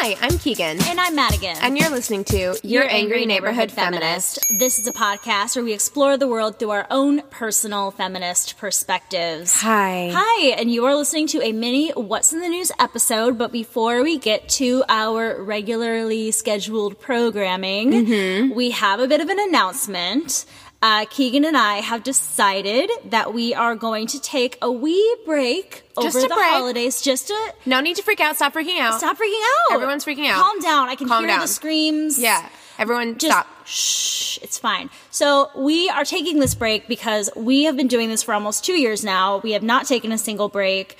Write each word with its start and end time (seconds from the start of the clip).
Hi, 0.00 0.16
I'm 0.20 0.38
Keegan. 0.38 0.80
And 0.82 1.00
I'm 1.00 1.16
Madigan. 1.16 1.56
And 1.60 1.76
you're 1.76 1.90
listening 1.90 2.22
to 2.26 2.56
Your, 2.62 2.88
Angry, 2.88 3.26
Neighborhood, 3.26 3.72
Feminist. 3.72 4.38
This 4.58 4.78
is 4.78 4.86
a 4.86 4.92
podcast 4.92 5.56
where 5.56 5.64
we 5.64 5.72
explore 5.72 6.16
the 6.16 6.28
world 6.28 6.58
through 6.60 6.70
our 6.70 6.86
own 6.88 7.22
personal 7.30 7.90
feminist 7.90 8.58
perspectives. 8.58 9.60
Hi. 9.60 10.10
Hi, 10.14 10.50
and 10.50 10.70
you 10.70 10.84
are 10.86 10.94
listening 10.94 11.26
to 11.28 11.42
a 11.42 11.50
mini 11.50 11.90
What's 11.90 12.32
in 12.32 12.40
the 12.40 12.48
News 12.48 12.70
episode. 12.78 13.38
But 13.38 13.50
before 13.50 14.04
we 14.04 14.18
get 14.18 14.48
to 14.50 14.84
our 14.88 15.42
regularly 15.42 16.30
scheduled 16.30 17.00
programming, 17.00 17.90
Mm-hmm. 17.90 18.54
we 18.54 18.70
have 18.70 19.00
a 19.00 19.08
bit 19.08 19.20
of 19.20 19.28
an 19.28 19.40
announcement. 19.40 20.44
Uh, 20.80 21.06
Keegan 21.10 21.44
and 21.44 21.56
I 21.56 21.76
have 21.78 22.04
decided 22.04 22.88
that 23.06 23.34
we 23.34 23.52
are 23.52 23.74
going 23.74 24.06
to 24.08 24.20
take 24.20 24.56
a 24.62 24.70
wee 24.70 25.16
break 25.26 25.82
Just 26.00 26.16
over 26.16 26.20
the 26.28 26.32
break. 26.34 26.46
holidays 26.48 27.02
just 27.02 27.26
to 27.28 27.54
No 27.66 27.80
need 27.80 27.96
to 27.96 28.02
freak 28.04 28.20
out. 28.20 28.36
Stop 28.36 28.54
freaking 28.54 28.78
out. 28.78 28.98
stop 28.98 29.16
freaking 29.18 29.42
out. 29.70 29.74
Everyone's 29.74 30.04
freaking 30.04 30.28
out. 30.30 30.40
Calm 30.40 30.60
down. 30.60 30.88
I 30.88 30.94
can 30.94 31.08
Calm 31.08 31.24
hear 31.24 31.28
down. 31.34 31.40
the 31.40 31.48
screams. 31.48 32.18
Yeah. 32.20 32.48
Everyone, 32.78 33.18
Just 33.18 33.32
stop. 33.32 33.48
shh, 33.66 34.38
it's 34.40 34.56
fine. 34.56 34.88
So 35.10 35.50
we 35.56 35.88
are 35.88 36.04
taking 36.04 36.38
this 36.38 36.54
break 36.54 36.86
because 36.86 37.28
we 37.34 37.64
have 37.64 37.76
been 37.76 37.88
doing 37.88 38.08
this 38.08 38.22
for 38.22 38.32
almost 38.32 38.64
two 38.64 38.74
years 38.78 39.02
now. 39.02 39.38
We 39.38 39.50
have 39.52 39.64
not 39.64 39.86
taken 39.86 40.12
a 40.12 40.18
single 40.18 40.48
break. 40.48 40.96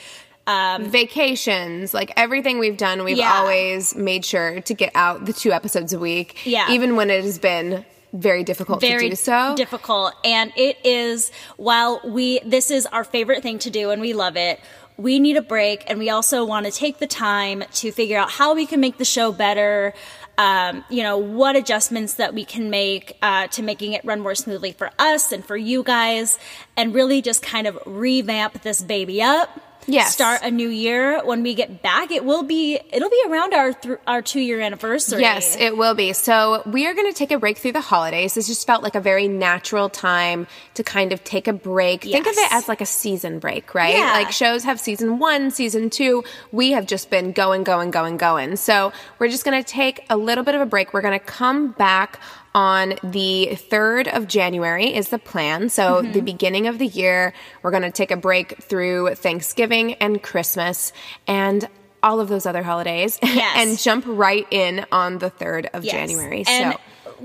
Vacations, 0.49 1.95
like 1.95 2.11
everything 2.17 2.59
we've 2.59 2.77
done, 2.77 3.05
we've 3.05 3.17
Yeah. 3.19 3.33
always 3.33 3.95
made 3.95 4.25
sure 4.25 4.61
to 4.63 4.75
get 4.75 4.91
out 4.97 5.25
the 5.27 5.33
two 5.33 5.53
episodes 5.53 5.93
a 5.93 5.99
week. 6.01 6.37
Yeah. 6.45 6.69
Even 6.71 6.97
when 6.97 7.11
it 7.11 7.23
has 7.23 7.39
been 7.39 7.85
very 8.13 8.45
difficult 8.45 8.81
Very 8.81 9.05
to 9.05 9.11
do 9.11 9.17
so. 9.17 9.55
difficult, 9.57 10.15
and 10.25 10.53
it 10.57 10.79
is. 10.85 11.31
While 11.57 12.01
we, 12.05 12.41
this 12.41 12.71
is 12.71 12.87
our 12.87 13.05
favorite 13.05 13.43
thing 13.43 13.59
to 13.61 13.71
do, 13.71 13.91
and 13.91 14.01
we 14.01 14.13
love 14.13 14.37
it. 14.37 14.61
We 14.97 15.21
need 15.21 15.37
a 15.37 15.43
break, 15.43 15.85
and 15.87 15.99
we 15.99 16.11
also 16.11 16.45
want 16.45 16.67
to 16.67 16.73
take 16.73 16.99
the 16.99 17.07
time 17.07 17.63
to 17.75 17.93
figure 17.93 18.19
out 18.19 18.31
how 18.31 18.55
we 18.55 18.67
can 18.67 18.81
make 18.81 18.99
the 18.99 19.05
show 19.05 19.31
better. 19.31 19.95
Um, 20.39 20.85
you 20.89 21.03
know 21.03 21.19
what 21.19 21.57
adjustments 21.57 22.15
that 22.15 22.33
we 22.33 22.45
can 22.45 22.71
make 22.71 23.17
uh, 23.23 23.49
to 23.49 23.63
making 23.63 23.93
it 23.93 24.05
run 24.05 24.21
more 24.21 24.35
smoothly 24.37 24.73
for 24.73 24.91
us 24.99 25.33
and 25.33 25.45
for 25.45 25.57
you 25.57 25.83
guys, 25.83 26.39
and 26.77 26.95
really 26.95 27.21
just 27.23 27.43
kind 27.43 27.67
of 27.67 27.79
revamp 27.87 28.63
this 28.63 28.81
baby 28.83 29.21
up. 29.23 29.61
Yes. 29.89 30.13
Start 30.13 30.43
a 30.43 30.51
new 30.51 30.69
year. 30.69 31.25
When 31.25 31.43
we 31.43 31.55
get 31.55 31.83
back, 31.83 32.11
it 32.11 32.23
will 32.25 32.43
be 32.43 32.79
it'll 32.93 33.09
be 33.09 33.23
around 33.27 33.55
our 33.55 33.73
th- 33.73 33.99
our 34.07 34.21
two 34.21 34.41
year 34.41 34.61
anniversary. 34.61 35.23
Yes, 35.23 35.57
it 35.59 35.77
will 35.79 35.95
be. 35.95 36.13
So 36.13 36.63
we 36.67 36.87
are 36.87 36.93
going 36.93 37.11
to 37.11 37.17
take 37.17 37.31
a 37.31 37.39
break 37.39 37.57
through 37.57 37.73
the 37.73 37.81
holidays. 37.81 38.35
This 38.35 38.47
just 38.47 38.67
felt 38.67 38.83
like 38.83 38.95
a 38.95 39.01
very 39.01 39.29
natural 39.29 39.89
time 39.89 40.47
to 40.75 40.85
kind 40.85 41.13
of 41.13 41.25
take 41.25 41.49
a 41.49 41.55
break. 41.55 42.03
Think 42.03 42.27
of 42.27 42.35
it 42.37 42.53
as 42.53 42.69
like 42.69 42.83
a 42.83 42.87
season 42.87 43.39
break, 43.39 43.75
right? 43.75 43.95
Yeah. 43.95 44.13
Like 44.13 44.31
shows 44.31 44.65
have 44.65 44.79
season 44.79 45.19
one, 45.19 45.51
season 45.51 45.89
two. 45.89 46.23
We 46.53 46.73
have 46.73 46.87
just 46.87 47.09
been 47.09 47.33
going, 47.33 47.65
going, 47.65 47.91
going, 47.91 48.19
going. 48.19 48.57
So 48.57 48.93
we're 49.19 49.29
just 49.29 49.45
going 49.45 49.63
to 49.63 49.69
take 49.69 50.05
a 50.11 50.19
little 50.19 50.45
bit 50.45 50.55
of 50.55 50.61
a 50.61 50.67
break. 50.67 50.93
We're 50.93 51.01
going 51.01 51.19
to 51.19 51.25
come 51.25 51.73
back 51.73 52.21
on 52.55 52.95
the 53.03 53.51
3rd 53.71 54.15
of 54.17 54.27
January 54.27 54.95
is 54.95 55.09
the 55.11 55.19
plan. 55.19 55.69
So 55.69 56.03
Mm-hmm. 56.03 56.13
the 56.13 56.21
beginning 56.21 56.67
of 56.67 56.79
the 56.79 56.87
year, 56.87 57.33
we're 57.63 57.71
going 57.71 57.83
to 57.83 57.91
take 57.91 58.11
a 58.11 58.17
break 58.17 58.63
through 58.63 59.15
Thanksgiving 59.15 59.95
and 59.95 60.23
Christmas 60.23 60.93
and 61.27 61.69
all 62.03 62.21
of 62.21 62.29
those 62.29 62.47
other 62.47 62.63
holidays 62.63 63.19
Yes. 63.23 63.57
and 63.57 63.79
jump 63.79 64.05
right 64.07 64.47
in 64.51 64.87
on 64.93 65.19
the 65.19 65.31
3rd 65.31 65.69
of 65.75 65.85
Yes. 65.85 65.93
January. 65.93 66.45
And 66.49 66.75
so 66.75 66.81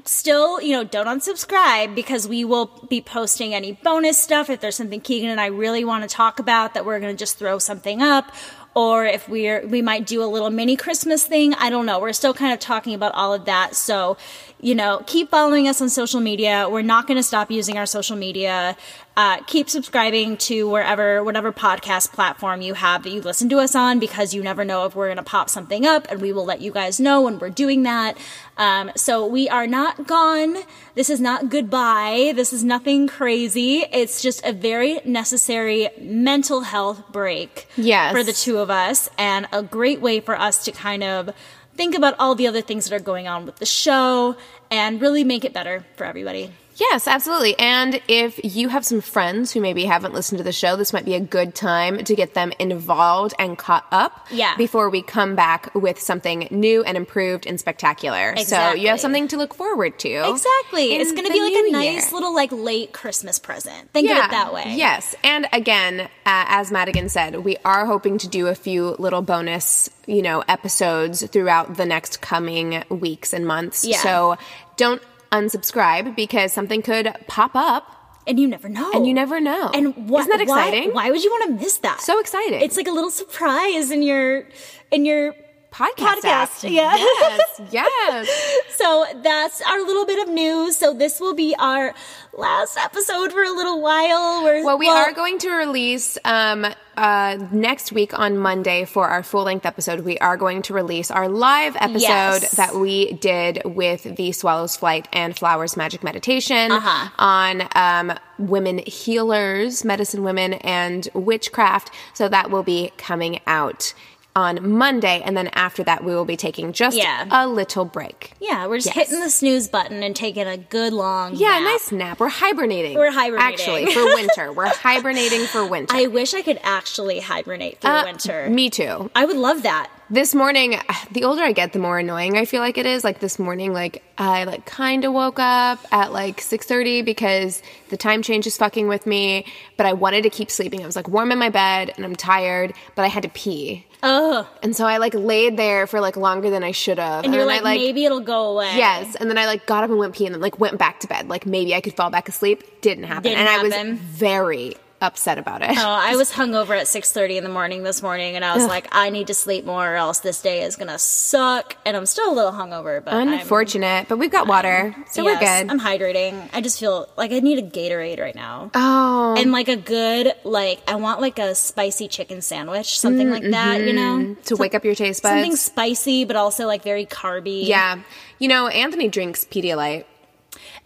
still, 0.06 0.62
you 0.62 0.72
know, 0.72 0.84
don't 0.84 1.06
unsubscribe 1.06 1.94
because 1.94 2.28
we 2.28 2.44
will 2.44 2.66
be 2.90 3.00
posting 3.00 3.54
any 3.54 3.74
bonus 3.74 4.18
stuff. 4.18 4.50
If 4.50 4.60
there's 4.62 4.76
something 4.76 5.00
Keegan 5.02 5.30
and 5.30 5.40
I 5.40 5.48
really 5.48 5.86
want 5.86 6.04
to 6.04 6.10
talk 6.14 6.40
about 6.40 6.74
that 6.74 6.86
we're 6.86 7.00
going 7.00 7.16
to 7.16 7.20
just 7.20 7.38
throw 7.38 7.60
something 7.60 8.02
up. 8.02 8.32
Or 8.76 9.06
if 9.06 9.30
we're, 9.30 9.68
we 9.68 9.84
might 9.84 10.08
do 10.08 10.24
a 10.24 10.26
little 10.26 10.50
mini 10.50 10.76
Christmas 10.76 11.24
thing. 11.28 11.54
I 11.54 11.70
don't 11.70 11.86
know. 11.86 12.00
We're 12.00 12.12
still 12.12 12.34
kind 12.34 12.52
of 12.54 12.60
talking 12.60 12.96
about 12.96 13.14
all 13.14 13.32
of 13.32 13.46
that. 13.46 13.76
So, 13.76 14.18
you 14.64 14.74
know, 14.74 15.04
keep 15.06 15.30
following 15.30 15.68
us 15.68 15.82
on 15.82 15.90
social 15.90 16.22
media. 16.22 16.68
We're 16.70 16.82
not 16.84 17.06
going 17.06 17.18
to 17.18 17.24
stop 17.24 17.52
using 17.52 17.78
our 17.78 17.86
social 17.86 18.16
media. 18.16 18.78
Uh, 19.16 19.38
keep 19.46 19.70
subscribing 19.70 20.38
to 20.38 20.68
wherever, 20.68 21.24
whatever 21.24 21.52
podcast 21.52 22.14
platform 22.14 22.62
you 22.62 22.74
have 22.74 23.04
that 23.04 23.12
you 23.12 23.22
listen 23.22 23.48
to 23.50 23.58
us 23.60 23.76
on 23.76 24.00
because 24.00 24.34
you 24.34 24.42
never 24.42 24.66
know 24.66 24.86
if 24.86 24.96
we're 24.96 25.06
going 25.08 25.18
to 25.18 25.24
pop 25.24 25.50
something 25.50 25.86
up 25.86 26.08
and 26.10 26.20
we 26.22 26.32
will 26.34 26.46
let 26.46 26.62
you 26.62 26.72
guys 26.72 27.00
know 27.00 27.22
when 27.22 27.38
we're 27.38 27.52
doing 27.52 27.84
that. 27.84 28.18
Um, 28.58 28.90
so 28.96 29.28
we 29.28 29.48
are 29.50 29.68
not 29.68 30.08
gone. 30.08 30.56
This 30.96 31.12
is 31.12 31.20
not 31.20 31.50
goodbye. 31.50 32.34
This 32.36 32.54
is 32.54 32.64
nothing 32.64 33.08
crazy. 33.08 33.84
It's 33.92 34.22
just 34.22 34.44
a 34.46 34.54
very 34.54 35.00
necessary 35.06 35.90
mental 36.00 36.62
health 36.62 37.04
break 37.12 37.68
Yes. 37.76 38.14
for 38.14 38.24
the 38.24 38.34
two 38.34 38.58
of 38.60 38.72
us 38.72 39.10
and 39.18 39.46
a 39.52 39.62
great 39.62 40.02
way 40.02 40.22
for 40.22 40.40
us 40.40 40.64
to 40.66 40.72
kind 40.72 41.04
of 41.04 41.30
think 41.76 41.96
about 41.96 42.16
all 42.20 42.36
the 42.36 42.48
other 42.48 42.62
things 42.62 42.90
that 42.90 42.96
are 42.96 43.04
going 43.04 43.28
on 43.28 43.46
with 43.46 43.58
the 43.58 43.66
show 43.66 44.36
and 44.70 45.02
really 45.02 45.24
make 45.24 45.46
it 45.46 45.54
better 45.54 45.86
for 45.96 46.06
everybody. 46.06 46.52
Yes, 46.76 47.08
absolutely. 47.08 47.58
And 47.60 48.02
if 48.08 48.40
you 48.44 48.70
have 48.70 48.86
some 48.86 49.02
friends 49.02 49.52
who 49.52 49.62
maybe 49.62 49.86
haven't 49.86 50.14
listened 50.14 50.38
to 50.40 50.44
the 50.44 50.52
show, 50.52 50.76
this 50.76 50.92
might 50.94 51.06
be 51.06 51.14
a 51.16 51.20
good 51.20 51.54
time 51.56 52.04
to 52.04 52.16
get 52.16 52.34
them 52.34 52.52
involved 52.60 53.34
and 53.38 53.58
caught 53.58 53.86
up 53.92 54.28
Yeah. 54.32 54.56
before 54.58 54.90
we 54.90 55.02
come 55.02 55.36
back 55.36 55.74
with 55.76 56.00
something 56.00 56.48
new 56.52 56.84
and 56.84 56.98
improved 56.98 57.46
and 57.46 57.60
spectacular. 57.60 58.36
So 58.38 58.74
you 58.74 58.88
have 58.90 59.00
something 59.00 59.28
to 59.30 59.38
look 59.38 59.54
forward 59.54 60.00
to. 60.00 60.10
Exactly. 60.10 60.94
it's 60.96 61.12
going 61.12 61.26
to 61.26 61.32
be 61.32 61.42
like 61.42 61.54
a 61.54 61.72
nice 61.72 62.06
year. 62.06 62.14
little 62.14 62.34
like 62.34 62.52
late 62.52 62.92
Christmas 62.94 63.40
present. 63.40 63.92
Think 63.92 64.10
of 64.10 64.18
it 64.18 64.32
that 64.32 64.54
way. 64.54 64.74
Yes. 64.76 65.16
And 65.24 65.48
again, 65.54 66.02
uh, 66.02 66.08
as 66.26 66.72
Madigan 66.72 67.10
said, 67.10 67.36
we 67.38 67.58
are 67.64 67.86
hoping 67.86 68.18
to 68.20 68.28
do 68.28 68.48
a 68.48 68.56
few 68.56 68.96
little 69.00 69.22
bonus, 69.22 69.90
you 70.08 70.22
know, 70.22 70.44
episodes 70.48 71.26
throughout 71.28 71.78
the 71.78 71.86
next 71.86 72.22
coming 72.22 72.84
weeks 72.90 73.34
and 73.34 73.46
months. 73.46 73.86
Yeah. 73.86 73.98
So 73.98 74.38
don't 74.78 75.02
unsubscribe 75.34 76.16
because 76.16 76.54
something 76.54 76.82
could 76.82 77.06
pop 77.28 77.56
up 77.56 77.84
And 78.28 78.40
you 78.40 78.48
never 78.48 78.70
know. 78.70 78.90
and 78.94 79.06
you 79.08 79.14
never 79.14 79.40
know. 79.40 79.70
And 79.74 79.86
what, 80.10 80.22
Isn't 80.22 80.38
that 80.38 80.48
why- 80.48 80.68
exciting? 80.68 80.94
Why, 80.94 81.10
would 81.12 81.24
you 81.24 81.32
want 81.36 81.44
to 81.60 81.64
miss 81.64 81.78
that? 81.80 82.00
So 82.02 82.20
exciting. 82.20 82.62
It's 82.62 82.78
like 82.78 82.88
a 82.88 82.92
little 82.92 83.12
surprise 83.12 83.92
in 83.92 84.02
your 84.10 84.46
in 84.92 85.06
your 85.06 85.26
podcast. 85.74 86.22
podcast. 86.22 86.70
Yeah. 86.72 86.96
Yes. 86.96 87.40
Yes. 87.72 88.30
So 88.76 89.06
that's 89.24 89.62
our 89.62 89.80
little 89.86 90.06
bit 90.06 90.28
of 90.28 90.34
news. 90.34 90.76
So 90.78 90.94
this 90.94 91.20
will 91.20 91.34
be 91.34 91.56
our 91.58 91.94
last 92.36 92.78
episode 92.78 93.32
for 93.32 93.44
a 93.44 93.52
little 93.52 93.82
while. 93.82 94.44
We're, 94.44 94.64
Well, 94.66 94.78
we 94.78 94.90
are 94.90 95.12
going 95.14 95.38
to 95.40 95.50
release 95.52 96.18
um, 96.26 96.66
uh, 96.98 97.38
next 97.52 97.92
week 97.92 98.18
on 98.18 98.38
Monday 98.38 98.86
for 98.86 99.08
our 99.08 99.24
full 99.24 99.44
length 99.44 99.66
episode. 99.66 100.02
We 100.02 100.18
are 100.18 100.36
going 100.36 100.62
to 100.64 100.74
release 100.74 101.10
our 101.12 101.30
live 101.30 101.76
episode 101.80 102.02
Yes. 102.02 102.52
that 102.56 102.76
we 102.76 103.14
did 103.14 103.62
with 103.66 104.16
the 104.16 104.32
Swallows 104.32 104.76
Flight 104.76 105.08
and 105.14 105.38
Flowers 105.38 105.78
Magic 105.78 106.04
Meditation 106.04 106.72
Uh-huh. 106.72 107.10
on 107.20 107.68
um, 107.76 108.18
women 108.40 108.80
healers, 108.80 109.86
medicine 109.86 110.24
women, 110.24 110.54
and 110.54 111.08
witchcraft. 111.14 111.92
So 112.14 112.28
that 112.30 112.50
will 112.52 112.64
be 112.64 112.92
coming 112.98 113.40
out 113.48 113.94
on 114.36 114.68
Monday, 114.78 115.22
and 115.24 115.38
then 115.38 115.48
after 115.54 115.84
that, 115.84 116.04
we 116.04 116.14
will 116.16 116.26
be 116.26 116.36
taking 116.36 116.74
just 116.74 116.98
Yeah. 116.98 117.26
a 117.30 117.48
little 117.48 117.86
break. 117.86 118.32
Yeah, 118.40 118.66
we're 118.68 118.78
just 118.78 118.88
Yes. 118.96 119.08
hitting 119.10 119.20
the 119.24 119.30
snooze 119.30 119.68
button 119.68 120.02
and 120.02 120.16
taking 120.16 120.48
a 120.48 120.58
good 120.58 120.92
long 120.94 121.36
Yeah, 121.36 121.50
nap. 121.60 121.62
nice 121.64 121.92
nap. 121.92 122.20
We're 122.20 122.30
hibernating. 122.30 122.98
We're 122.98 123.12
hibernating. 123.12 123.54
Actually, 123.54 123.86
for 123.94 124.06
winter. 124.06 124.52
We're 124.52 124.68
hibernating 124.76 125.46
for 125.46 125.66
winter. 125.66 125.96
I 125.96 126.08
wish 126.08 126.34
I 126.34 126.42
could 126.42 126.60
actually 126.64 127.20
hibernate 127.20 127.80
through 127.82 127.92
Uh, 127.92 128.04
winter. 128.06 128.50
Me 128.50 128.70
too. 128.70 129.12
I 129.16 129.26
would 129.26 129.38
love 129.38 129.62
that. 129.64 129.90
This 130.14 130.36
morning, 130.36 130.80
the 131.12 131.24
older 131.24 131.42
I 131.42 131.54
get, 131.54 131.74
the 131.74 131.80
more 131.80 131.98
annoying 131.98 132.38
I 132.38 132.46
feel 132.46 132.62
like 132.62 132.78
it 132.78 132.86
is. 132.86 133.04
Like 133.04 133.20
this 133.20 133.40
morning, 133.40 133.74
like 133.74 134.04
I 134.16 134.44
like 134.44 134.64
kind 134.64 135.06
of 135.06 135.12
woke 135.12 135.40
up 135.40 135.80
at 135.92 136.14
like 136.14 136.40
6:30 136.40 137.04
because 137.04 137.64
the 137.90 137.98
time 137.98 138.22
change 138.22 138.46
is 138.46 138.56
fucking 138.56 138.88
with 138.88 139.08
me, 139.08 139.48
but 139.76 139.88
I 139.88 139.94
wanted 139.94 140.22
to 140.22 140.30
keep 140.30 140.52
sleeping. 140.52 140.84
I 140.84 140.86
was 140.86 140.96
like 140.96 141.08
warm 141.08 141.32
in 141.32 141.40
my 141.40 141.50
bed 141.50 141.94
and 141.96 142.06
I'm 142.06 142.16
tired, 142.16 142.76
but 142.94 143.02
I 143.02 143.08
had 143.08 143.24
to 143.24 143.30
pee. 143.30 143.88
Oh, 144.04 144.48
And 144.62 144.76
so 144.76 144.86
I 144.86 144.98
like 144.98 145.16
laid 145.16 145.58
there 145.58 145.88
for 145.88 146.00
like 146.00 146.16
longer 146.16 146.52
than 146.52 146.64
I 146.64 146.74
should 146.74 147.00
have. 147.00 147.24
and 147.24 147.34
you're 147.34 147.46
like, 147.46 147.62
I, 147.62 147.78
maybe 147.78 148.06
it'll 148.06 148.20
go 148.20 148.52
away. 148.52 148.78
Yes, 148.78 149.16
and 149.16 149.32
then 149.32 149.40
I 149.40 149.48
like 149.48 149.66
got 149.66 149.84
up 149.84 149.90
and 149.90 149.98
went 149.98 150.14
pee 150.14 150.28
and 150.28 150.36
then 150.36 150.42
like 150.42 150.60
went 150.60 150.78
back 150.78 151.00
to 151.00 151.08
bed. 151.08 151.28
Like 151.28 151.48
maybe 151.48 151.74
I 151.74 151.82
could 151.82 151.96
fall 151.96 152.12
back 152.12 152.30
asleep. 152.30 152.82
Didn't 152.82 153.06
happen. 153.06 153.32
Didn't 153.32 153.40
and 153.40 153.50
I 153.50 153.64
was 153.64 153.98
very 154.00 154.76
upset 155.04 155.38
about 155.38 155.62
it. 155.62 155.72
Oh, 155.72 155.76
I 155.82 156.16
was 156.24 156.32
hungover 156.32 156.78
at 156.78 156.88
6:30 156.88 157.38
in 157.38 157.44
the 157.44 157.50
morning 157.50 157.84
this 157.84 158.02
morning, 158.02 158.36
and 158.36 158.44
I 158.44 158.56
was 158.56 158.66
like, 158.66 158.88
I 158.92 159.10
need 159.10 159.28
to 159.28 159.34
sleep 159.34 159.66
more, 159.66 159.94
or 159.94 159.96
else 159.96 160.20
this 160.20 160.42
day 160.42 160.64
is 160.64 160.76
gonna 160.76 160.98
suck. 160.98 161.76
And 161.86 161.96
I'm 161.96 162.06
still 162.06 162.32
a 162.32 162.34
little 162.34 162.54
hungover, 162.54 163.04
but 163.04 163.14
I'm- 163.14 163.34
Unfortunate, 163.34 164.08
but 164.08 164.18
we've 164.18 164.32
got 164.32 164.48
water, 164.48 164.96
so 165.12 165.24
yes, 165.24 165.34
we're 165.34 165.40
good. 165.40 165.72
I'm 165.72 165.80
hydrating. 165.80 166.50
I 166.54 166.62
just 166.62 166.80
feel 166.80 167.10
like 167.18 167.32
I 167.32 167.40
need 167.40 167.60
a 167.60 167.62
Gatorade 167.62 168.20
right 168.20 168.36
now. 168.36 168.72
oh, 168.74 169.36
and 169.38 169.52
like 169.52 169.68
a 169.68 169.76
good 169.76 170.34
like 170.44 170.82
I 170.88 170.96
want 170.96 171.20
like 171.20 171.40
a 171.40 171.54
spicy 171.56 172.08
chicken 172.08 172.42
sandwich, 172.42 173.00
something 173.00 173.30
like 173.30 173.44
that, 173.44 173.82
you 173.82 173.94
mm-hmm. 173.94 174.30
know, 174.30 174.36
to 174.46 174.56
wake 174.56 174.74
up 174.74 174.86
your 174.86 174.96
taste 174.96 175.22
buds. 175.22 175.34
something 175.34 175.56
spicy 175.56 176.24
but 176.26 176.36
also 176.36 176.66
like 176.66 176.84
very 176.84 177.06
carby. 177.06 177.68
Yeah. 177.68 178.00
You 178.40 178.48
know, 178.48 178.68
Anthony 178.68 179.08
drinks 179.10 179.46
Pedialyte. 179.46 180.06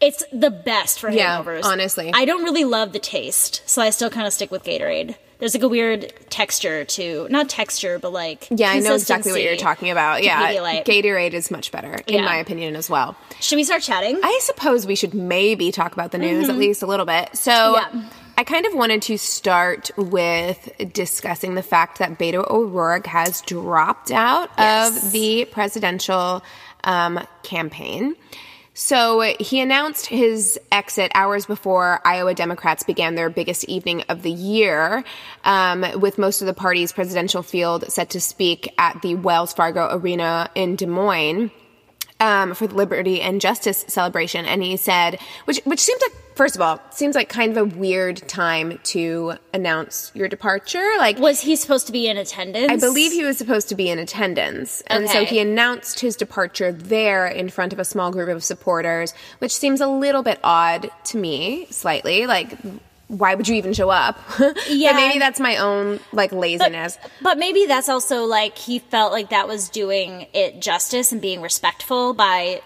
It's 0.02 0.24
the 0.32 0.52
best 0.52 1.00
for 1.00 1.10
Yeah, 1.10 1.38
hangovers. 1.44 1.64
honestly. 1.64 2.12
I 2.14 2.26
don't 2.26 2.44
really 2.44 2.64
love 2.66 2.94
the 2.94 3.00
taste, 3.00 3.62
so 3.66 3.82
I 3.82 3.90
still 3.90 4.10
kind 4.10 4.28
of 4.28 4.34
stick 4.34 4.52
with 4.52 4.64
Gatorade. 4.64 5.16
There's 5.40 5.54
like 5.54 5.62
a 5.64 5.68
weird 5.68 6.12
texture 6.32 6.84
to 6.84 7.28
not 7.30 7.48
texture, 7.48 8.00
but 8.00 8.12
like 8.12 8.48
Yeah, 8.50 8.72
I 8.72 8.80
know 8.80 8.96
exactly 8.96 9.32
what 9.32 9.44
you're 9.44 9.56
talking 9.56 9.92
about. 9.92 10.24
Yeah. 10.24 10.52
Pedialyte. 10.52 10.84
Gatorade 10.86 11.34
is 11.34 11.52
much 11.52 11.72
better, 11.72 11.94
in 12.08 12.16
Yeah. 12.16 12.22
my 12.26 12.38
opinion, 12.38 12.76
as 12.76 12.90
well. 12.90 13.16
Should 13.40 13.58
we 13.58 13.64
start 13.64 13.84
chatting? 13.84 14.20
I 14.24 14.40
suppose 14.42 14.88
we 14.88 14.96
should 14.96 15.14
maybe 15.14 15.72
talk 15.72 15.94
about 15.94 16.12
the 16.12 16.18
news 16.18 16.50
at 16.50 16.56
least 16.58 16.82
a 16.82 16.88
little 16.88 17.06
bit. 17.06 17.30
So, 17.36 17.52
Mm-hmm. 17.52 17.98
Yeah. 18.00 18.06
I 18.40 18.44
kind 18.44 18.68
of 18.68 18.76
wanted 18.76 19.02
to 19.04 19.18
start 19.18 19.90
with 19.98 20.72
discussing 20.94 21.56
the 21.56 21.64
fact 21.64 21.98
that 21.98 22.20
Beto 22.20 22.48
O'Rourke 22.48 23.08
has 23.08 23.42
dropped 23.42 24.12
out 24.12 24.52
Yes. 24.60 25.06
of 25.08 25.12
the 25.12 25.46
presidential 25.46 26.44
um, 26.84 27.20
campaign. 27.42 28.16
So 28.80 29.22
he 29.40 29.60
announced 29.60 30.06
his 30.06 30.60
exit 30.72 31.12
hours 31.16 31.48
before 31.48 32.00
Iowa 32.06 32.36
Democrats 32.36 32.84
began 32.84 33.16
their 33.16 33.28
biggest 33.28 33.64
evening 33.64 34.04
of 34.08 34.22
the 34.22 34.30
year, 34.30 35.04
um, 35.44 35.84
with 36.00 36.20
most 36.20 36.42
of 36.42 36.46
the 36.46 36.54
party's 36.54 36.92
presidential 36.92 37.42
field 37.42 37.92
set 37.92 38.12
to 38.12 38.22
speak 38.22 38.72
at 38.78 39.02
the 39.02 39.16
Wells 39.16 39.52
Fargo 39.52 39.90
Arena 39.92 40.52
in 40.54 40.76
Des 40.76 40.86
Moines 40.86 41.50
um, 42.20 42.54
for 42.54 42.68
the 42.68 42.76
Liberty 42.76 43.20
and 43.20 43.42
Justice 43.42 43.84
celebration, 43.88 44.46
and 44.46 44.62
he 44.62 44.78
said, 44.78 45.20
which 45.46 45.60
which 45.66 45.80
seems 45.80 46.00
like 46.04 46.27
first 46.38 46.56
of 46.56 46.62
all 46.62 46.80
seems 46.92 47.16
like 47.16 47.28
kind 47.30 47.56
of 47.56 47.58
a 47.58 47.76
weird 47.78 48.18
time 48.28 48.80
to 48.84 49.34
announce 49.54 50.12
your 50.14 50.28
departure. 50.28 50.88
Like, 50.98 51.18
Was 51.20 51.42
he 51.42 51.56
supposed 51.56 51.88
to 51.88 51.92
be 51.92 52.08
in 52.08 52.16
attendance? 52.18 52.72
I 52.72 52.76
believe 52.78 53.12
he 53.12 53.24
was 53.24 53.38
supposed 53.38 53.68
to 53.70 53.76
be 53.76 53.90
in 53.90 54.00
attendance, 54.00 54.82
and 54.88 55.10
so 55.10 55.26
he 55.26 55.40
announced 55.40 56.00
his 56.00 56.16
departure 56.16 56.72
there 56.72 57.28
in 57.28 57.50
front 57.50 57.74
of 57.74 57.80
a 57.80 57.86
small 57.86 58.12
group 58.12 58.30
of 58.30 58.44
supporters, 58.44 59.14
which 59.40 59.52
seems 59.54 59.82
a 59.82 59.88
little 59.88 60.24
bit 60.24 60.40
odd 60.44 60.90
to 61.06 61.18
me, 61.18 61.68
slightly 61.72 62.28
like. 62.28 62.56
Why 63.10 63.36
would 63.36 63.48
you 63.48 63.56
even 63.56 63.72
show 63.72 63.90
up? 63.90 64.20
Yeah. 64.68 64.92
but 64.92 64.98
maybe 64.98 65.18
that's 65.18 65.40
my 65.40 65.56
own 65.56 66.02
like 66.12 66.34
laziness. 66.34 66.98
But 67.22 67.38
maybe 67.38 67.66
that's 67.66 67.88
also 67.88 68.26
like 68.26 68.58
he 68.58 68.80
felt 68.80 69.14
like 69.14 69.30
that 69.30 69.48
was 69.48 69.70
doing 69.70 70.28
it 70.34 70.60
justice 70.62 71.14
and 71.14 71.22
being 71.22 71.42
respectful 71.42 72.14
by 72.14 72.62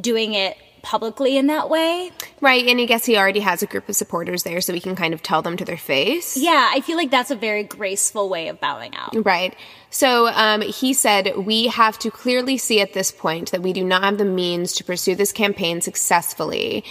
doing 0.00 0.34
it 0.34 0.56
publicly 0.86 1.36
in 1.36 1.48
that 1.48 1.68
way. 1.68 2.12
Right, 2.40 2.64
and 2.64 2.80
I 2.80 2.84
guess 2.84 3.04
he 3.04 3.18
already 3.18 3.40
has 3.40 3.60
a 3.60 3.66
group 3.66 3.88
of 3.88 3.96
supporters 3.96 4.44
there, 4.44 4.60
so 4.60 4.72
he 4.72 4.78
can 4.78 4.94
kind 4.94 5.12
of 5.12 5.20
tell 5.20 5.42
them 5.42 5.56
to 5.56 5.64
their 5.64 5.76
face. 5.76 6.36
Yeah, 6.36 6.70
I 6.72 6.80
feel 6.80 6.96
like 6.96 7.10
that's 7.10 7.32
a 7.32 7.36
very 7.36 7.64
graceful 7.64 8.28
way 8.28 8.46
of 8.46 8.60
bowing 8.60 8.94
out. 8.94 9.12
Right. 9.26 9.56
So 9.90 10.28
um, 10.28 10.60
he 10.60 10.94
said, 10.94 11.36
We 11.36 11.66
have 11.66 11.98
to 11.98 12.10
clearly 12.12 12.56
see 12.56 12.80
at 12.80 12.92
this 12.92 13.10
point 13.10 13.50
that 13.50 13.62
we 13.62 13.72
do 13.72 13.84
not 13.84 14.04
have 14.04 14.16
the 14.16 14.24
means 14.24 14.74
to 14.74 14.84
pursue 14.84 15.16
this 15.16 15.32
campaign 15.32 15.80
successfully. 15.80 16.84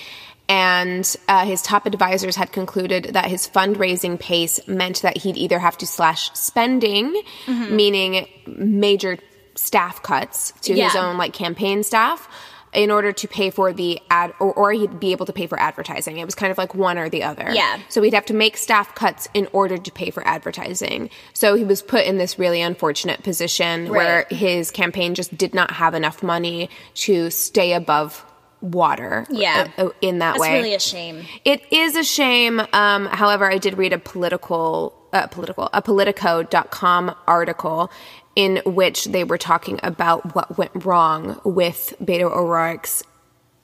And 0.50 1.16
uh, 1.28 1.46
his 1.46 1.62
top 1.62 1.86
advisors 1.86 2.36
had 2.36 2.52
concluded 2.52 3.06
that 3.14 3.26
his 3.26 3.48
fundraising 3.48 4.20
pace 4.20 4.60
meant 4.68 5.02
that 5.04 5.18
he'd 5.18 5.38
either 5.38 5.58
have 5.58 5.78
to 5.80 5.88
slash 5.88 6.32
spending, 6.34 7.20
meaning 7.48 8.28
major 8.46 9.18
staff 9.56 10.04
cuts 10.04 10.52
to 10.62 10.74
his 10.76 10.96
own 10.96 11.18
like 11.18 11.34
campaign 11.34 11.82
staff. 11.82 12.28
In 12.76 12.92
order 12.92 13.12
to 13.12 13.28
pay 13.28 13.50
for 13.50 13.74
the 13.74 14.00
ad, 14.10 14.34
or, 14.40 14.54
or 14.54 14.72
he'd 14.74 15.00
be 15.00 15.12
able 15.12 15.26
to 15.26 15.34
pay 15.34 15.48
for 15.48 15.60
advertising. 15.60 16.18
It 16.18 16.26
was 16.26 16.36
kind 16.36 16.52
of 16.52 16.58
like 16.58 16.76
one 16.76 16.98
or 16.98 17.10
the 17.10 17.24
other. 17.24 17.50
Yeah. 17.52 17.80
So 17.90 18.02
he'd 18.02 18.14
have 18.14 18.26
to 18.26 18.34
make 18.34 18.58
staff 18.58 18.94
cuts 18.96 19.28
in 19.34 19.48
order 19.54 19.78
to 19.78 19.92
pay 19.92 20.12
for 20.12 20.26
advertising. 20.28 21.10
So 21.34 21.56
he 21.56 21.64
was 21.64 21.82
put 21.82 22.06
in 22.06 22.18
this 22.18 22.38
really 22.38 22.62
unfortunate 22.62 23.24
position 23.24 23.90
where 23.90 24.28
his 24.30 24.72
campaign 24.72 25.16
just 25.16 25.38
did 25.38 25.54
not 25.54 25.72
have 25.72 25.94
enough 25.94 26.22
money 26.22 26.70
to 26.96 27.30
stay 27.30 27.74
above 27.74 28.26
water. 28.62 29.26
Yeah. 29.30 29.70
uh, 29.78 29.86
uh, 29.86 29.90
in 30.02 30.20
that 30.20 30.34
That's 30.34 30.42
way. 30.42 30.54
really 30.58 30.74
a 30.74 30.80
shame. 30.80 31.26
It 31.44 31.62
is 31.72 31.96
a 31.96 32.04
shame. 32.04 32.62
Um, 32.74 33.06
however, 33.06 33.50
I 33.50 33.58
did 33.58 33.78
read 33.78 33.94
a 33.94 34.00
political, 34.00 34.96
uh, 35.14 35.28
political, 35.28 35.70
a 35.74 35.82
Politico.com 35.82 37.16
article 37.28 37.92
in 38.36 38.62
which 38.66 39.06
they 39.06 39.24
were 39.24 39.38
talking 39.38 39.80
about 39.84 40.36
what 40.36 40.58
went 40.58 40.86
wrong 40.86 41.40
with 41.44 41.94
Beto 42.02 42.32
O'Rourke's 42.32 43.04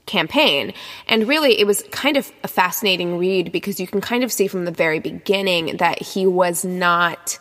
campaign. 0.06 0.74
And 1.08 1.28
really, 1.28 1.60
it 1.60 1.68
was 1.68 1.84
kind 1.92 2.18
of 2.18 2.32
a 2.44 2.48
fascinating 2.48 3.18
read 3.18 3.51
because 3.51 3.80
you 3.80 3.88
can 3.88 4.01
kind 4.01 4.24
of 4.24 4.32
see 4.32 4.48
from 4.48 4.66
the 4.66 4.72
very 4.72 5.00
beginning 5.00 5.78
that 5.78 6.01
he 6.01 6.25
was 6.25 6.66
not 6.66 7.38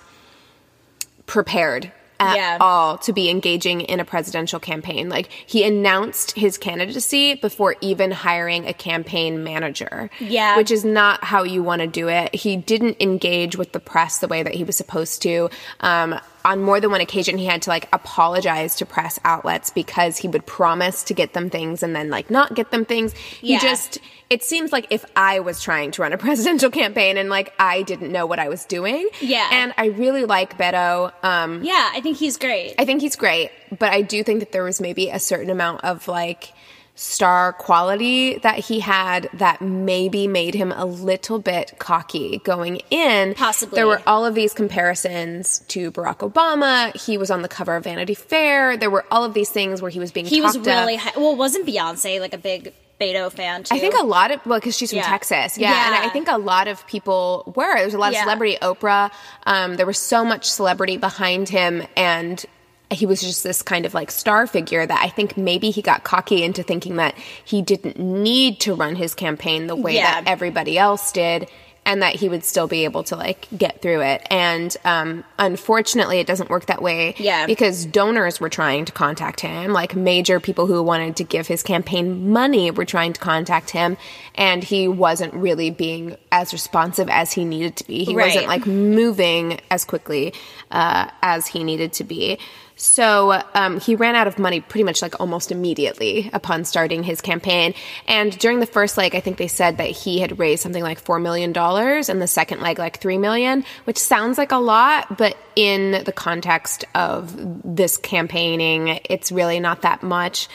prepared 1.27 1.93
at 2.21 2.37
Yeah. 2.37 2.59
all 2.61 2.99
to 2.99 3.13
be 3.13 3.31
engaging 3.31 3.81
in 3.81 3.99
a 3.99 4.05
presidential 4.05 4.61
campaign. 4.61 5.09
Like 5.09 5.29
he 5.47 5.65
announced 5.65 6.33
his 6.33 6.59
candidacy 6.59 7.35
before 7.35 7.75
even 7.81 8.11
hiring 8.13 8.67
a 8.69 8.73
campaign 8.73 9.43
manager. 9.43 10.11
Yeah. 10.21 10.57
Which 10.57 10.71
is 10.71 10.85
not 10.85 11.25
how 11.25 11.43
you 11.43 11.63
want 11.63 11.81
to 11.81 11.89
do 11.89 12.09
it. 12.09 12.35
He 12.35 12.57
didn't 12.57 12.99
engage 13.01 13.57
with 13.57 13.73
the 13.73 13.81
press 13.81 14.19
the 14.19 14.29
way 14.29 14.43
that 14.43 14.55
he 14.55 14.63
was 14.63 14.77
supposed 14.77 15.23
to. 15.23 15.49
Um, 15.81 16.19
on 16.43 16.63
more 16.63 16.81
than 16.81 16.91
one 16.91 17.03
occasion 17.03 17.37
he 17.37 17.45
had 17.45 17.61
to 17.63 17.69
like 17.71 17.87
apologize 17.93 18.77
to 18.77 18.87
press 18.87 19.19
outlets 19.25 19.69
because 19.71 20.17
he 20.17 20.27
would 20.29 20.47
promise 20.47 21.03
to 21.05 21.13
get 21.15 21.35
them 21.35 21.51
things 21.51 21.83
and 21.83 21.95
then 21.95 22.09
like 22.09 22.31
not 22.31 22.55
get 22.55 22.71
them 22.71 22.85
things. 22.85 23.13
He 23.13 23.59
just 23.59 23.99
it 24.31 24.45
seems 24.45 24.73
like 24.73 24.87
if 24.91 25.05
I 25.17 25.41
was 25.41 25.61
trying 25.61 25.91
to 25.93 26.03
run 26.03 26.13
a 26.13 26.19
presidential 26.27 26.71
campaign 26.71 27.17
and 27.19 27.29
like 27.29 27.53
I 27.59 27.83
didn't 27.83 28.13
know 28.13 28.25
what 28.27 28.39
I 28.39 28.49
was 28.49 28.65
doing. 28.65 29.09
Yeah. 29.21 29.49
And 29.53 29.75
I 29.77 29.87
really 29.87 30.25
like 30.25 30.57
Beto. 30.57 31.13
Um 31.23 31.63
Yeah, 31.63 31.91
I 31.93 32.01
think 32.01 32.17
he's 32.17 32.37
great. 32.39 32.77
I 32.79 32.85
think 32.85 33.03
he's 33.03 33.17
great, 33.17 33.51
but 33.77 33.93
I 33.93 34.03
do 34.03 34.23
think 34.23 34.41
that 34.41 34.53
there 34.53 34.65
was 34.65 34.81
maybe 34.81 35.11
a 35.11 35.19
certain 35.19 35.51
amount 35.51 35.85
of 35.85 36.07
like 36.09 36.53
star 36.95 37.55
quality 37.55 38.37
that 38.39 38.59
he 38.59 38.81
had 38.81 39.31
that 39.33 39.63
maybe 39.63 40.29
made 40.29 40.55
him 40.55 40.71
a 40.71 40.85
little 40.85 41.39
bit 41.39 41.73
cocky 41.79 42.39
going 42.45 42.83
in. 42.91 43.33
Possibly. 43.35 43.77
There 43.77 43.87
were 43.87 44.03
all 44.07 44.27
of 44.27 44.35
these 44.35 44.53
comparisons 44.53 45.61
to 45.69 45.91
Barack 45.93 46.19
Obama. 46.19 46.95
He 46.95 47.17
was 47.17 47.31
on 47.31 47.41
the 47.41 47.49
cover 47.49 47.75
of 47.75 47.85
Vanity 47.85 48.15
Fair. 48.15 48.77
There 48.77 48.91
were 48.91 49.07
all 49.11 49.25
of 49.25 49.33
these 49.33 49.49
things 49.49 49.81
where 49.81 49.91
he 49.91 49.99
was 49.99 50.13
being 50.13 50.27
he 50.27 50.43
was 50.43 50.59
really 50.59 50.97
up. 50.97 51.01
high. 51.01 51.13
Well, 51.17 51.37
wasn't 51.37 51.67
Beyonce 51.67 52.21
like 52.21 52.35
a 52.35 52.39
big 52.39 52.75
Beto 53.01 53.33
fan 53.33 53.65
too? 53.65 53.75
I 53.75 53.79
think 53.79 53.95
a 53.99 54.05
lot 54.05 54.31
of 54.31 54.45
well, 54.45 54.59
because 54.61 54.77
she's 54.77 54.91
from 54.91 54.99
Yeah. 54.99 55.09
Texas, 55.09 55.57
yeah, 55.59 55.71
Yeah. 55.71 55.87
and 55.87 56.07
I 56.07 56.09
think 56.11 56.29
a 56.29 56.37
lot 56.39 56.69
of 56.69 56.87
people 56.87 57.53
were. 57.57 57.75
There 57.77 57.85
was 57.85 57.95
a 57.95 57.99
lot 57.99 58.09
of 58.09 58.15
Yeah. 58.15 58.23
celebrity. 58.25 58.59
Oprah, 58.61 59.11
um, 59.47 59.77
there 59.77 59.87
was 59.87 59.99
so 59.99 60.25
much 60.25 60.45
celebrity 60.51 60.97
behind 60.97 61.49
him, 61.49 61.87
and 61.97 62.45
he 62.93 63.07
was 63.07 63.21
just 63.21 63.45
this 63.45 63.63
kind 63.63 63.87
of 63.87 63.95
like 63.95 64.11
star 64.11 64.47
figure 64.49 64.85
that 64.85 65.01
I 65.01 65.09
think 65.09 65.37
maybe 65.37 65.71
he 65.71 65.81
got 65.81 66.03
cocky 66.03 66.43
into 66.43 66.63
thinking 66.65 66.97
that 66.97 67.15
he 67.45 67.63
didn't 67.63 67.99
need 67.99 68.59
to 68.61 68.75
run 68.75 68.97
his 68.97 69.15
campaign 69.15 69.69
the 69.69 69.77
way 69.77 69.97
that 69.97 70.25
everybody 70.27 70.77
else 70.77 71.13
did. 71.13 71.49
And 71.87 72.03
that 72.03 72.15
he 72.15 72.29
would 72.29 72.45
still 72.45 72.69
be 72.69 72.85
able 72.85 73.03
to 73.05 73.17
like 73.17 73.49
get 73.57 73.81
through 73.83 74.03
it, 74.03 74.25
and 74.31 74.77
um, 74.85 75.25
unfortunately, 75.39 76.21
it 76.21 76.27
doesn't 76.27 76.49
work 76.51 76.67
that 76.67 76.83
way. 76.83 77.15
Yeah. 77.19 77.47
because 77.47 77.85
donors 77.87 78.39
were 78.39 78.51
trying 78.51 78.85
to 78.85 78.93
contact 78.93 79.41
him, 79.41 79.73
like 79.73 79.97
major 79.97 80.39
people 80.41 80.67
who 80.67 80.83
wanted 80.83 81.17
to 81.17 81.25
give 81.25 81.47
his 81.49 81.63
campaign 81.65 82.31
money 82.33 82.71
were 82.71 82.85
trying 82.85 83.13
to 83.15 83.21
contact 83.21 83.71
him, 83.71 83.97
and 84.37 84.63
he 84.63 84.87
wasn't 84.89 85.33
really 85.35 85.71
being 85.71 86.17
as 86.31 86.53
responsive 86.53 87.09
as 87.09 87.33
he 87.33 87.45
needed 87.45 87.77
to 87.77 87.87
be. 87.87 88.05
He 88.05 88.15
Right. 88.15 88.27
wasn't 88.27 88.47
like 88.47 88.67
moving 88.67 89.59
as 89.71 89.85
quickly 89.85 90.35
uh, 90.71 91.09
as 91.23 91.47
he 91.49 91.65
needed 91.65 91.95
to 91.95 92.05
be. 92.05 92.39
So 92.81 93.43
um, 93.55 93.79
he 93.79 93.95
ran 93.95 94.15
out 94.15 94.27
of 94.27 94.39
money 94.39 94.63
pretty 94.63 94.85
much 94.85 95.03
like 95.03 95.21
almost 95.21 95.53
immediately 95.53 96.31
upon 96.33 96.65
starting 96.65 97.03
his 97.03 97.21
campaign. 97.21 97.75
And 98.09 98.37
during 98.39 98.61
the 98.61 98.67
first 98.67 98.97
leg, 98.97 99.15
I 99.15 99.21
think 99.21 99.37
they 99.37 99.49
said 99.49 99.77
that 99.77 99.91
he 99.91 100.21
had 100.21 100.39
raised 100.39 100.63
something 100.63 100.83
like 100.83 100.99
four 100.99 101.19
million 101.19 101.53
dollars, 101.53 102.09
and 102.09 102.23
the 102.23 102.27
second 102.27 102.63
leg 102.63 102.79
like 102.79 102.99
three 102.99 103.19
million, 103.19 103.67
which 103.85 103.99
sounds 103.99 104.39
like 104.39 104.51
a 104.51 104.57
lot, 104.57 105.19
but 105.19 105.37
in 105.57 106.05
the 106.05 106.13
context 106.13 106.87
of 106.95 107.35
this 107.63 107.99
campaigning, 107.99 108.99
it's 109.05 109.31
really 109.31 109.61
not 109.61 109.83
that 109.83 110.03
much. 110.03 110.49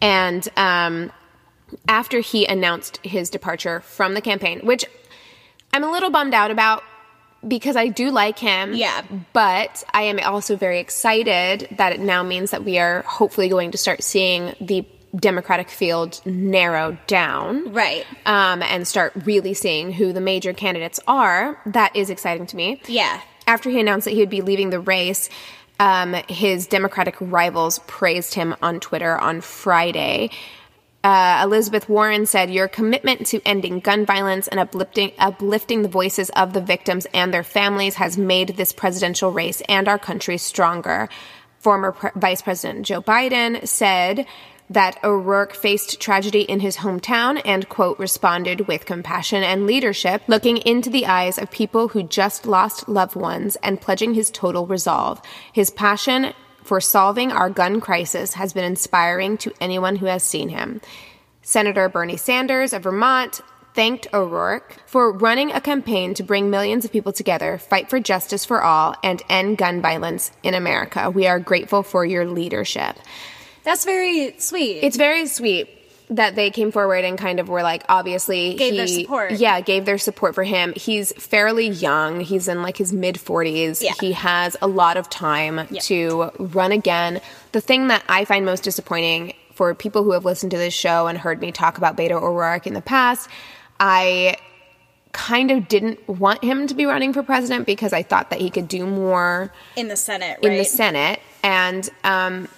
And 0.00 0.48
um, 0.56 1.12
after 1.86 2.18
he 2.18 2.44
announced 2.44 2.98
his 3.04 3.30
departure 3.30 3.82
from 3.82 4.14
the 4.14 4.20
campaign, 4.20 4.66
which 4.66 4.84
I'm 5.72 5.84
a 5.84 5.90
little 5.92 6.10
bummed 6.10 6.34
out 6.34 6.50
about 6.50 6.82
because 7.46 7.76
I 7.76 7.88
do 7.88 8.10
like 8.10 8.38
him. 8.38 8.74
Yeah. 8.74 9.02
But 9.32 9.84
I 9.92 10.02
am 10.02 10.18
also 10.20 10.56
very 10.56 10.80
excited 10.80 11.68
that 11.78 11.92
it 11.92 12.00
now 12.00 12.22
means 12.22 12.50
that 12.50 12.64
we 12.64 12.78
are 12.78 13.02
hopefully 13.02 13.48
going 13.48 13.70
to 13.72 13.78
start 13.78 14.02
seeing 14.02 14.54
the 14.60 14.84
Democratic 15.16 15.70
field 15.70 16.20
narrow 16.26 16.98
down. 17.06 17.72
Right. 17.72 18.04
Um, 18.26 18.62
and 18.62 18.86
start 18.86 19.12
really 19.24 19.54
seeing 19.54 19.92
who 19.92 20.12
the 20.12 20.20
major 20.20 20.52
candidates 20.52 21.00
are. 21.06 21.60
That 21.66 21.96
is 21.96 22.10
exciting 22.10 22.46
to 22.46 22.56
me. 22.56 22.82
Yeah. 22.86 23.20
After 23.46 23.70
he 23.70 23.80
announced 23.80 24.04
that 24.04 24.12
he 24.12 24.20
would 24.20 24.30
be 24.30 24.42
leaving 24.42 24.70
the 24.70 24.80
race, 24.80 25.30
um, 25.80 26.14
his 26.28 26.66
Democratic 26.66 27.16
rivals 27.20 27.78
praised 27.86 28.34
him 28.34 28.54
on 28.60 28.80
Twitter 28.80 29.16
on 29.16 29.40
Friday. 29.40 30.30
Uh, 31.08 31.40
Elizabeth 31.42 31.88
Warren 31.88 32.26
said, 32.26 32.50
Your 32.50 32.68
commitment 32.68 33.26
to 33.28 33.40
ending 33.46 33.80
gun 33.80 34.04
violence 34.04 34.46
and 34.46 34.60
uplifting, 34.60 35.12
uplifting 35.18 35.80
the 35.80 35.88
voices 35.88 36.28
of 36.36 36.52
the 36.52 36.60
victims 36.60 37.06
and 37.14 37.32
their 37.32 37.42
families 37.42 37.94
has 37.94 38.18
made 38.18 38.50
this 38.58 38.74
presidential 38.74 39.32
race 39.32 39.62
and 39.70 39.88
our 39.88 39.98
country 39.98 40.36
stronger. 40.36 41.08
Former 41.60 41.92
Pre- 41.92 42.10
Vice 42.14 42.42
President 42.42 42.84
Joe 42.84 43.00
Biden 43.00 43.66
said 43.66 44.26
that 44.68 45.02
O'Rourke 45.02 45.54
faced 45.54 45.98
tragedy 45.98 46.42
in 46.42 46.60
his 46.60 46.76
hometown 46.76 47.40
and, 47.42 47.70
quote, 47.70 47.98
responded 47.98 48.68
with 48.68 48.84
compassion 48.84 49.42
and 49.42 49.66
leadership, 49.66 50.20
looking 50.26 50.58
into 50.58 50.90
the 50.90 51.06
eyes 51.06 51.38
of 51.38 51.50
people 51.50 51.88
who 51.88 52.02
just 52.02 52.44
lost 52.44 52.86
loved 52.86 53.16
ones 53.16 53.56
and 53.62 53.80
pledging 53.80 54.12
his 54.12 54.28
total 54.28 54.66
resolve. 54.66 55.22
His 55.54 55.70
passion 55.70 56.34
for 56.68 56.82
solving 56.82 57.32
our 57.32 57.48
gun 57.48 57.80
crisis 57.80 58.34
has 58.34 58.52
been 58.52 58.64
inspiring 58.64 59.38
to 59.38 59.54
anyone 59.58 59.96
who 59.96 60.04
has 60.04 60.22
seen 60.22 60.50
him. 60.50 60.82
Senator 61.40 61.88
Bernie 61.88 62.18
Sanders 62.18 62.74
of 62.74 62.82
Vermont 62.82 63.40
thanked 63.72 64.06
O'Rourke 64.12 64.76
for 64.84 65.10
running 65.10 65.50
a 65.50 65.62
campaign 65.62 66.12
to 66.12 66.22
bring 66.22 66.50
millions 66.50 66.84
of 66.84 66.92
people 66.92 67.12
together, 67.12 67.56
fight 67.56 67.88
for 67.88 68.00
justice 68.00 68.44
for 68.44 68.62
all, 68.62 68.94
and 69.02 69.22
end 69.30 69.56
gun 69.56 69.80
violence 69.80 70.30
in 70.42 70.52
America. 70.52 71.10
We 71.10 71.26
are 71.26 71.40
grateful 71.40 71.82
for 71.82 72.04
your 72.04 72.26
leadership. 72.26 72.96
That's 73.64 73.86
very 73.86 74.38
sweet. 74.38 74.80
It's 74.82 74.98
very 74.98 75.26
sweet 75.26 75.77
that 76.10 76.34
they 76.34 76.50
came 76.50 76.72
forward 76.72 77.04
and 77.04 77.18
kind 77.18 77.38
of 77.38 77.48
were 77.48 77.62
like 77.62 77.84
obviously 77.88 78.54
Gave 78.54 78.72
he, 78.72 78.78
their 78.78 78.86
support. 78.86 79.32
Yeah, 79.32 79.60
gave 79.60 79.84
their 79.84 79.98
support 79.98 80.34
for 80.34 80.44
him. 80.44 80.72
He's 80.74 81.12
fairly 81.12 81.68
young. 81.68 82.20
He's 82.20 82.48
in 82.48 82.62
like 82.62 82.76
his 82.76 82.92
mid 82.92 83.16
40s. 83.16 83.82
Yeah. 83.82 83.92
He 84.00 84.12
has 84.12 84.56
a 84.62 84.66
lot 84.66 84.96
of 84.96 85.10
time 85.10 85.66
to 85.82 86.30
run 86.38 86.72
again. 86.72 87.20
The 87.52 87.60
thing 87.60 87.88
that 87.88 88.02
I 88.08 88.24
find 88.24 88.44
most 88.44 88.62
disappointing 88.64 89.34
for 89.52 89.74
people 89.74 90.04
who 90.04 90.12
have 90.12 90.24
listened 90.24 90.52
to 90.52 90.58
this 90.58 90.72
show 90.72 91.08
and 91.08 91.18
heard 91.18 91.40
me 91.40 91.52
talk 91.52 91.78
about 91.78 91.96
Beto 91.96 92.22
O'Rourke 92.22 92.66
in 92.66 92.74
the 92.74 92.80
past, 92.80 93.28
I 93.78 94.36
kind 95.12 95.50
of 95.50 95.68
didn't 95.68 96.06
want 96.08 96.44
him 96.44 96.66
to 96.68 96.74
be 96.74 96.86
running 96.86 97.12
for 97.12 97.22
president 97.22 97.66
because 97.66 97.92
I 97.92 98.02
thought 98.02 98.30
that 98.30 98.40
he 98.40 98.50
could 98.50 98.68
do 98.68 98.86
more 98.86 99.52
in 99.76 99.88
the 99.88 99.96
Senate, 99.96 100.38
right? 100.42 100.52
in 100.52 100.58
the 100.58 100.64
Senate. 100.64 101.20
And 101.42 101.88
um, 102.04 102.48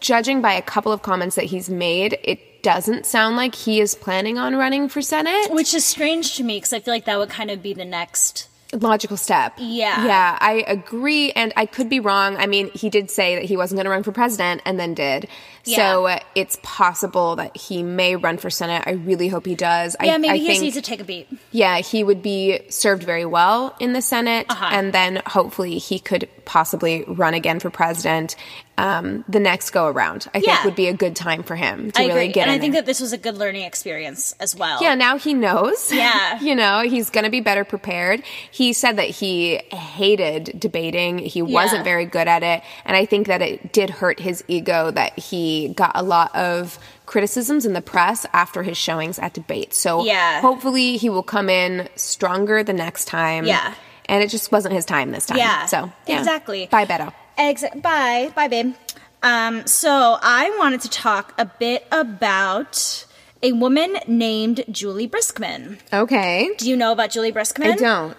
judging 0.00 0.40
by 0.40 0.54
a 0.54 0.62
couple 0.62 0.92
of 0.92 1.02
comments 1.02 1.36
that 1.36 1.44
he's 1.44 1.68
made, 1.68 2.18
it 2.24 2.40
doesn't 2.62 3.06
sound 3.06 3.36
like 3.36 3.54
he 3.54 3.80
is 3.80 3.94
planning 3.94 4.38
on 4.38 4.56
running 4.56 4.88
for 4.88 5.02
Senate. 5.02 5.50
Which 5.52 5.74
is 5.74 5.84
strange 5.84 6.36
to 6.36 6.42
me 6.44 6.56
because 6.58 6.72
I 6.72 6.80
feel 6.80 6.94
like 6.94 7.04
that 7.06 7.18
would 7.18 7.30
kind 7.30 7.50
of 7.50 7.62
be 7.62 7.72
the 7.74 7.84
next. 7.84 8.48
Logical 8.72 9.16
step. 9.16 9.54
Yeah. 9.58 10.06
Yeah, 10.06 10.38
I 10.40 10.64
agree. 10.64 11.32
And 11.32 11.52
I 11.56 11.66
could 11.66 11.88
be 11.88 11.98
wrong. 11.98 12.36
I 12.36 12.46
mean, 12.46 12.70
he 12.72 12.88
did 12.88 13.10
say 13.10 13.34
that 13.34 13.44
he 13.44 13.56
wasn't 13.56 13.78
going 13.78 13.86
to 13.86 13.90
run 13.90 14.04
for 14.04 14.12
president 14.12 14.62
and 14.64 14.78
then 14.78 14.94
did. 14.94 15.26
So 15.64 16.06
Yeah. 16.06 16.14
uh, 16.14 16.18
it's 16.36 16.56
possible 16.62 17.34
that 17.34 17.56
he 17.56 17.82
may 17.82 18.14
run 18.14 18.36
for 18.38 18.48
Senate. 18.48 18.84
I 18.86 18.92
really 18.92 19.26
hope 19.26 19.44
he 19.44 19.56
does. 19.56 19.96
Yeah, 20.00 20.14
I, 20.14 20.18
maybe 20.18 20.30
I 20.34 20.36
he 20.36 20.46
think, 20.46 20.52
just 20.54 20.62
needs 20.62 20.76
to 20.76 20.82
take 20.82 21.00
a 21.00 21.04
beat. 21.04 21.26
Yeah, 21.50 21.78
he 21.78 22.04
would 22.04 22.22
be 22.22 22.60
served 22.68 23.02
very 23.02 23.26
well 23.26 23.74
in 23.80 23.92
the 23.92 24.00
Senate, 24.02 24.46
Uh-huh. 24.48 24.68
and 24.70 24.92
then 24.92 25.20
hopefully 25.26 25.78
he 25.78 25.98
could 25.98 26.28
possibly 26.44 27.02
run 27.08 27.34
again 27.34 27.58
for 27.58 27.70
president 27.70 28.36
um, 28.78 29.24
the 29.28 29.40
next 29.40 29.70
go 29.70 29.86
around. 29.86 30.26
I 30.34 30.40
think 30.40 30.64
would 30.64 30.74
be 30.74 30.86
a 30.88 30.94
good 30.94 31.14
time 31.14 31.42
for 31.42 31.54
him 31.54 31.90
to 31.90 32.00
I 32.00 32.06
really 32.06 32.20
agree, 32.22 32.32
get 32.32 32.42
and 32.48 32.50
I 32.52 32.58
think 32.58 32.72
there. 32.72 32.80
that 32.82 32.86
this 32.86 33.00
was 33.00 33.12
a 33.12 33.18
good 33.18 33.36
learning 33.36 33.62
experience 33.64 34.34
as 34.40 34.56
well. 34.56 34.82
Yeah, 34.82 34.94
now 34.94 35.18
he 35.18 35.34
knows. 35.34 35.92
Yeah. 36.00 36.40
you 36.40 36.54
know, 36.54 36.80
he's 36.80 37.10
going 37.10 37.24
to 37.24 37.30
be 37.30 37.40
better 37.40 37.64
prepared. 37.64 38.22
He 38.50 38.72
said 38.72 38.96
that 38.96 39.08
he 39.08 39.56
hated 39.70 40.58
debating. 40.58 41.18
He 41.18 41.42
wasn't 41.42 41.84
very 41.84 42.06
good 42.06 42.26
at 42.26 42.42
it. 42.42 42.62
And 42.86 42.96
I 42.96 43.04
think 43.04 43.26
that 43.26 43.42
it 43.42 43.72
did 43.72 43.90
hurt 43.90 44.18
his 44.18 44.42
ego 44.48 44.90
that 44.92 45.18
he 45.18 45.74
got 45.74 45.92
a 45.94 46.02
lot 46.02 46.34
of 46.34 46.78
criticisms 47.04 47.66
in 47.66 47.74
the 47.74 47.82
press 47.82 48.24
after 48.32 48.62
his 48.62 48.78
showings 48.78 49.18
at 49.18 49.34
debates. 49.34 49.76
So 49.78 50.04
Yeah. 50.04 50.40
hopefully 50.40 50.96
he 50.96 51.10
will 51.10 51.22
come 51.24 51.50
in 51.50 51.88
stronger 51.96 52.62
the 52.62 52.72
next 52.72 53.06
time. 53.06 53.44
Yeah. 53.44 53.74
And 54.06 54.22
it 54.22 54.30
just 54.30 54.50
wasn't 54.50 54.74
his 54.74 54.84
time 54.86 55.10
this 55.10 55.26
time. 55.26 55.38
Yeah, 55.38 55.66
So, 55.66 55.92
yeah. 56.06 56.18
exactly. 56.18 56.66
Bye, 56.66 56.86
Beto. 56.86 57.12
Exa- 57.40 57.80
bye, 57.82 58.30
bye, 58.34 58.48
babe. 58.48 58.74
Um, 59.22 59.66
so 59.66 60.18
I 60.22 60.54
wanted 60.58 60.80
to 60.82 60.88
talk 60.90 61.32
a 61.38 61.44
bit 61.46 61.86
about 61.90 63.06
a 63.42 63.52
woman 63.52 63.96
named 64.06 64.64
Juli 64.70 65.08
Briskman. 65.08 65.78
Okay. 65.92 66.50
Do 66.58 66.68
you 66.68 66.76
know 66.76 66.92
about 66.92 67.10
Juli 67.10 67.32
Briskman? 67.32 67.72
I 67.72 67.76
don't. 67.76 68.16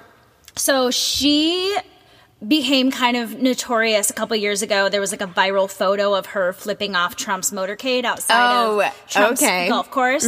So 0.55 0.91
she 0.91 1.75
became 2.47 2.89
kind 2.89 3.15
of 3.17 3.39
notorious 3.39 4.09
a 4.09 4.13
couple 4.13 4.35
years 4.35 4.63
ago. 4.63 4.89
There 4.89 4.99
was 4.99 5.11
like 5.11 5.21
a 5.21 5.27
viral 5.27 5.69
photo 5.69 6.15
of 6.15 6.25
her 6.27 6.53
flipping 6.53 6.95
off 6.95 7.15
Trump's 7.15 7.51
motorcade 7.51 8.03
outside 8.03 8.63
Oh, 8.63 8.81
of 8.81 9.07
Trump's 9.07 9.41
okay. 9.43 9.69
golf 9.69 9.91
course. 9.91 10.25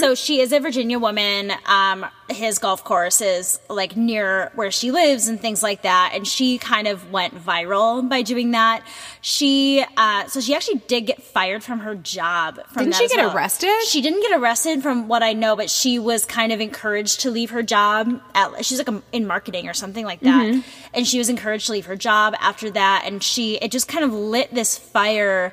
So 0.00 0.16
she 0.16 0.40
is 0.40 0.52
a 0.52 0.58
Virginia 0.58 0.98
woman. 0.98 1.52
Um, 1.66 2.04
his 2.32 2.58
golf 2.58 2.84
course 2.84 3.20
is 3.20 3.58
like 3.68 3.96
near 3.96 4.50
where 4.54 4.70
she 4.70 4.90
lives 4.90 5.28
and 5.28 5.40
things 5.40 5.62
like 5.62 5.82
that. 5.82 6.12
And 6.14 6.26
she 6.26 6.58
kind 6.58 6.88
of 6.88 7.10
went 7.10 7.34
viral 7.34 8.08
by 8.08 8.22
doing 8.22 8.52
that. 8.52 8.82
She, 9.20 9.84
uh, 9.96 10.26
so 10.26 10.40
she 10.40 10.54
actually 10.54 10.82
did 10.88 11.06
get 11.06 11.22
fired 11.22 11.62
from 11.62 11.80
her 11.80 11.94
job. 11.94 12.60
From 12.68 12.84
Didn't 12.84 12.96
she 12.96 13.08
get 13.08 13.18
well. 13.18 13.34
arrested? 13.34 13.74
She 13.88 14.00
didn't 14.00 14.20
get 14.22 14.38
arrested 14.38 14.82
from 14.82 15.08
what 15.08 15.22
I 15.22 15.32
know, 15.32 15.56
but 15.56 15.70
she 15.70 15.98
was 15.98 16.26
kind 16.26 16.52
of 16.52 16.60
encouraged 16.60 17.20
to 17.20 17.30
leave 17.30 17.50
her 17.50 17.62
job. 17.62 18.20
At, 18.34 18.64
she's 18.64 18.78
like 18.78 18.88
a, 18.88 19.02
in 19.12 19.26
marketing 19.26 19.68
or 19.68 19.74
something 19.74 20.04
like 20.04 20.20
that. 20.20 20.46
Mm-hmm. 20.46 20.60
And 20.94 21.06
she 21.06 21.18
was 21.18 21.28
encouraged 21.28 21.66
to 21.66 21.72
leave 21.72 21.86
her 21.86 21.96
job 21.96 22.34
after 22.40 22.70
that. 22.70 23.04
And 23.06 23.22
she, 23.22 23.56
it 23.56 23.70
just 23.70 23.88
kind 23.88 24.04
of 24.04 24.12
lit 24.12 24.54
this 24.54 24.76
fire 24.78 25.52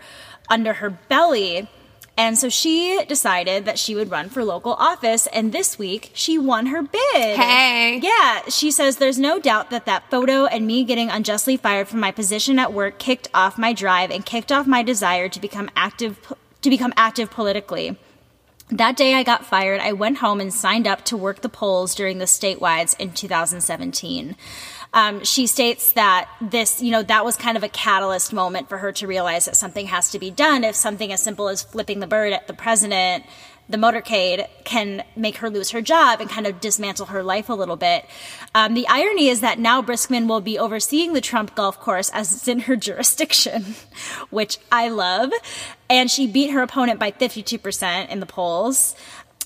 under 0.50 0.74
her 0.74 0.90
belly. 0.90 1.70
And 2.20 2.38
so 2.38 2.50
she 2.50 3.02
decided 3.08 3.64
that 3.64 3.80
she 3.80 3.96
would 3.96 4.12
run 4.12 4.28
for 4.28 4.44
local 4.44 4.74
office. 4.74 5.26
And 5.28 5.54
this 5.54 5.80
week, 5.80 6.12
she 6.14 6.38
won 6.38 6.66
her 6.66 6.84
bid. 6.84 7.38
Hey. 7.38 8.02
Yeah. 8.04 8.42
She 8.50 8.72
says, 8.72 8.98
There's 8.98 9.18
no 9.18 9.40
doubt 9.40 9.70
that 9.70 9.86
that 9.86 10.12
photo 10.12 10.46
and 10.46 10.68
me 10.68 10.84
getting 10.84 11.10
unjustly 11.10 11.56
fired 11.56 11.88
from 11.88 12.02
my 12.02 12.12
position 12.12 12.60
at 12.60 12.74
work 12.74 13.00
kicked 13.00 13.30
off 13.34 13.58
my 13.58 13.72
drive 13.72 14.12
and 14.12 14.26
kicked 14.26 14.52
off 14.52 14.68
my 14.68 14.84
desire 14.84 15.30
to 15.30 15.40
become 15.40 15.70
active, 15.78 16.34
to 16.62 16.70
become 16.70 16.94
active 16.98 17.32
politically. 17.32 17.98
That 18.70 18.98
day 18.98 19.16
I 19.16 19.24
got 19.24 19.46
fired, 19.46 19.80
I 19.80 19.94
went 19.94 20.18
home 20.18 20.42
and 20.42 20.54
signed 20.54 20.88
up 20.88 21.06
to 21.06 21.16
work 21.16 21.40
the 21.42 21.48
polls 21.48 21.96
during 21.96 22.18
the 22.18 22.26
statewide 22.26 23.00
in 23.00 23.14
2017. 23.14 24.36
Um, 24.94 25.24
she 25.24 25.46
states 25.46 25.94
that 25.94 26.30
this, 26.42 26.82
you 26.82 26.92
know, 26.92 27.04
that 27.04 27.24
was 27.24 27.36
kind 27.36 27.58
of 27.58 27.64
a 27.64 27.70
catalyst 27.70 28.34
moment 28.34 28.70
for 28.70 28.80
her 28.80 28.92
to 28.94 29.08
realize 29.08 29.46
that 29.46 29.56
something 29.56 29.88
has 29.88 30.12
to 30.12 30.20
be 30.20 30.32
done. 30.32 30.64
If 30.64 30.76
something 30.76 31.12
as 31.12 31.22
simple 31.22 31.48
as 31.48 31.62
flipping 31.62 32.00
the 32.00 32.08
bird 32.08 32.34
at 32.34 32.48
the 32.48 32.54
president, 32.54 33.24
the 33.70 33.78
motorcade, 33.78 34.48
can 34.64 35.04
make 35.16 35.38
her 35.38 35.50
lose 35.50 35.70
her 35.70 35.82
job 35.82 36.20
and 36.20 36.30
kind 36.30 36.48
of 36.48 36.60
dismantle 36.60 37.06
her 37.08 37.22
life 37.22 37.50
a 37.50 37.54
little 37.54 37.76
bit. 37.76 38.04
Um, 38.56 38.74
the 38.74 38.88
irony 38.88 39.28
is 39.28 39.42
that 39.42 39.60
now 39.60 39.82
Briskman 39.84 40.28
will 40.28 40.42
be 40.42 40.58
overseeing 40.58 41.14
the 41.14 41.22
Trump 41.22 41.54
golf 41.54 41.80
course 41.80 42.10
as 42.10 42.32
it's 42.32 42.48
in 42.48 42.62
her 42.62 42.76
jurisdiction, 42.76 43.76
which 44.32 44.58
I 44.72 44.90
love. 44.90 45.32
And 45.88 46.10
she 46.10 46.26
beat 46.26 46.50
her 46.50 46.64
opponent 46.64 47.00
by 47.00 47.12
52% 47.12 48.10
in 48.10 48.20
the 48.20 48.26
polls. 48.26 48.96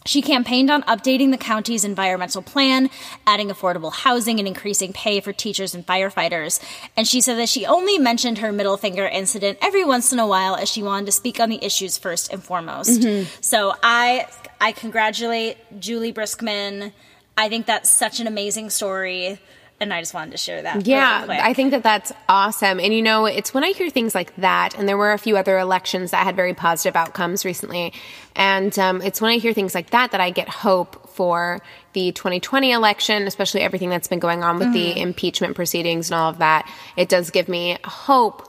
She 0.06 0.22
campaigned 0.22 0.70
on 0.70 0.84
updating 0.84 1.32
the 1.32 1.38
county's 1.38 1.84
environmental 1.84 2.42
plan, 2.42 2.90
adding 3.26 3.50
affordable 3.50 3.94
housing, 3.94 4.40
and 4.40 4.48
increasing 4.48 4.94
pay 4.94 5.22
for 5.22 5.34
teachers 5.34 5.74
and 5.74 5.86
firefighters. 5.86 6.62
And 6.98 7.08
she 7.08 7.22
said 7.22 7.38
that 7.38 7.50
she 7.50 7.66
only 7.66 7.98
mentioned 7.98 8.40
her 8.40 8.52
middle 8.52 8.78
finger 8.78 9.08
incident 9.08 9.58
every 9.62 9.86
once 9.86 10.12
in 10.12 10.20
a 10.20 10.28
while 10.28 10.56
as 10.56 10.70
she 10.70 10.84
wanted 10.84 11.06
to 11.08 11.12
speak 11.12 11.40
on 11.40 11.50
the 11.50 11.64
issues 11.64 11.98
first 11.98 12.32
and 12.32 12.44
foremost. 12.44 13.02
Mm-hmm. 13.02 13.30
So 13.42 13.74
I 13.82 14.28
I 14.60 14.72
congratulate 14.72 15.58
Juli 15.80 16.14
Briskman. 16.14 16.92
I 17.38 17.50
think 17.50 17.66
that's 17.66 17.90
such 17.90 18.20
an 18.20 18.28
amazing 18.28 18.70
story. 18.70 19.40
And 19.84 19.94
I 19.94 20.00
just 20.02 20.14
wanted 20.14 20.32
to 20.32 20.38
share 20.38 20.62
that. 20.62 20.88
Yeah, 20.88 21.22
really. 21.24 21.38
I 21.40 21.54
think 21.54 21.72
that 21.72 21.84
that's 21.84 22.12
awesome. 22.30 22.80
And 22.80 22.94
you 22.94 23.02
know, 23.02 23.26
it's 23.26 23.54
when 23.54 23.64
I 23.64 23.72
hear 23.74 23.90
things 23.90 24.16
like 24.16 24.36
that, 24.38 24.78
and 24.78 24.88
there 24.88 24.98
were 24.98 25.12
a 25.14 25.18
few 25.18 25.38
other 25.38 25.58
elections 25.60 26.12
that 26.12 26.24
had 26.24 26.36
very 26.36 26.54
positive 26.54 26.96
outcomes 26.96 27.44
recently, 27.46 27.94
and 28.36 28.78
um, 28.80 29.02
it's 29.02 29.20
when 29.22 29.32
I 29.32 29.38
hear 29.38 29.54
things 29.54 29.76
like 29.76 29.90
that 29.92 30.12
that 30.12 30.22
I 30.22 30.30
get 30.32 30.50
hope 30.50 31.10
for 31.10 31.62
the 31.94 32.12
2020 32.14 32.72
election, 32.72 33.28
especially 33.28 33.62
everything 33.62 33.90
that's 33.90 34.08
been 34.08 34.20
going 34.20 34.44
on 34.44 34.58
with 34.58 34.74
the 34.74 35.00
impeachment 35.00 35.56
proceedings 35.56 36.10
and 36.10 36.20
all 36.20 36.30
of 36.32 36.40
that. 36.40 36.68
It 36.98 37.08
does 37.10 37.30
give 37.30 37.48
me 37.48 37.78
hope, 37.84 38.48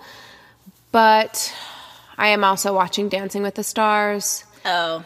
but 0.93 1.53
I 2.17 2.29
am 2.29 2.45
also 2.45 2.73
watching 2.75 3.09
Dancing 3.09 3.43
with 3.43 3.55
the 3.57 3.65
Stars, 3.65 4.45
Oh. 4.65 5.05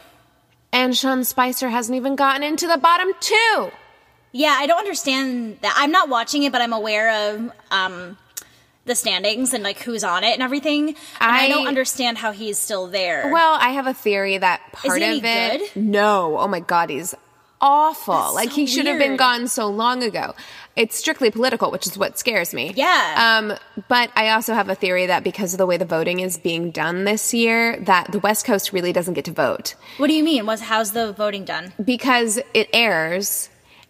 and 0.73 0.97
Sean 0.97 1.25
Spicer 1.25 1.68
hasn't 1.70 1.97
even 1.97 2.14
gotten 2.16 2.42
into 2.42 2.66
the 2.68 2.76
bottom 2.76 3.08
two. 3.18 3.70
Yeah, 4.32 4.54
I 4.58 4.66
don't 4.66 4.78
understand 4.78 5.58
that. 5.62 5.75
I'm 5.76 5.90
not 5.90 6.08
watching 6.08 6.42
it, 6.42 6.52
but 6.52 6.61
I'm 6.61 6.73
aware 6.73 7.32
of 7.35 7.50
um, 7.70 8.18
the 8.85 8.94
standings 8.94 9.54
and 9.54 9.62
like 9.64 9.78
who's 9.80 10.04
on 10.04 10.25
it 10.25 10.32
and 10.35 10.42
everything. 10.42 10.88
And 10.88 10.97
I, 11.20 11.44
I- 11.44 11.49
don't 11.49 11.66
understand 11.66 12.18
how 12.18 12.32
he's 12.32 12.58
still 12.58 12.87
there. 12.87 13.30
Well, 13.32 13.56
I 13.61 13.70
have 13.70 13.87
a 13.87 13.94
theory 13.94 14.38
that 14.38 14.61
part 14.73 15.00
of 15.00 15.25
it. 15.25 15.73
good? 15.75 15.76
No. 15.82 16.38
Oh 16.38 16.49
my 16.49 16.61
god, 16.61 16.90
he's 16.90 17.14
awful. 17.61 18.14
That's 18.14 18.35
like 18.35 18.50
so 18.50 18.54
he 18.56 18.66
should 18.66 18.87
have 18.87 18.99
been 18.99 19.16
gone 19.16 19.49
so 19.49 19.66
long 19.68 20.02
ago. 20.02 20.35
It's 20.76 20.94
strictly 20.97 21.30
political, 21.32 21.73
which 21.73 21.88
is 21.88 21.99
what 21.99 22.16
scares 22.16 22.54
me. 22.54 22.73
Yeah. 22.76 23.40
Um, 23.42 23.58
but 23.88 24.12
I 24.14 24.28
also 24.30 24.54
have 24.54 24.68
a 24.68 24.76
theory 24.76 25.06
that 25.06 25.25
because 25.25 25.52
of 25.54 25.58
the 25.58 25.66
way 25.66 25.76
the 25.76 25.85
voting 25.85 26.20
is 26.20 26.38
being 26.38 26.70
done 26.70 27.02
this 27.02 27.35
year, 27.35 27.80
that 27.80 28.12
the 28.12 28.20
West 28.20 28.44
Coast 28.47 28.73
really 28.73 28.92
doesn't 28.92 29.14
get 29.14 29.25
to 29.25 29.32
vote 29.32 29.75
what 29.97 30.06
do 30.06 30.12
you 30.14 30.23
mean? 30.23 30.47
Was 30.47 30.61
how's 30.61 30.92
the 30.92 31.12
voting 31.12 31.44
done? 31.44 31.73
because 31.85 32.38
it 32.54 32.68
airs. 32.73 33.49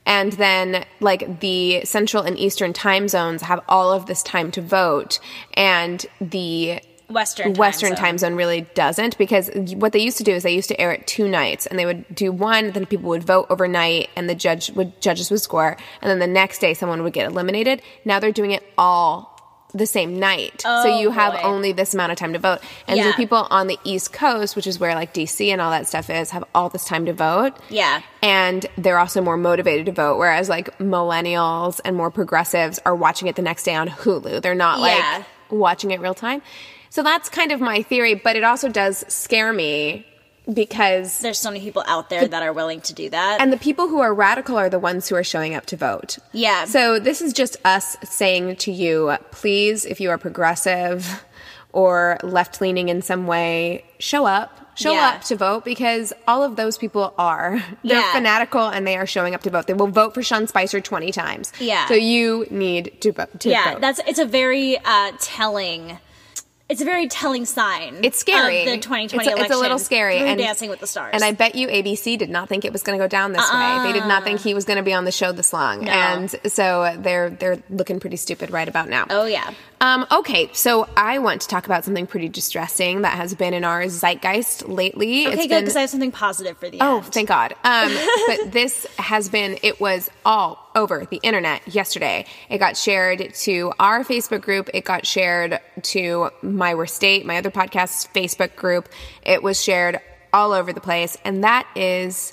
And 0.08 0.32
then, 0.32 0.86
like, 1.00 1.40
the 1.40 1.84
central 1.84 2.22
and 2.24 2.36
eastern 2.36 2.72
time 2.72 3.06
zones 3.08 3.42
have 3.42 3.60
all 3.68 3.92
of 3.92 4.06
this 4.06 4.22
time 4.22 4.50
to 4.52 4.62
vote, 4.62 5.20
and 5.52 6.04
the 6.20 6.80
Western 7.08 7.52
time 7.52 7.54
Western 7.54 7.88
zone. 7.90 7.96
time 7.96 8.18
zone 8.18 8.34
really 8.34 8.62
doesn't 8.74 9.16
because 9.16 9.50
what 9.76 9.92
they 9.92 9.98
used 9.98 10.18
to 10.18 10.24
do 10.24 10.32
is 10.32 10.42
they 10.42 10.54
used 10.54 10.68
to 10.68 10.78
air 10.80 10.92
it 10.92 11.06
two 11.06 11.26
nights 11.26 11.64
and 11.64 11.78
they 11.78 11.86
would 11.86 12.04
do 12.14 12.30
one, 12.32 12.72
then 12.72 12.84
people 12.84 13.08
would 13.08 13.22
vote 13.22 13.46
overnight 13.48 14.10
and 14.14 14.28
the 14.28 14.34
judge 14.34 14.70
would 14.72 15.00
judges 15.00 15.30
would 15.30 15.40
score, 15.40 15.76
and 16.02 16.10
then 16.10 16.18
the 16.18 16.26
next 16.26 16.58
day 16.58 16.74
someone 16.74 17.02
would 17.02 17.12
get 17.12 17.26
eliminated. 17.26 17.82
Now 18.04 18.18
they're 18.18 18.32
doing 18.32 18.50
it 18.50 18.62
all 18.76 19.37
the 19.74 19.86
same 19.86 20.18
night, 20.18 20.62
so 20.62 20.68
Oh, 20.68 20.98
you 21.00 21.10
have 21.10 21.34
boy. 21.34 21.40
only 21.42 21.72
this 21.72 21.92
amount 21.92 22.10
of 22.10 22.16
time 22.16 22.32
to 22.32 22.38
vote. 22.38 22.60
And 22.86 22.98
so 23.00 23.12
people 23.12 23.46
on 23.50 23.66
the 23.66 23.78
East 23.84 24.12
Coast, 24.14 24.56
which 24.56 24.66
is 24.66 24.78
where 24.80 24.94
like 24.94 25.12
DC 25.12 25.48
and 25.52 25.60
all 25.60 25.70
that 25.70 25.86
stuff 25.86 26.08
is, 26.08 26.30
have 26.30 26.42
all 26.54 26.70
this 26.70 26.84
time 26.86 27.04
to 27.06 27.12
vote. 27.12 27.52
Yeah. 27.68 28.00
and 28.22 28.64
they're 28.78 28.98
also 28.98 29.20
more 29.20 29.36
motivated 29.36 29.86
to 29.86 29.92
vote. 29.92 30.16
Whereas 30.18 30.48
like 30.48 30.76
millennials 30.78 31.80
and 31.84 31.96
more 31.96 32.10
progressives 32.10 32.78
are 32.86 32.94
watching 32.94 33.28
it 33.28 33.36
the 33.36 33.42
next 33.42 33.64
day 33.64 33.74
on 33.74 33.88
Hulu. 33.88 34.40
They're 34.42 34.54
not 34.54 34.80
like 34.80 34.96
Yeah. 34.98 35.22
watching 35.50 35.90
it 35.90 36.00
real 36.00 36.14
time. 36.14 36.42
So 36.90 37.02
that's 37.02 37.28
kind 37.28 37.52
of 37.52 37.60
my 37.60 37.82
theory, 37.82 38.14
but 38.14 38.36
it 38.36 38.44
also 38.44 38.68
does 38.70 39.04
scare 39.12 39.52
me 39.52 40.06
because 40.52 41.18
There's 41.20 41.38
so 41.38 41.50
many 41.50 41.60
people 41.62 41.82
out 41.86 42.08
there 42.10 42.26
that 42.26 42.42
are 42.42 42.52
willing 42.52 42.80
to 42.82 42.94
do 42.94 43.10
that. 43.10 43.40
and 43.40 43.52
the 43.52 43.56
people 43.58 43.88
who 43.88 44.00
are 44.00 44.14
radical 44.14 44.56
are 44.56 44.68
the 44.70 44.78
ones 44.78 45.08
who 45.08 45.14
are 45.16 45.24
showing 45.24 45.54
up 45.54 45.66
to 45.66 45.76
vote. 45.76 46.18
Yeah. 46.32 46.64
So 46.64 46.98
this 46.98 47.20
is 47.20 47.32
just 47.32 47.56
us 47.64 47.96
saying 48.04 48.56
to 48.56 48.72
you, 48.72 49.16
please, 49.30 49.84
if 49.84 50.00
you 50.00 50.10
are 50.10 50.18
progressive 50.18 51.24
or 51.72 52.18
left 52.22 52.60
leaning 52.60 52.88
in 52.88 53.02
some 53.02 53.26
way, 53.26 53.84
show 53.98 54.24
up. 54.26 54.54
Show 54.74 54.92
Yeah. 54.92 55.08
up 55.16 55.22
to 55.24 55.34
vote 55.36 55.64
because 55.64 56.12
all 56.28 56.44
of 56.44 56.54
those 56.54 56.78
people 56.78 57.12
are. 57.18 57.60
They're 57.82 57.98
Yeah. 57.98 58.12
fanatical 58.12 58.68
and 58.68 58.86
they 58.86 58.96
are 58.96 59.06
showing 59.06 59.34
up 59.34 59.42
to 59.42 59.50
vote. 59.50 59.66
They 59.66 59.72
will 59.74 59.88
vote 59.88 60.14
for 60.14 60.22
Sean 60.22 60.46
Spicer 60.46 60.80
20 60.80 61.10
times. 61.10 61.52
Yeah. 61.58 61.88
So 61.88 61.94
you 61.94 62.46
need 62.50 63.00
to 63.00 63.10
vote. 63.10 63.40
To 63.40 63.48
yeah, 63.50 63.72
vote. 63.72 63.80
that's 63.80 64.00
it's 64.06 64.20
a 64.20 64.24
very 64.24 64.78
uh, 64.84 65.12
telling. 65.20 65.98
It's 66.68 66.82
a 66.82 66.84
very 66.84 67.08
telling 67.08 67.46
sign. 67.46 68.00
It's 68.02 68.18
scary. 68.18 68.60
Of 68.60 68.66
the 68.66 68.76
2020 68.76 69.06
it's, 69.06 69.14
a- 69.14 69.30
election. 69.30 69.44
It's 69.44 69.54
a 69.54 69.58
little 69.58 69.78
scary. 69.78 70.18
and 70.18 70.38
Dancing 70.38 70.68
with 70.68 70.80
the 70.80 70.86
Stars. 70.86 71.14
And 71.14 71.24
I 71.24 71.32
bet 71.32 71.54
you 71.54 71.66
ABC 71.68 72.18
did 72.18 72.28
not 72.28 72.48
think 72.48 72.66
it 72.66 72.72
was 72.72 72.82
going 72.82 72.98
to 72.98 73.02
go 73.02 73.08
down 73.08 73.32
this 73.32 73.52
way. 73.52 73.80
They 73.84 73.92
did 73.92 74.06
not 74.06 74.24
think 74.24 74.40
ah. 74.40 74.42
he 74.42 74.54
was 74.54 74.66
going 74.66 74.76
to 74.76 74.82
be 74.82 74.92
on 74.92 75.04
the 75.04 75.12
show 75.12 75.32
this 75.32 75.52
long. 75.54 75.84
No. 75.84 75.90
And 75.90 76.30
so 76.46 76.94
they're 76.98 77.30
they're 77.30 77.62
looking 77.70 78.00
pretty 78.00 78.16
stupid 78.16 78.50
right 78.50 78.68
about 78.68 78.88
now. 78.88 79.06
oh 79.08 79.24
yeah. 79.24 79.54
Um, 79.80 80.06
okay, 80.10 80.50
so 80.52 80.88
I 80.96 81.18
want 81.20 81.42
to 81.42 81.48
talk 81.48 81.66
about 81.66 81.84
something 81.84 82.06
pretty 82.06 82.28
distressing 82.28 83.02
that 83.02 83.16
has 83.16 83.34
been 83.34 83.54
in 83.54 83.62
our 83.64 83.84
zeitgeist 83.88 84.68
lately. 84.68 85.26
Okay, 85.28 85.34
It's 85.36 85.46
good 85.46 85.60
because 85.60 85.76
I 85.76 85.82
have 85.82 85.90
something 85.90 86.10
positive 86.10 86.58
for 86.58 86.68
the 86.68 86.78
Oh, 86.80 86.96
end. 86.96 87.06
thank 87.06 87.28
God. 87.28 87.52
Um, 87.62 87.92
but 88.26 88.50
this 88.52 88.86
has 88.98 89.28
been, 89.28 89.56
it 89.62 89.80
was 89.80 90.10
all 90.24 90.68
over 90.74 91.06
the 91.08 91.20
internet 91.22 91.62
yesterday. 91.68 92.24
It 92.50 92.58
got 92.58 92.76
shared 92.76 93.32
to 93.34 93.72
our 93.78 94.02
Facebook 94.04 94.40
group. 94.42 94.68
It 94.74 94.84
got 94.84 95.06
shared 95.06 95.60
to 95.82 96.30
My 96.42 96.74
Worst 96.74 96.96
State, 96.96 97.24
my 97.24 97.38
other 97.38 97.50
podcast's 97.52 98.08
Facebook 98.12 98.56
group. 98.56 98.88
It 99.22 99.42
was 99.44 99.62
shared 99.62 100.00
all 100.32 100.52
over 100.52 100.72
the 100.72 100.80
place. 100.80 101.16
And 101.24 101.44
that 101.44 101.68
is 101.76 102.32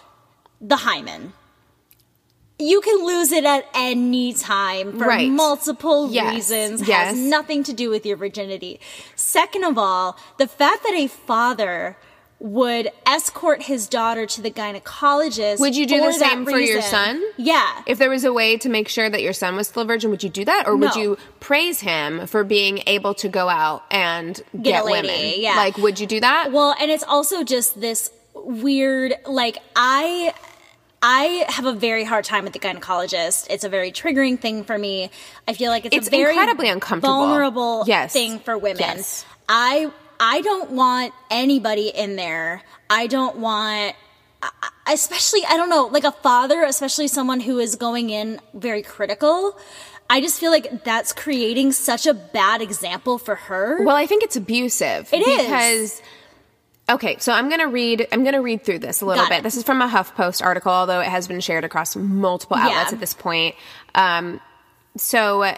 the 0.61 0.77
hymen. 0.77 1.33
You 2.59 2.79
can 2.81 3.03
lose 3.05 3.31
it 3.31 3.43
at 3.43 3.65
any 3.73 4.33
time 4.33 4.99
for 4.99 5.05
Right. 5.07 5.29
multiple 5.31 6.11
Yes, 6.11 6.33
reasons. 6.35 6.87
yes. 6.87 7.07
Has 7.09 7.17
nothing 7.17 7.63
to 7.63 7.73
do 7.73 7.89
with 7.89 8.05
your 8.05 8.17
virginity. 8.17 8.79
Second 9.15 9.63
of 9.63 9.79
all, 9.79 10.15
the 10.37 10.47
fact 10.47 10.83
that 10.83 10.93
a 10.93 11.07
father 11.07 11.97
would 12.39 12.91
escort 13.05 13.63
his 13.63 13.87
daughter 13.87 14.25
to 14.25 14.41
the 14.41 14.49
gynecologist. 14.49 15.59
Would 15.59 15.75
you 15.75 15.85
do 15.85 16.01
the 16.01 16.11
same 16.13 16.43
for 16.45 16.59
your 16.59 16.81
son? 16.81 17.21
Yeah. 17.37 17.67
If 17.85 17.99
there 17.99 18.09
was 18.09 18.23
a 18.23 18.33
way 18.33 18.57
to 18.57 18.67
make 18.69 18.87
sure 18.89 19.09
that 19.11 19.21
your 19.21 19.33
son 19.33 19.55
was 19.55 19.67
still 19.67 19.83
a 19.83 19.85
virgin, 19.85 20.09
would 20.09 20.23
you 20.23 20.29
do 20.29 20.43
that, 20.45 20.67
or 20.67 20.75
would 20.75 20.95
No. 20.95 21.01
you 21.01 21.17
praise 21.39 21.81
him 21.81 22.25
for 22.25 22.43
being 22.43 22.81
able 22.87 23.13
to 23.15 23.27
go 23.29 23.47
out 23.47 23.83
and 23.91 24.37
get, 24.59 24.63
Get 24.63 24.85
women? 24.85 25.33
yeah. 25.37 25.55
Like, 25.55 25.77
would 25.77 25.99
you 25.99 26.07
do 26.07 26.19
that? 26.19 26.51
Well, 26.51 26.75
and 26.79 26.89
it's 26.89 27.03
also 27.03 27.43
just 27.43 27.79
this 27.79 28.09
weird 28.33 29.15
like 29.27 29.59
I 29.75 30.33
I 31.01 31.45
have 31.49 31.65
a 31.65 31.73
very 31.73 32.03
hard 32.03 32.25
time 32.25 32.43
with 32.43 32.53
the 32.53 32.59
gynecologist. 32.59 33.47
It's 33.49 33.63
a 33.63 33.69
very 33.69 33.91
triggering 33.91 34.39
thing 34.39 34.63
for 34.63 34.77
me. 34.77 35.09
I 35.47 35.53
feel 35.53 35.71
like 35.71 35.85
it's, 35.85 35.95
It's 35.95 36.07
a 36.07 36.11
very 36.11 36.31
incredibly 36.33 36.69
uncomfortable. 36.69 37.15
vulnerable 37.17 37.83
Yes. 37.87 38.13
thing 38.13 38.39
for 38.39 38.57
women. 38.57 38.79
Yes. 38.81 39.25
I 39.49 39.91
I 40.19 40.41
don't 40.41 40.71
want 40.71 41.13
anybody 41.31 41.87
in 41.89 42.15
there. 42.15 42.61
I 42.89 43.07
don't 43.07 43.37
want 43.37 43.95
especially 44.87 45.41
I 45.45 45.57
don't 45.57 45.69
know, 45.69 45.85
like 45.87 46.03
a 46.03 46.11
father, 46.11 46.63
especially 46.63 47.07
someone 47.07 47.39
who 47.39 47.57
is 47.59 47.75
going 47.75 48.09
in 48.11 48.39
very 48.53 48.83
critical. 48.83 49.57
I 50.09 50.19
just 50.21 50.39
feel 50.39 50.51
like 50.51 50.83
that's 50.83 51.13
creating 51.13 51.71
such 51.71 52.05
a 52.05 52.13
bad 52.13 52.61
example 52.61 53.17
for 53.17 53.35
her. 53.35 53.83
Well, 53.83 53.95
I 53.95 54.05
think 54.05 54.23
it's 54.23 54.35
abusive. 54.35 55.09
It 55.13 55.25
is. 55.25 56.01
Okay, 56.91 57.17
so 57.19 57.31
I'm 57.33 57.49
gonna 57.49 57.67
read. 57.67 58.07
I'm 58.11 58.23
gonna 58.23 58.41
read 58.41 58.63
through 58.63 58.79
this 58.79 59.01
a 59.01 59.05
little 59.05 59.23
Got 59.23 59.29
bit. 59.29 59.39
it. 59.39 59.43
This 59.43 59.55
is 59.57 59.63
from 59.63 59.81
a 59.81 59.87
HuffPost 59.87 60.43
article, 60.43 60.71
although 60.71 60.99
it 60.99 61.07
has 61.07 61.27
been 61.27 61.39
shared 61.39 61.63
across 61.63 61.95
multiple 61.95 62.57
outlets 62.57 62.91
Yeah. 62.91 62.95
at 62.95 62.99
this 62.99 63.13
point. 63.13 63.55
Um, 63.95 64.39
so. 64.97 65.43
uh, 65.43 65.55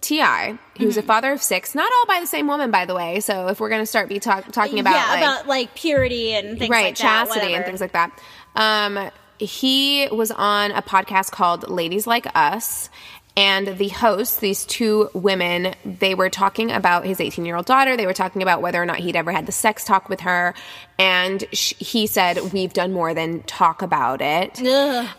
T.I., 0.00 0.58
who's 0.78 0.92
Mm-hmm. 0.96 1.00
a 1.00 1.02
father 1.02 1.32
of 1.32 1.42
six, 1.42 1.74
not 1.74 1.84
all 1.92 2.06
by 2.06 2.18
the 2.18 2.26
same 2.26 2.46
woman, 2.46 2.70
by 2.70 2.86
the 2.86 2.94
way. 2.94 3.20
So 3.20 3.48
if 3.48 3.60
we're 3.60 3.68
to 3.82 3.86
start 3.86 4.08
be 4.08 4.18
talk- 4.20 4.50
talking 4.50 4.78
about 4.80 4.94
yeah, 4.94 5.06
like, 5.10 5.18
about 5.18 5.46
like 5.46 5.74
purity 5.74 6.32
and 6.32 6.58
things 6.58 6.70
right 6.70 6.84
like 6.86 6.96
that, 6.96 7.26
chastity 7.28 7.52
and 7.54 7.64
things 7.66 7.80
like 7.82 7.92
that 7.92 8.10
um 8.56 9.10
he 9.38 10.08
was 10.10 10.30
on 10.30 10.70
a 10.72 10.80
podcast 10.80 11.30
called 11.30 11.68
ladies 11.68 12.06
like 12.06 12.26
us 12.34 12.88
and 13.36 13.78
the 13.78 13.88
hosts 13.88 14.36
these 14.36 14.66
two 14.66 15.08
women 15.14 15.74
they 15.84 16.14
were 16.14 16.28
talking 16.28 16.70
about 16.70 17.04
his 17.06 17.18
18 17.20 17.44
year 17.46 17.56
old 17.56 17.64
daughter 17.66 17.96
they 17.96 18.04
were 18.06 18.12
talking 18.12 18.42
about 18.42 18.60
whether 18.60 18.80
or 18.82 18.84
not 18.86 18.96
he'd 18.98 19.16
ever 19.16 19.32
had 19.32 19.46
the 19.46 19.52
sex 19.52 19.84
talk 19.84 20.08
with 20.10 20.20
her 20.20 20.52
and 20.98 21.44
sh- 21.52 21.72
he 21.78 22.06
said 22.06 22.38
we've 22.52 22.74
done 22.74 22.92
more 22.92 23.14
than 23.14 23.42
talk 23.44 23.80
about 23.80 24.20
it 24.20 24.60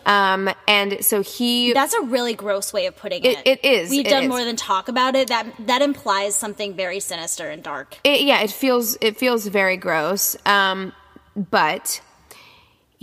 um 0.05 0.49
and 0.67 1.03
so 1.03 1.21
he 1.23 1.73
That's 1.73 1.93
a 1.95 2.01
really 2.01 2.35
gross 2.35 2.71
way 2.71 2.85
of 2.85 2.95
putting 2.95 3.23
It- 3.23 3.39
it. 3.45 3.47
it 3.47 3.65
is, 3.65 3.89
We've 3.89 4.05
it 4.05 4.09
done 4.09 4.23
is. 4.25 4.29
more 4.29 4.43
than 4.45 4.55
talk 4.55 4.87
about 4.87 5.15
it. 5.15 5.29
That 5.29 5.47
that 5.65 5.81
implies 5.81 6.35
something 6.35 6.75
very 6.75 6.99
sinister 6.99 7.49
and 7.49 7.63
dark. 7.63 7.97
it, 8.03 8.21
yeah, 8.21 8.41
it 8.41 8.51
feels 8.51 8.95
it 9.01 9.17
feels 9.17 9.47
very 9.47 9.77
gross. 9.77 10.35
Um, 10.45 10.93
but 11.35 11.99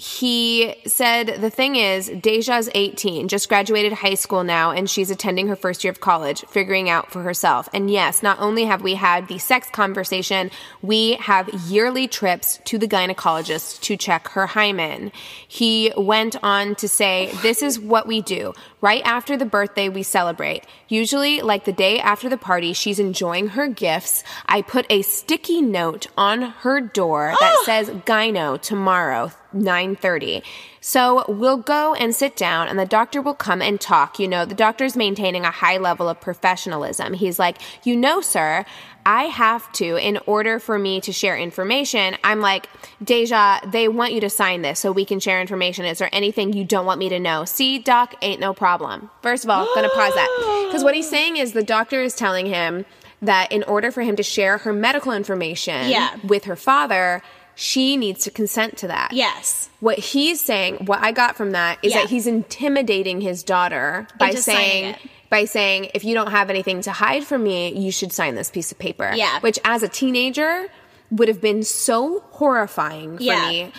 he 0.01 0.75
said 0.87 1.43
the 1.43 1.51
thing 1.51 1.77
is, 1.77 2.09
Deyjah's 2.09 2.71
18, 2.75 3.29
just 3.29 3.51
graduated 3.51 3.93
high 3.93 4.15
school 4.15 4.45
now, 4.45 4.71
and 4.71 4.89
she's 4.89 5.11
attending 5.11 5.49
her 5.49 5.57
first 5.57 5.85
year 5.85 5.91
of 5.91 6.01
college, 6.01 6.43
figuring 6.49 6.89
out 6.89 7.13
for 7.13 7.23
herself. 7.23 7.69
And 7.75 7.91
yes, 7.91 8.23
not 8.23 8.41
only 8.41 8.65
have 8.65 8.81
we 8.81 8.95
had 8.95 9.29
the 9.29 9.37
sex 9.37 9.69
conversation, 9.69 10.51
we 10.81 11.17
have 11.17 11.51
yearly 11.67 12.09
trips 12.09 12.61
to 12.65 12.79
the 12.79 12.89
gynecologist 12.89 13.83
to 13.83 13.99
check 13.99 14.29
her 14.29 14.47
hymen. 14.47 15.13
He 15.47 15.93
went 15.95 16.35
on 16.43 16.77
to 16.77 16.89
say, 16.89 17.31
This 17.43 17.63
is 17.63 17.79
what 17.79 18.07
we 18.07 18.23
do. 18.23 18.55
Right 18.81 19.03
after 19.05 19.37
the 19.37 19.45
birthday, 19.45 19.91
we 19.91 20.03
celebrate. 20.03 20.65
Usually, 20.89 21.43
like 21.43 21.67
the 21.67 21.73
day 21.73 22.01
after 22.01 22.31
the 22.31 22.39
party, 22.39 22.73
she's 22.73 22.99
enjoying 22.99 23.49
her 23.49 23.69
gifts. 23.69 24.25
I 24.47 24.63
put 24.63 24.87
a 24.89 25.03
sticky 25.03 25.61
note 25.61 26.07
on 26.17 26.41
her 26.41 26.81
door 26.81 27.35
that 27.39 27.57
oh. 27.59 27.63
says 27.67 27.91
gyno 27.91 28.59
tomorrow, 28.59 29.33
9:30. 29.55 30.43
So 30.81 31.25
we'll 31.29 31.59
go 31.59 31.95
and 31.95 32.15
sit 32.15 32.37
down 32.37 32.69
and 32.69 32.79
the 32.79 32.87
doctor 32.87 33.21
will 33.21 33.35
come 33.35 33.61
and 33.61 33.81
talk. 33.81 34.19
You 34.19 34.29
know, 34.29 34.45
the 34.45 34.55
doctor's 34.55 34.97
maintaining 34.97 35.45
a 35.45 35.51
high 35.51 35.77
level 35.79 36.09
of 36.09 36.21
professionalism. 36.21 37.15
He's 37.15 37.39
like, 37.39 37.57
"You 37.85 37.97
know, 37.97 38.21
sir, 38.21 38.65
I 39.07 39.25
have 39.25 39.71
to 39.73 39.97
in 39.97 40.19
order 40.27 40.59
for 40.59 40.79
me 40.79 41.01
to 41.03 41.13
share 41.13 41.37
information. 41.37 42.17
I'm 42.23 42.41
like, 42.41 42.69
Deyjah, 43.03 43.73
they 43.73 43.89
want 43.89 44.13
you 44.13 44.21
to 44.21 44.31
sign 44.31 44.61
this 44.63 44.79
so 44.79 44.93
we 44.93 45.05
can 45.07 45.21
share 45.21 45.41
information. 45.41 45.87
Is 45.87 45.99
there 45.99 46.11
anything 46.13 46.53
you 46.53 46.65
don't 46.65 46.85
want 46.85 46.99
me 46.99 47.09
to 47.09 47.19
know? 47.19 47.45
See, 47.47 47.79
doc, 47.79 48.15
ain't 48.21 48.41
no 48.41 48.53
problem. 48.53 49.11
First 49.23 49.45
of 49.45 49.51
all, 49.51 49.67
gonna 49.75 49.89
pause 49.89 50.15
that. 50.15 50.65
Because 50.69 50.85
what 50.85 50.95
he's 50.95 51.09
saying 51.09 51.39
is 51.39 51.53
the 51.53 51.63
doctor 51.63 52.03
is 52.03 52.15
telling 52.15 52.47
him 52.47 52.85
that 53.23 53.51
in 53.53 53.63
order 53.65 53.91
for 53.91 54.03
him 54.03 54.17
to 54.17 54.23
share 54.23 54.59
her 54.59 54.73
medical 54.73 55.13
information 55.13 55.89
Yeah. 55.91 56.11
with 56.25 56.45
her 56.45 56.57
father, 56.57 57.23
she 57.63 57.99
needs 57.99 58.25
to 58.25 58.31
consent 58.31 58.79
to 58.79 58.87
that. 58.89 59.13
Yes. 59.13 59.69
What 59.81 59.99
he's 59.99 60.41
saying, 60.41 60.87
what 60.87 61.01
I 61.03 61.13
got 61.13 61.37
from 61.37 61.51
that 61.51 61.79
is 61.83 61.93
Yeah. 61.93 62.01
that 62.01 62.09
he's 62.11 62.27
intimidating 62.27 63.21
his 63.21 63.43
daughter 63.43 64.07
by 64.19 64.31
saying 64.31 64.97
by 65.29 65.45
saying 65.45 65.91
if 65.93 66.03
you 66.03 66.15
don't 66.15 66.31
have 66.31 66.49
anything 66.49 66.81
to 66.83 66.91
hide 66.91 67.23
from 67.25 67.43
me, 67.45 67.79
you 67.79 67.93
should 67.93 68.13
sign 68.13 68.35
this 68.35 68.51
piece 68.51 68.73
of 68.73 68.79
paper. 68.79 69.13
Yeah. 69.15 69.41
Which 69.41 69.59
as 69.63 69.83
a 69.83 69.89
teenager 69.89 70.69
would 71.11 71.29
have 71.29 71.43
been 71.43 71.63
so 71.63 72.21
horrifying 72.31 73.19
for 73.19 73.23
Yeah. 73.25 73.49
me 73.49 73.73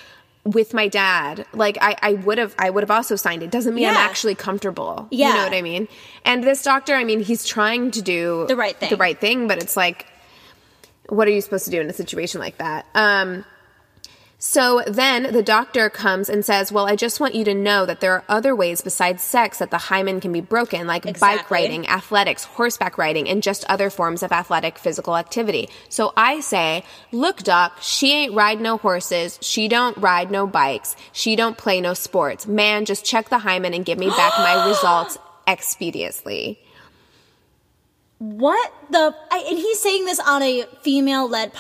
with 0.45 0.73
my 0.75 0.87
dad. 0.87 1.45
Like 1.51 1.79
I, 1.81 1.95
I 2.03 2.13
would 2.13 2.37
have 2.37 2.53
I 2.59 2.69
would 2.69 2.83
have 2.83 2.91
also 2.91 3.15
signed 3.15 3.41
it. 3.41 3.49
Doesn't 3.49 3.73
mean 3.73 3.87
I'm 3.87 3.95
actually 3.95 4.35
comfortable. 4.35 5.07
yeah. 5.09 5.29
You 5.29 5.33
know 5.37 5.43
what 5.45 5.53
I 5.53 5.61
mean? 5.63 5.87
And 6.23 6.43
this 6.43 6.61
doctor, 6.61 6.93
I 6.93 7.03
mean, 7.03 7.19
he's 7.21 7.45
trying 7.45 7.89
to 7.91 8.01
do 8.03 8.45
The 8.47 8.55
right 8.55 8.77
thing. 8.77 8.89
The 8.91 8.97
right 8.97 9.19
thing, 9.19 9.47
but 9.47 9.57
it's 9.57 9.75
like 9.75 10.05
what 11.09 11.27
are 11.27 11.31
you 11.31 11.41
supposed 11.41 11.65
to 11.65 11.71
do 11.71 11.81
in 11.81 11.89
a 11.89 11.93
situation 11.93 12.39
like 12.39 12.57
that? 12.59 12.85
Um 12.93 13.43
so 14.43 14.81
then 14.87 15.31
the 15.33 15.43
doctor 15.43 15.87
comes 15.87 16.27
and 16.27 16.43
says, 16.43 16.71
Well, 16.71 16.87
I 16.87 16.95
just 16.95 17.19
want 17.19 17.35
you 17.35 17.45
to 17.45 17.53
know 17.53 17.85
that 17.85 17.99
there 17.99 18.13
are 18.13 18.23
other 18.27 18.55
ways 18.55 18.81
besides 18.81 19.21
sex 19.21 19.59
that 19.59 19.69
the 19.69 19.77
hymen 19.77 20.19
can 20.19 20.31
be 20.31 20.41
broken, 20.41 20.87
like 20.87 21.19
bike 21.19 21.51
riding, 21.51 21.87
athletics, 21.87 22.45
horseback 22.45 22.97
riding, 22.97 23.29
and 23.29 23.43
just 23.43 23.63
other 23.65 23.91
forms 23.91 24.23
of 24.23 24.31
athletic 24.31 24.79
physical 24.79 25.15
activity. 25.15 25.69
So 25.89 26.11
I 26.17 26.39
say, 26.39 26.83
Look, 27.11 27.43
doc, 27.43 27.77
she 27.81 28.13
ain't 28.13 28.33
ride 28.33 28.59
no 28.59 28.77
horses. 28.77 29.37
She 29.43 29.67
don't 29.67 29.95
ride 29.99 30.31
no 30.31 30.47
bikes. 30.47 30.95
She 31.11 31.35
don't 31.35 31.55
play 31.55 31.79
no 31.79 31.93
sports. 31.93 32.47
Man, 32.47 32.85
just 32.85 33.05
check 33.05 33.29
the 33.29 33.37
hymen 33.37 33.75
and 33.75 33.85
give 33.85 33.99
me 33.99 34.09
back 34.09 34.33
my 34.39 34.67
results 34.69 35.19
expeditiously. 35.45 36.59
What 38.17 38.73
the? 38.89 39.15
I, 39.29 39.45
and 39.47 39.57
he's 39.59 39.79
saying 39.79 40.05
this 40.05 40.19
on 40.19 40.41
a 40.41 40.63
female-led 40.81 41.53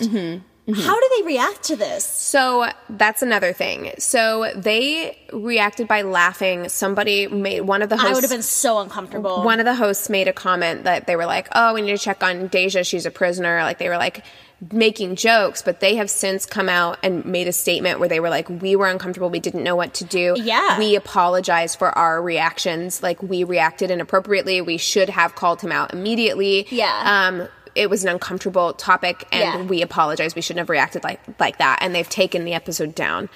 Mm-hmm, 0.00 0.44
podcast. 0.74 0.84
How 0.84 0.98
do 1.00 1.10
they 1.18 1.26
react 1.26 1.62
to 1.64 1.76
this? 1.76 2.04
So 2.04 2.66
that's 2.88 3.22
another 3.22 3.52
thing. 3.52 3.92
So 3.98 4.50
they 4.54 5.18
reacted 5.32 5.86
by 5.88 6.02
laughing. 6.02 6.68
Somebody 6.68 7.26
made 7.28 7.60
one 7.62 7.82
of 7.82 7.88
the 7.88 7.96
hosts. 7.96 8.10
I 8.10 8.14
would 8.14 8.22
have 8.24 8.30
been 8.30 8.42
so 8.42 8.78
uncomfortable. 8.80 9.42
one 9.44 9.60
of 9.60 9.64
the 9.66 9.74
hosts 9.74 10.08
made 10.10 10.28
a 10.28 10.32
comment 10.32 10.84
that 10.84 11.06
they 11.06 11.16
were 11.16 11.26
like, 11.26 11.48
"Oh, 11.54 11.74
we 11.74 11.82
need 11.82 11.92
to 11.92 11.98
check 11.98 12.22
on 12.22 12.48
Deyjah. 12.48 12.86
She's 12.86 13.06
a 13.06 13.10
prisoner." 13.10 13.60
Like 13.62 13.78
they 13.78 13.88
were 13.88 13.96
like 13.98 14.24
making 14.72 15.14
jokes, 15.16 15.60
but 15.60 15.80
they 15.80 15.96
have 15.96 16.08
since 16.08 16.46
come 16.46 16.68
out 16.70 16.98
and 17.02 17.26
made 17.26 17.46
a 17.46 17.52
statement 17.52 18.00
where 18.00 18.08
they 18.08 18.20
were 18.20 18.30
like, 18.30 18.48
"We 18.48 18.74
were 18.74 18.88
uncomfortable. 18.88 19.28
We 19.28 19.40
didn't 19.40 19.62
know 19.62 19.76
what 19.76 19.94
to 19.94 20.04
do. 20.04 20.34
Yeah. 20.38 20.78
we 20.78 20.96
apologize 20.96 21.74
for 21.76 21.90
our 21.96 22.22
reactions. 22.22 23.02
Like 23.02 23.22
we 23.22 23.44
reacted 23.44 23.90
inappropriately. 23.90 24.62
We 24.62 24.78
should 24.78 25.10
have 25.10 25.34
called 25.34 25.60
him 25.60 25.72
out 25.72 25.92
immediately. 25.92 26.66
Yeah. 26.70 27.28
um." 27.28 27.48
It 27.76 27.90
was 27.90 28.02
an 28.04 28.10
uncomfortable 28.10 28.72
topic, 28.72 29.26
and 29.32 29.42
Yeah. 29.42 29.62
we 29.66 29.82
apologize. 29.82 30.34
We 30.34 30.42
shouldn't 30.42 30.60
have 30.60 30.70
reacted 30.70 31.04
like 31.04 31.20
like 31.38 31.58
that, 31.58 31.78
and 31.82 31.94
they've 31.94 32.08
taken 32.08 32.44
the 32.44 32.54
episode 32.54 32.94
down. 32.94 33.28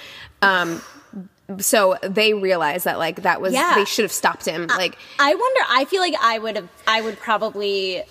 Um, 0.43 0.83
so 1.59 1.97
they 2.03 2.33
realize 2.33 2.85
that 2.85 2.99
like 2.99 3.23
that 3.23 3.41
was 3.41 3.53
Yeah. 3.55 3.75
they 3.75 3.85
should 3.85 4.05
have 4.05 4.13
stopped 4.13 4.47
him. 4.47 4.67
Like 4.69 4.97
I 5.19 5.35
wonder. 5.35 5.61
I 5.69 5.85
feel 5.85 6.01
like 6.01 6.15
I 6.21 6.39
would 6.39 6.57
have. 6.57 6.69
I 6.87 7.01
would 7.01 7.19
probably 7.19 8.03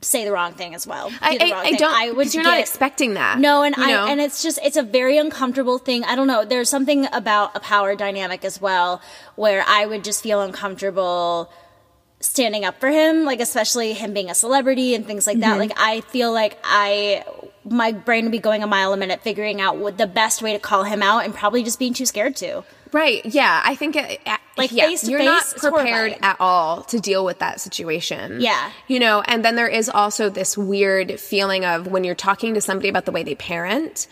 say 0.00 0.24
the 0.24 0.32
wrong 0.32 0.54
thing 0.54 0.74
as 0.74 0.86
well. 0.86 1.10
I, 1.20 1.36
I, 1.38 1.52
I 1.68 1.72
don't. 1.72 1.92
I 1.94 2.10
would 2.12 2.32
you're 2.32 2.42
not 2.42 2.52
get- 2.54 2.60
expecting 2.60 3.12
that. 3.14 3.38
No, 3.38 3.62
and 3.62 3.76
you 3.76 3.86
know? 3.88 4.04
I 4.06 4.10
and 4.10 4.18
it's 4.20 4.42
just 4.42 4.58
it's 4.64 4.78
a 4.78 4.82
very 4.82 5.18
uncomfortable 5.18 5.76
thing. 5.78 6.02
I 6.04 6.14
don't 6.16 6.26
know. 6.26 6.46
There's 6.46 6.70
something 6.70 7.06
about 7.12 7.54
a 7.54 7.60
power 7.60 7.94
dynamic 7.94 8.42
as 8.44 8.58
well 8.60 9.02
where 9.36 9.62
I 9.68 9.84
would 9.84 10.02
just 10.02 10.22
feel 10.22 10.40
uncomfortable 10.40 11.50
standing 12.20 12.64
up 12.64 12.78
for 12.80 12.88
him, 12.88 13.24
like 13.24 13.40
especially 13.40 13.92
him 13.94 14.12
being 14.12 14.30
a 14.30 14.34
celebrity 14.34 14.94
and 14.94 15.06
things 15.06 15.26
like 15.26 15.40
that. 15.40 15.50
Mm-hmm. 15.52 15.60
Like 15.60 15.72
I 15.76 16.02
feel 16.02 16.32
like 16.32 16.58
I 16.62 17.24
my 17.64 17.92
brain 17.92 18.24
would 18.24 18.32
be 18.32 18.38
going 18.38 18.62
a 18.62 18.66
mile 18.66 18.92
a 18.92 18.96
minute 18.96 19.22
figuring 19.22 19.60
out 19.60 19.76
what 19.76 19.98
the 19.98 20.06
best 20.06 20.42
way 20.42 20.52
to 20.52 20.58
call 20.58 20.84
him 20.84 21.02
out 21.02 21.24
and 21.24 21.34
probably 21.34 21.62
just 21.62 21.78
being 21.78 21.92
too 21.94 22.06
scared 22.06 22.36
to. 22.36 22.64
right? 22.92 23.24
Yeah, 23.24 23.62
I 23.64 23.74
think 23.74 23.96
it, 23.96 24.20
Like, 24.56 24.72
yeah, 24.72 24.86
face 24.88 25.02
to 25.02 25.10
you're 25.10 25.20
face, 25.20 25.28
not 25.28 25.56
prepared 25.56 26.16
at 26.22 26.36
all 26.40 26.82
to 26.84 26.98
deal 26.98 27.24
with 27.24 27.38
that 27.38 27.60
situation. 27.60 28.40
Yeah. 28.40 28.70
you 28.88 28.98
know, 28.98 29.20
and 29.22 29.44
then 29.44 29.56
there 29.56 29.68
is 29.68 29.88
also 29.88 30.28
this 30.28 30.58
weird 30.58 31.20
feeling 31.20 31.64
of 31.64 31.86
when 31.86 32.02
you're 32.04 32.14
talking 32.14 32.54
to 32.54 32.60
somebody 32.60 32.88
about 32.88 33.04
the 33.04 33.12
way 33.12 33.22
they 33.22 33.34
parent. 33.34 34.06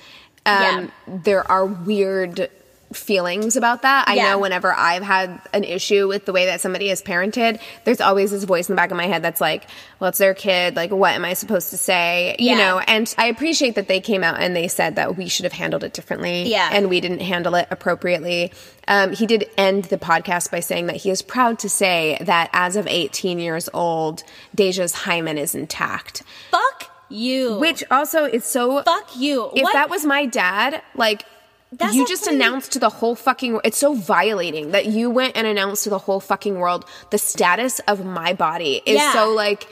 Um, 0.47 0.93
There 1.07 1.51
are 1.51 1.67
weird 1.67 2.49
feelings 2.93 3.57
about 3.57 3.83
that. 3.83 4.09
I 4.09 4.15
Yeah. 4.15 4.31
know 4.31 4.39
whenever 4.39 4.73
I've 4.73 5.03
had 5.03 5.41
an 5.53 5.63
issue 5.65 6.09
with 6.09 6.25
the 6.25 6.33
way 6.33 6.47
that 6.47 6.61
somebody 6.61 6.89
is 6.89 7.03
parented, 7.03 7.61
there's 7.85 8.01
always 8.01 8.31
this 8.31 8.45
voice 8.45 8.69
in 8.69 8.75
the 8.75 8.77
back 8.81 8.91
of 8.91 8.97
my 8.97 9.07
head 9.07 9.23
that's 9.23 9.41
like, 9.41 9.65
well, 10.01 10.09
it's 10.09 10.19
their 10.19 10.33
kid. 10.35 10.75
Like, 10.75 10.91
what 10.91 11.13
am 11.13 11.25
I 11.25 11.35
supposed 11.35 11.71
to 11.71 11.77
say? 11.77 12.35
You 12.39 12.57
know, 12.57 12.79
and 12.79 13.13
I 13.19 13.27
appreciate 13.27 13.75
that 13.75 13.89
they 13.89 14.01
came 14.01 14.25
out 14.25 14.41
and 14.41 14.57
they 14.57 14.69
said 14.69 14.97
that 14.97 15.17
we 15.17 15.29
should 15.29 15.45
have 15.45 15.53
handled 15.53 15.85
it 15.85 15.93
differently. 15.93 16.45
Yeah. 16.45 16.71
And 16.73 16.89
we 16.89 17.01
didn't 17.01 17.21
handle 17.21 17.55
it 17.57 17.69
appropriately. 17.71 18.53
Um, 18.87 19.13
he 19.13 19.27
did 19.27 19.47
end 19.59 19.85
the 19.85 19.99
podcast 19.99 20.51
by 20.51 20.61
saying 20.61 20.87
that 20.87 20.97
he 20.97 21.11
is 21.11 21.21
proud 21.21 21.59
to 21.59 21.69
say 21.69 22.17
that 22.23 22.49
as 22.55 22.75
of 22.77 22.87
18 22.87 23.39
years 23.39 23.69
old, 23.75 24.23
Deyjah's 24.57 24.93
hymen 24.95 25.37
is 25.37 25.55
intact. 25.55 26.23
Fuck 26.51 26.91
you. 27.11 27.59
Which 27.59 27.85
also 27.91 28.25
is 28.25 28.45
so 28.45 28.83
fuck 28.83 29.11
you. 29.17 29.51
if 29.55 29.63
What- 29.63 29.75
that 29.75 29.91
was 29.91 30.07
my 30.07 30.25
dad, 30.25 30.81
like 30.95 31.25
That's 31.73 31.95
you 31.95 32.07
just 32.07 32.27
announced 32.27 32.73
to 32.73 32.79
the 32.79 32.89
whole 32.89 33.15
fucking 33.15 33.53
world. 33.53 33.63
It's 33.65 33.79
so 33.79 33.95
violating 33.95 34.71
that 34.71 34.87
you 34.87 35.11
went 35.11 35.37
and 35.37 35.47
announced 35.47 35.85
to 35.85 35.91
the 35.91 35.99
whole 35.99 36.21
fucking 36.21 36.59
world 36.59 36.85
the 37.11 37.19
status 37.19 37.79
of 37.81 38.05
my 38.05 38.33
body 38.33 38.81
is 38.87 38.97
Yeah. 38.97 39.13
so 39.13 39.33
like 39.35 39.69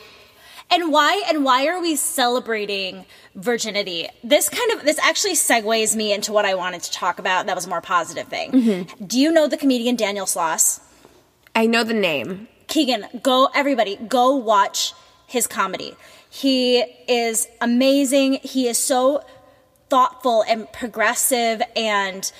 And 0.71 0.93
why 0.93 1.23
and 1.29 1.45
why 1.45 1.67
are 1.69 1.81
we 1.81 1.97
celebrating 1.97 3.07
virginity? 3.35 4.09
This 4.25 4.49
kind 4.49 4.73
of 4.73 4.85
this 4.85 4.99
actually 4.99 5.35
segues 5.35 5.95
me 5.97 6.13
into 6.13 6.33
what 6.33 6.45
I 6.45 6.55
wanted 6.55 6.83
to 6.83 6.91
talk 6.93 7.19
about. 7.19 7.47
That 7.47 7.55
was 7.55 7.67
a 7.67 7.69
more 7.69 7.81
positive 7.81 8.29
thing. 8.29 8.53
Mm-hmm. 8.53 9.05
Do 9.07 9.19
you 9.19 9.31
know 9.33 9.47
the 9.47 9.57
comedian 9.57 9.97
Daniel 9.97 10.27
Sloss? 10.27 10.81
I 11.55 11.67
know 11.67 11.83
the 11.85 11.95
name. 11.95 12.49
Keegan, 12.67 13.07
go 13.23 13.49
everybody, 13.55 13.97
go 13.97 14.35
watch 14.37 14.93
his 15.27 15.47
comedy. 15.47 15.95
He 16.29 16.81
is 17.09 17.49
amazing. 17.63 18.35
He 18.43 18.69
is 18.69 18.77
so 18.77 19.23
thoughtful 19.89 20.43
and 20.49 20.71
progressive 20.73 21.63
and 21.75 22.33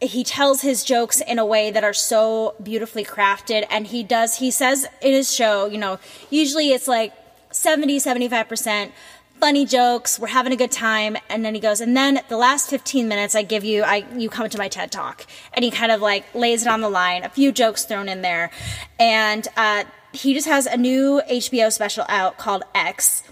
he 0.00 0.24
tells 0.24 0.60
his 0.60 0.84
jokes 0.84 1.20
in 1.20 1.38
a 1.38 1.46
way 1.46 1.70
that 1.70 1.84
are 1.84 1.92
so 1.92 2.54
beautifully 2.62 3.04
crafted. 3.04 3.64
And 3.70 3.86
he 3.86 4.02
does 4.02 4.36
he 4.36 4.50
says 4.50 4.86
in 5.00 5.12
his 5.12 5.32
show, 5.32 5.66
you 5.66 5.78
know, 5.78 5.98
usually 6.30 6.70
it's 6.70 6.88
like 6.88 7.12
70 7.52 7.98
75% 7.98 8.92
funny 9.40 9.66
jokes, 9.66 10.18
we're 10.18 10.28
having 10.28 10.52
a 10.52 10.56
good 10.56 10.70
time 10.70 11.16
and 11.28 11.44
then 11.44 11.54
he 11.54 11.60
goes 11.60 11.80
and 11.80 11.96
then 11.96 12.20
the 12.28 12.36
last 12.36 12.70
15 12.70 13.08
minutes 13.08 13.34
I 13.34 13.42
give 13.42 13.64
you 13.64 13.82
I 13.82 14.06
you 14.16 14.28
come 14.28 14.48
to 14.48 14.58
my 14.58 14.68
TED 14.68 14.92
Talk. 14.92 15.26
And 15.52 15.64
he 15.64 15.70
kind 15.70 15.92
of 15.92 16.00
like 16.00 16.34
lays 16.34 16.62
it 16.62 16.68
on 16.68 16.80
the 16.80 16.90
line, 16.90 17.24
a 17.24 17.28
few 17.28 17.52
jokes 17.52 17.84
thrown 17.84 18.08
in 18.08 18.22
there. 18.22 18.50
And 18.98 19.46
uh 19.56 19.84
he 20.12 20.32
just 20.32 20.46
has 20.46 20.66
a 20.66 20.76
new 20.76 21.20
HBO 21.28 21.72
special 21.72 22.04
out 22.08 22.38
called 22.38 22.62
X 22.74 23.24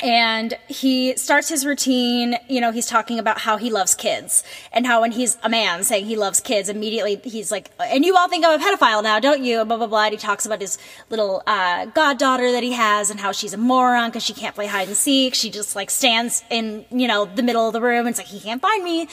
and 0.00 0.54
he 0.68 1.16
starts 1.16 1.48
his 1.48 1.64
routine 1.66 2.36
you 2.48 2.60
know 2.60 2.72
he's 2.72 2.86
talking 2.86 3.18
about 3.18 3.38
how 3.40 3.56
he 3.56 3.70
loves 3.70 3.94
kids 3.94 4.42
and 4.72 4.86
how 4.86 5.00
when 5.00 5.12
he's 5.12 5.36
a 5.42 5.48
man 5.48 5.84
saying 5.84 6.04
he 6.04 6.16
loves 6.16 6.40
kids 6.40 6.68
immediately 6.68 7.20
he's 7.24 7.50
like 7.50 7.70
and 7.78 8.04
you 8.04 8.16
all 8.16 8.28
think 8.28 8.44
i'm 8.44 8.60
a 8.60 8.62
pedophile 8.62 9.02
now 9.02 9.20
don't 9.20 9.42
you? 9.42 9.64
blah 9.64 9.76
blah 9.76 9.86
blah. 9.86 10.04
And 10.04 10.12
he 10.12 10.18
talks 10.18 10.46
about 10.46 10.60
his 10.60 10.78
little 11.10 11.42
uh, 11.46 11.86
goddaughter 11.86 12.52
that 12.52 12.62
he 12.62 12.72
has 12.72 13.10
and 13.10 13.18
how 13.18 13.32
she's 13.32 13.52
a 13.52 13.56
moron 13.56 14.10
because 14.10 14.22
she 14.22 14.34
can't 14.34 14.54
play 14.54 14.66
hide 14.66 14.88
and 14.88 14.96
seek. 14.96 15.34
She 15.34 15.50
just 15.50 15.74
like 15.74 15.90
stands 15.90 16.42
in 16.50 16.84
you 16.90 17.08
know 17.08 17.24
the 17.24 17.42
middle 17.42 17.66
of 17.66 17.72
the 17.72 17.80
room 17.80 18.00
and 18.06 18.08
it's 18.08 18.18
like 18.18 18.28
he 18.28 18.40
can't 18.40 18.62
find 18.62 18.82
me. 18.84 19.08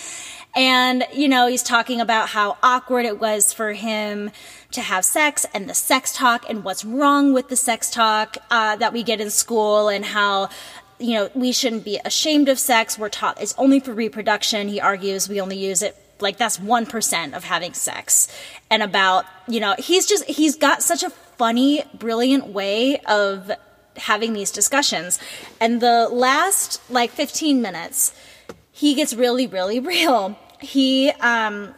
And 0.56 1.06
you 1.14 1.28
know 1.28 1.48
he's 1.48 1.64
talking 1.64 2.02
about 2.02 2.30
how 2.30 2.58
awkward 2.62 3.06
it 3.06 3.20
was 3.20 3.54
for 3.54 3.74
him 3.74 4.32
to 4.72 4.82
have 4.82 5.06
sex 5.06 5.46
and 5.54 5.70
the 5.70 5.74
sex 5.74 6.14
talk 6.14 6.50
and 6.50 6.64
what's 6.64 6.86
wrong 6.86 7.34
with 7.34 7.50
the 7.50 7.56
sex 7.56 7.90
talk 7.90 8.38
uh, 8.50 8.76
that 8.78 8.94
we 8.94 9.04
get 9.04 9.20
in 9.22 9.30
school 9.30 9.90
and 9.90 10.06
how 10.06 10.50
you 11.00 11.14
know 11.16 11.30
we 11.34 11.52
shouldn't 11.52 11.84
be 11.84 12.00
ashamed 12.06 12.48
of 12.50 12.60
sex. 12.60 12.98
We're 12.98 13.10
taught 13.10 13.42
it's 13.42 13.56
only 13.58 13.80
for 13.80 13.94
reproduction. 13.94 14.68
He 14.68 14.80
argues 14.80 15.28
we 15.28 15.42
only 15.42 15.58
use 15.58 15.82
it 15.82 15.98
like 16.20 16.38
that's 16.38 16.60
1% 16.60 17.34
of 17.34 17.44
having 17.44 17.74
sex. 17.74 18.28
And 18.70 18.84
about 18.84 19.26
you 19.48 19.60
know 19.60 19.76
he's 19.78 20.06
just 20.06 20.26
he's 20.26 20.56
got 20.56 20.84
such 20.84 21.04
a 21.04 21.10
funny 21.10 21.84
brilliant 21.94 22.48
way 22.48 23.00
of 23.02 23.52
having 23.98 24.34
these 24.34 24.52
discussions. 24.52 25.20
And 25.60 25.82
the 25.82 26.08
last 26.10 26.82
like 26.90 27.12
15 27.12 27.62
minutes 27.62 28.14
he 28.72 28.94
gets 28.94 29.14
really 29.14 29.48
really 29.48 29.80
real. 29.94 30.38
He 30.60 31.10
um 31.20 31.74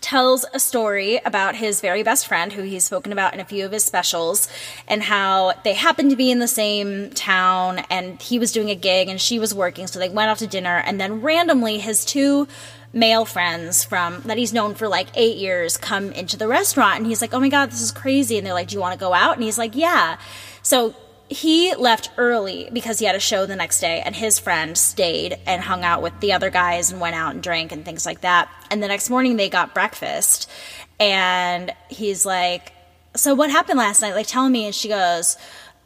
tells 0.00 0.46
a 0.54 0.58
story 0.58 1.20
about 1.24 1.56
his 1.56 1.80
very 1.80 2.02
best 2.02 2.26
friend 2.26 2.52
who 2.52 2.62
he's 2.62 2.84
spoken 2.84 3.12
about 3.12 3.34
in 3.34 3.40
a 3.40 3.44
few 3.44 3.64
of 3.64 3.72
his 3.72 3.84
specials 3.84 4.48
and 4.88 5.02
how 5.02 5.52
they 5.62 5.74
happened 5.74 6.10
to 6.10 6.16
be 6.16 6.30
in 6.30 6.38
the 6.38 6.48
same 6.48 7.10
town 7.10 7.80
and 7.90 8.20
he 8.22 8.38
was 8.38 8.52
doing 8.52 8.70
a 8.70 8.74
gig 8.74 9.08
and 9.08 9.20
she 9.20 9.38
was 9.38 9.54
working. 9.54 9.86
So 9.86 9.98
they 9.98 10.08
went 10.08 10.30
out 10.30 10.38
to 10.38 10.46
dinner 10.46 10.82
and 10.84 11.00
then 11.00 11.20
randomly 11.20 11.78
his 11.78 12.04
two 12.04 12.48
male 12.92 13.24
friends 13.24 13.84
from 13.84 14.20
that 14.22 14.36
he's 14.36 14.52
known 14.52 14.74
for 14.74 14.88
like 14.88 15.06
eight 15.14 15.36
years 15.36 15.76
come 15.76 16.10
into 16.12 16.36
the 16.36 16.48
restaurant 16.48 16.96
and 16.96 17.06
he's 17.06 17.20
like 17.20 17.32
oh 17.32 17.38
my 17.38 17.48
god 17.48 17.70
this 17.70 17.80
is 17.80 17.92
crazy. 17.92 18.38
And 18.38 18.46
they're 18.46 18.54
like 18.54 18.68
do 18.68 18.74
you 18.74 18.80
want 18.80 18.98
to 18.98 19.04
go 19.04 19.12
out? 19.12 19.34
And 19.34 19.42
he's 19.42 19.58
like 19.58 19.76
yeah. 19.76 20.18
So 20.62 20.94
he 21.30 21.76
left 21.76 22.10
early 22.18 22.68
because 22.72 22.98
he 22.98 23.06
had 23.06 23.14
a 23.14 23.20
show 23.20 23.46
the 23.46 23.54
next 23.54 23.78
day 23.78 24.02
and 24.04 24.16
his 24.16 24.40
friend 24.40 24.76
stayed 24.76 25.38
and 25.46 25.62
hung 25.62 25.84
out 25.84 26.02
with 26.02 26.18
the 26.18 26.32
other 26.32 26.50
guys 26.50 26.90
and 26.90 27.00
went 27.00 27.14
out 27.14 27.32
and 27.32 27.42
drank 27.42 27.70
and 27.70 27.84
things 27.84 28.04
like 28.04 28.22
that. 28.22 28.50
And 28.68 28.82
the 28.82 28.88
next 28.88 29.08
morning 29.08 29.36
they 29.36 29.48
got 29.48 29.72
breakfast 29.72 30.50
and 30.98 31.72
he's 31.88 32.26
like 32.26 32.72
so 33.14 33.34
what 33.34 33.50
happened 33.50 33.78
last 33.78 34.02
night? 34.02 34.14
Like 34.14 34.26
tell 34.26 34.48
me. 34.48 34.66
And 34.66 34.74
she 34.74 34.88
goes 34.88 35.36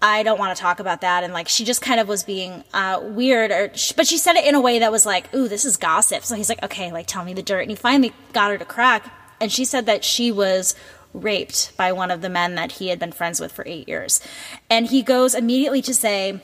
i 0.02 0.22
don't 0.22 0.38
want 0.38 0.54
to 0.54 0.60
talk 0.60 0.80
about 0.80 1.02
that. 1.02 1.24
And 1.24 1.34
like 1.34 1.48
she 1.48 1.64
just 1.64 1.82
kind 1.82 2.00
of 2.00 2.08
was 2.08 2.24
being 2.24 2.64
uh, 2.72 3.00
weird 3.02 3.50
or 3.50 3.68
but 3.96 4.06
she 4.06 4.16
said 4.16 4.36
it 4.36 4.46
in 4.46 4.54
a 4.54 4.60
way 4.60 4.78
that 4.78 4.90
was 4.90 5.04
like 5.04 5.32
ooh 5.34 5.46
this 5.46 5.66
is 5.66 5.76
gossip. 5.76 6.24
So 6.24 6.36
he's 6.36 6.48
like 6.48 6.62
okay 6.62 6.90
like 6.90 7.06
tell 7.06 7.24
me 7.24 7.34
the 7.34 7.42
dirt. 7.42 7.60
And 7.60 7.70
he 7.70 7.76
finally 7.76 8.14
got 8.32 8.50
her 8.50 8.56
to 8.56 8.64
crack 8.64 9.12
and 9.42 9.52
she 9.52 9.66
said 9.66 9.84
that 9.86 10.04
she 10.04 10.32
was 10.32 10.74
raped 11.14 11.74
by 11.76 11.92
one 11.92 12.10
of 12.10 12.20
the 12.20 12.28
men 12.28 12.56
that 12.56 12.72
he 12.72 12.88
had 12.88 12.98
been 12.98 13.12
friends 13.12 13.40
with 13.40 13.52
for 13.52 13.64
eight 13.66 13.88
years. 13.88 14.20
And 14.68 14.86
he 14.86 15.02
goes 15.02 15.34
immediately 15.34 15.80
to 15.82 15.94
say, 15.94 16.42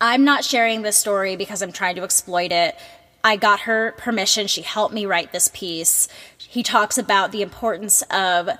I'm 0.00 0.24
not 0.24 0.44
sharing 0.44 0.82
this 0.82 0.96
story 0.96 1.36
because 1.36 1.62
I'm 1.62 1.72
trying 1.72 1.94
to 1.96 2.02
exploit 2.02 2.50
it. 2.50 2.74
I 3.22 3.36
got 3.36 3.60
her 3.60 3.92
permission. 3.92 4.46
She 4.48 4.62
helped 4.62 4.92
me 4.92 5.06
write 5.06 5.32
this 5.32 5.48
piece. 5.48 6.08
He 6.36 6.62
talks 6.62 6.98
about 6.98 7.32
the 7.32 7.42
importance 7.42 8.02
of 8.10 8.50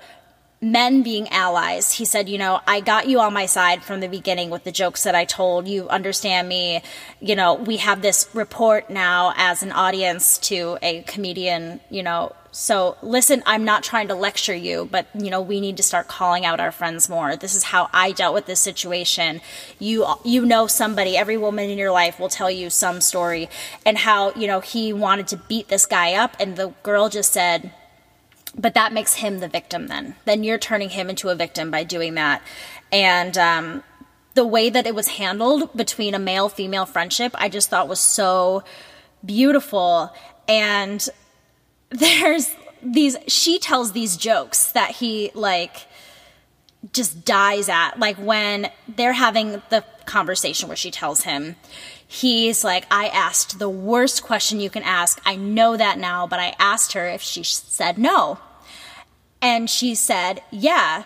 men 0.64 1.02
being 1.02 1.28
allies. 1.28 1.92
He 1.92 2.04
said, 2.04 2.28
you 2.28 2.38
know, 2.38 2.60
I 2.66 2.80
got 2.80 3.06
you 3.06 3.20
on 3.20 3.32
my 3.32 3.46
side 3.46 3.84
from 3.84 4.00
the 4.00 4.08
beginning 4.08 4.50
with 4.50 4.64
the 4.64 4.72
jokes 4.72 5.04
that 5.04 5.14
I 5.14 5.24
told. 5.24 5.68
You 5.68 5.88
understand 5.88 6.48
me. 6.48 6.82
You 7.20 7.36
know, 7.36 7.54
we 7.54 7.76
have 7.76 8.02
this 8.02 8.28
report 8.32 8.88
now 8.88 9.34
as 9.36 9.62
an 9.62 9.72
audience 9.72 10.38
to 10.38 10.78
a 10.82 11.02
comedian, 11.02 11.80
you 11.90 12.02
know, 12.02 12.34
so 12.54 12.96
listen, 13.02 13.42
I'm 13.46 13.64
not 13.64 13.82
trying 13.82 14.06
to 14.08 14.14
lecture 14.14 14.54
you, 14.54 14.88
but 14.88 15.08
you 15.12 15.28
know, 15.28 15.42
we 15.42 15.60
need 15.60 15.76
to 15.78 15.82
start 15.82 16.06
calling 16.06 16.46
out 16.46 16.60
our 16.60 16.70
friends 16.70 17.08
more. 17.08 17.34
This 17.34 17.56
is 17.56 17.64
how 17.64 17.90
I 17.92 18.12
dealt 18.12 18.32
with 18.32 18.46
this 18.46 18.60
situation. 18.60 19.40
You 19.80 20.06
you 20.24 20.46
know 20.46 20.68
somebody, 20.68 21.16
every 21.16 21.36
woman 21.36 21.68
in 21.68 21.78
your 21.78 21.90
life 21.90 22.20
will 22.20 22.28
tell 22.28 22.50
you 22.50 22.70
some 22.70 23.00
story 23.00 23.48
and 23.84 23.98
how, 23.98 24.32
you 24.34 24.46
know, 24.46 24.60
he 24.60 24.92
wanted 24.92 25.26
to 25.28 25.36
beat 25.36 25.66
this 25.66 25.84
guy 25.84 26.14
up 26.14 26.36
and 26.38 26.54
the 26.54 26.68
girl 26.84 27.08
just 27.08 27.32
said, 27.32 27.72
but 28.56 28.74
that 28.74 28.92
makes 28.92 29.14
him 29.14 29.40
the 29.40 29.48
victim 29.48 29.88
then. 29.88 30.16
Then 30.24 30.44
you're 30.44 30.58
turning 30.58 30.90
him 30.90 31.10
into 31.10 31.28
a 31.28 31.34
victim 31.34 31.70
by 31.70 31.84
doing 31.84 32.14
that. 32.14 32.42
And 32.92 33.36
um 33.38 33.82
the 34.34 34.46
way 34.46 34.68
that 34.68 34.86
it 34.86 34.94
was 34.94 35.06
handled 35.08 35.72
between 35.76 36.12
a 36.12 36.18
male 36.18 36.48
female 36.48 36.86
friendship, 36.86 37.32
I 37.36 37.48
just 37.48 37.70
thought 37.70 37.88
was 37.88 38.00
so 38.00 38.64
beautiful 39.24 40.12
and 40.48 41.08
there's 41.90 42.54
these 42.82 43.16
she 43.28 43.58
tells 43.58 43.92
these 43.92 44.16
jokes 44.16 44.72
that 44.72 44.90
he 44.90 45.30
like 45.34 45.86
just 46.92 47.24
dies 47.24 47.68
at 47.68 47.98
like 47.98 48.16
when 48.16 48.70
they're 48.88 49.12
having 49.12 49.62
the 49.70 49.84
conversation 50.06 50.68
where 50.68 50.76
she 50.76 50.90
tells 50.90 51.22
him 51.22 51.56
he's 52.06 52.62
like 52.62 52.84
i 52.90 53.08
asked 53.08 53.58
the 53.58 53.68
worst 53.68 54.22
question 54.22 54.60
you 54.60 54.68
can 54.68 54.82
ask 54.82 55.20
i 55.24 55.34
know 55.34 55.76
that 55.76 55.98
now 55.98 56.26
but 56.26 56.38
i 56.38 56.54
asked 56.58 56.92
her 56.92 57.08
if 57.08 57.22
she 57.22 57.42
said 57.42 57.96
no 57.96 58.38
and 59.40 59.70
she 59.70 59.94
said 59.94 60.42
yeah 60.50 61.04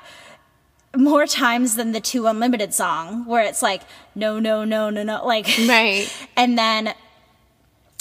more 0.97 1.27
times 1.27 1.77
than 1.77 1.93
the 1.93 2.01
2 2.01 2.27
Unlimited 2.27 2.75
song 2.75 3.25
where 3.27 3.45
it's 3.45 3.63
like 3.63 3.83
no 4.15 4.41
no 4.41 4.65
no 4.65 4.91
no 4.91 5.03
no 5.03 5.25
like 5.25 5.47
Right. 5.69 6.09
and 6.37 6.59
then 6.59 6.95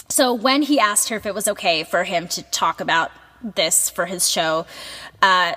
so 0.09 0.33
when 0.33 0.63
he 0.63 0.79
asked 0.79 1.09
her 1.09 1.17
if 1.17 1.25
it 1.25 1.35
was 1.35 1.47
okay 1.47 1.83
for 1.83 2.03
him 2.03 2.27
to 2.29 2.41
talk 2.43 2.79
about 2.79 3.11
this 3.55 3.89
for 3.89 4.05
his 4.05 4.29
show, 4.29 4.65
uh, 5.21 5.53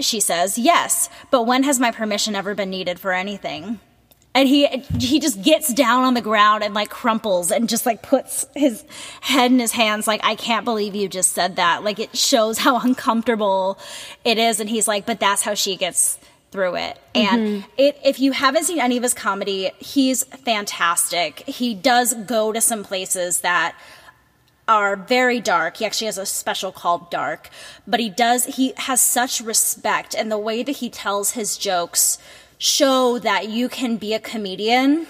she 0.00 0.20
says 0.20 0.58
yes. 0.58 1.08
But 1.30 1.44
when 1.44 1.62
has 1.64 1.80
my 1.80 1.90
permission 1.90 2.34
ever 2.34 2.54
been 2.54 2.70
needed 2.70 3.00
for 3.00 3.12
anything? 3.12 3.80
And 4.34 4.48
he 4.48 4.66
he 4.98 5.18
just 5.18 5.42
gets 5.42 5.72
down 5.72 6.04
on 6.04 6.14
the 6.14 6.20
ground 6.20 6.62
and 6.62 6.74
like 6.74 6.90
crumples 6.90 7.50
and 7.50 7.68
just 7.68 7.86
like 7.86 8.02
puts 8.02 8.46
his 8.54 8.84
head 9.20 9.50
in 9.50 9.58
his 9.58 9.72
hands 9.72 10.06
like 10.06 10.20
I 10.22 10.36
can't 10.36 10.64
believe 10.64 10.94
you 10.94 11.08
just 11.08 11.32
said 11.32 11.56
that. 11.56 11.82
Like 11.82 11.98
it 11.98 12.16
shows 12.16 12.58
how 12.58 12.78
uncomfortable 12.78 13.78
it 14.24 14.38
is. 14.38 14.60
And 14.60 14.70
he's 14.70 14.86
like, 14.86 15.06
but 15.06 15.18
that's 15.18 15.42
how 15.42 15.54
she 15.54 15.76
gets 15.76 16.18
through 16.50 16.76
it. 16.76 16.98
And 17.14 17.42
mm-hmm. 17.42 17.70
it, 17.76 17.98
if 18.04 18.20
you 18.20 18.32
haven't 18.32 18.64
seen 18.64 18.80
any 18.80 18.96
of 18.96 19.02
his 19.02 19.14
comedy, 19.14 19.70
he's 19.78 20.24
fantastic. 20.24 21.40
He 21.40 21.74
does 21.74 22.14
go 22.14 22.52
to 22.52 22.60
some 22.60 22.84
places 22.84 23.40
that 23.40 23.76
are 24.68 24.94
very 24.94 25.40
dark. 25.40 25.78
He 25.78 25.86
actually 25.86 26.06
has 26.06 26.18
a 26.18 26.26
special 26.26 26.70
called 26.70 27.10
Dark, 27.10 27.48
but 27.86 27.98
he 27.98 28.10
does 28.10 28.44
he 28.44 28.74
has 28.76 29.00
such 29.00 29.40
respect 29.40 30.14
and 30.14 30.30
the 30.30 30.38
way 30.38 30.62
that 30.62 30.76
he 30.76 30.90
tells 30.90 31.32
his 31.32 31.56
jokes 31.56 32.18
show 32.58 33.18
that 33.18 33.48
you 33.48 33.68
can 33.68 33.96
be 33.96 34.12
a 34.12 34.20
comedian 34.20 35.06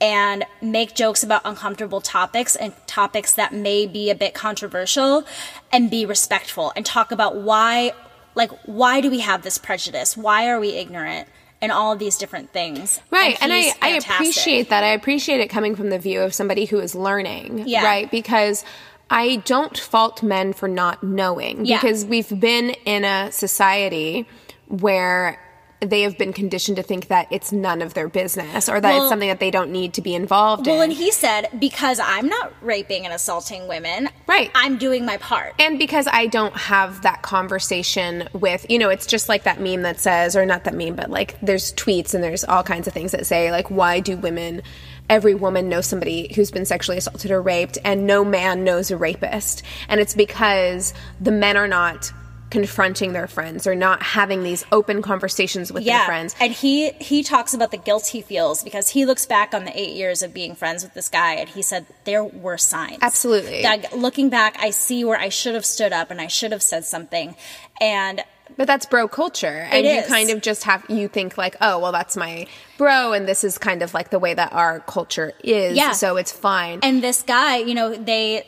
and 0.00 0.44
make 0.60 0.94
jokes 0.94 1.22
about 1.22 1.42
uncomfortable 1.44 2.00
topics 2.00 2.56
and 2.56 2.74
topics 2.86 3.32
that 3.34 3.52
may 3.52 3.86
be 3.86 4.10
a 4.10 4.14
bit 4.14 4.34
controversial 4.34 5.24
and 5.72 5.90
be 5.90 6.04
respectful 6.04 6.72
and 6.74 6.84
talk 6.84 7.12
about 7.12 7.36
why 7.36 7.92
like 8.34 8.50
why 8.64 9.00
do 9.00 9.10
we 9.10 9.20
have 9.20 9.42
this 9.42 9.58
prejudice? 9.58 10.16
Why 10.16 10.48
are 10.48 10.58
we 10.58 10.70
ignorant? 10.70 11.28
And 11.62 11.72
all 11.72 11.92
of 11.92 11.98
these 11.98 12.18
different 12.18 12.52
things. 12.52 13.00
Right. 13.10 13.38
And, 13.40 13.50
I, 13.50 13.60
he's 13.60 13.74
I 13.80 13.88
appreciate 13.90 14.68
that. 14.68 14.84
I 14.84 14.88
appreciate 14.88 15.40
it 15.40 15.48
coming 15.48 15.74
from 15.76 15.88
the 15.88 15.98
view 15.98 16.20
of 16.20 16.34
somebody 16.34 16.66
who 16.66 16.78
is 16.78 16.94
learning. 16.94 17.64
Yeah. 17.66 17.84
Right. 17.84 18.10
Because 18.10 18.64
I 19.10 19.36
don't 19.44 19.76
fault 19.78 20.22
men 20.22 20.52
for 20.52 20.68
not 20.68 21.02
knowing. 21.02 21.66
Yeah. 21.66 21.80
Because 21.80 22.04
we've 22.04 22.40
been 22.40 22.70
in 22.84 23.04
a 23.04 23.30
society 23.32 24.26
where 24.68 25.40
they 25.80 26.00
have 26.02 26.16
been 26.16 26.32
conditioned 26.32 26.76
to 26.76 26.82
think 26.82 27.08
that 27.08 27.26
it's 27.30 27.52
none 27.52 27.82
of 27.82 27.92
their 27.92 28.08
business 28.08 28.70
or 28.70 28.80
that 28.80 28.88
Well- 28.88 29.02
it's 29.02 29.10
something 29.10 29.28
that 29.28 29.40
they 29.40 29.50
don't 29.50 29.70
need 29.70 29.92
to 29.94 30.00
be 30.00 30.14
involved 30.14 30.64
Well, 30.66 30.76
in. 30.76 30.78
Well, 30.78 30.84
and 30.88 30.92
he 30.96 31.10
said, 31.10 31.48
because 31.58 32.00
I'm 32.00 32.26
not 32.26 32.54
raping 32.62 33.04
and 33.04 33.12
assaulting 33.12 33.68
women, 33.68 34.08
Right. 34.26 34.50
I'm 34.54 34.78
doing 34.78 35.04
my 35.04 35.18
part. 35.18 35.52
And 35.58 35.78
because 35.78 36.08
I 36.10 36.26
don't 36.26 36.56
have 36.56 37.02
that 37.02 37.20
conversation 37.20 38.28
with, 38.32 38.64
you 38.70 38.78
know, 38.78 38.88
it's 38.88 39.04
just 39.04 39.28
like 39.28 39.42
that 39.42 39.60
meme 39.60 39.82
that 39.82 40.00
says, 40.00 40.34
or 40.34 40.46
not 40.46 40.64
that 40.64 40.72
meme, 40.74 40.94
but 40.94 41.10
like 41.10 41.36
there's 41.42 41.74
tweets 41.74 42.14
and 42.14 42.24
there's 42.24 42.44
all 42.44 42.62
kinds 42.62 42.86
of 42.86 42.94
things 42.94 43.12
that 43.12 43.26
say, 43.26 43.50
like, 43.50 43.70
why 43.70 44.00
do 44.00 44.16
women, 44.16 44.62
every 45.08 45.34
woman 45.34 45.68
knows 45.68 45.86
somebody 45.86 46.32
who's 46.34 46.50
been 46.50 46.64
sexually 46.64 46.98
assaulted 46.98 47.30
or 47.30 47.42
raped, 47.42 47.78
and 47.84 48.06
no 48.06 48.24
man 48.24 48.64
knows 48.64 48.90
a 48.90 48.96
rapist? 48.96 49.62
And 49.88 50.00
it's 50.00 50.14
because 50.14 50.94
the 51.20 51.32
men 51.32 51.56
are 51.56 51.68
not 51.68 52.12
confronting 52.54 53.12
their 53.12 53.26
friends 53.26 53.66
or 53.66 53.74
not 53.74 54.00
having 54.00 54.44
these 54.44 54.64
open 54.70 55.02
conversations 55.02 55.72
with 55.72 55.84
their 55.84 56.04
friends. 56.06 56.36
And 56.38 56.52
he 56.52 56.90
he 56.92 57.24
talks 57.24 57.52
about 57.52 57.72
the 57.72 57.76
guilt 57.76 58.06
he 58.06 58.22
feels 58.22 58.62
because 58.62 58.90
he 58.90 59.04
looks 59.04 59.26
back 59.26 59.54
on 59.54 59.64
the 59.64 59.76
eight 59.76 59.96
years 59.96 60.22
of 60.22 60.32
being 60.32 60.54
friends 60.54 60.84
with 60.84 60.94
this 60.94 61.08
guy 61.08 61.34
and 61.34 61.48
he 61.48 61.62
said 61.62 61.84
there 62.04 62.22
were 62.22 62.56
signs. 62.56 62.98
Absolutely. 63.02 63.62
That 63.62 63.98
looking 63.98 64.30
back, 64.30 64.56
I 64.60 64.70
see 64.70 65.04
where 65.04 65.18
I 65.18 65.30
should 65.30 65.54
have 65.54 65.66
stood 65.66 65.92
up 65.92 66.12
and 66.12 66.20
I 66.20 66.28
should 66.28 66.52
have 66.52 66.62
said 66.62 66.84
something. 66.84 67.34
And 67.80 68.22
But 68.56 68.66
that's 68.66 68.86
bro 68.86 69.08
culture. 69.08 69.66
And 69.70 69.84
you 69.84 70.02
kind 70.06 70.30
of 70.30 70.40
just 70.40 70.64
have, 70.64 70.84
you 70.88 71.08
think 71.08 71.36
like, 71.36 71.56
oh, 71.60 71.78
well, 71.80 71.92
that's 71.92 72.16
my 72.16 72.46
bro, 72.78 73.12
and 73.12 73.26
this 73.26 73.44
is 73.44 73.58
kind 73.58 73.82
of 73.82 73.94
like 73.94 74.10
the 74.10 74.18
way 74.18 74.34
that 74.34 74.52
our 74.52 74.80
culture 74.80 75.32
is. 75.42 75.76
Yeah. 75.76 75.92
So 75.92 76.16
it's 76.16 76.32
fine. 76.32 76.80
and 76.82 77.02
this 77.02 77.22
guy, 77.22 77.56
you 77.58 77.74
know, 77.74 77.94
they 77.94 78.46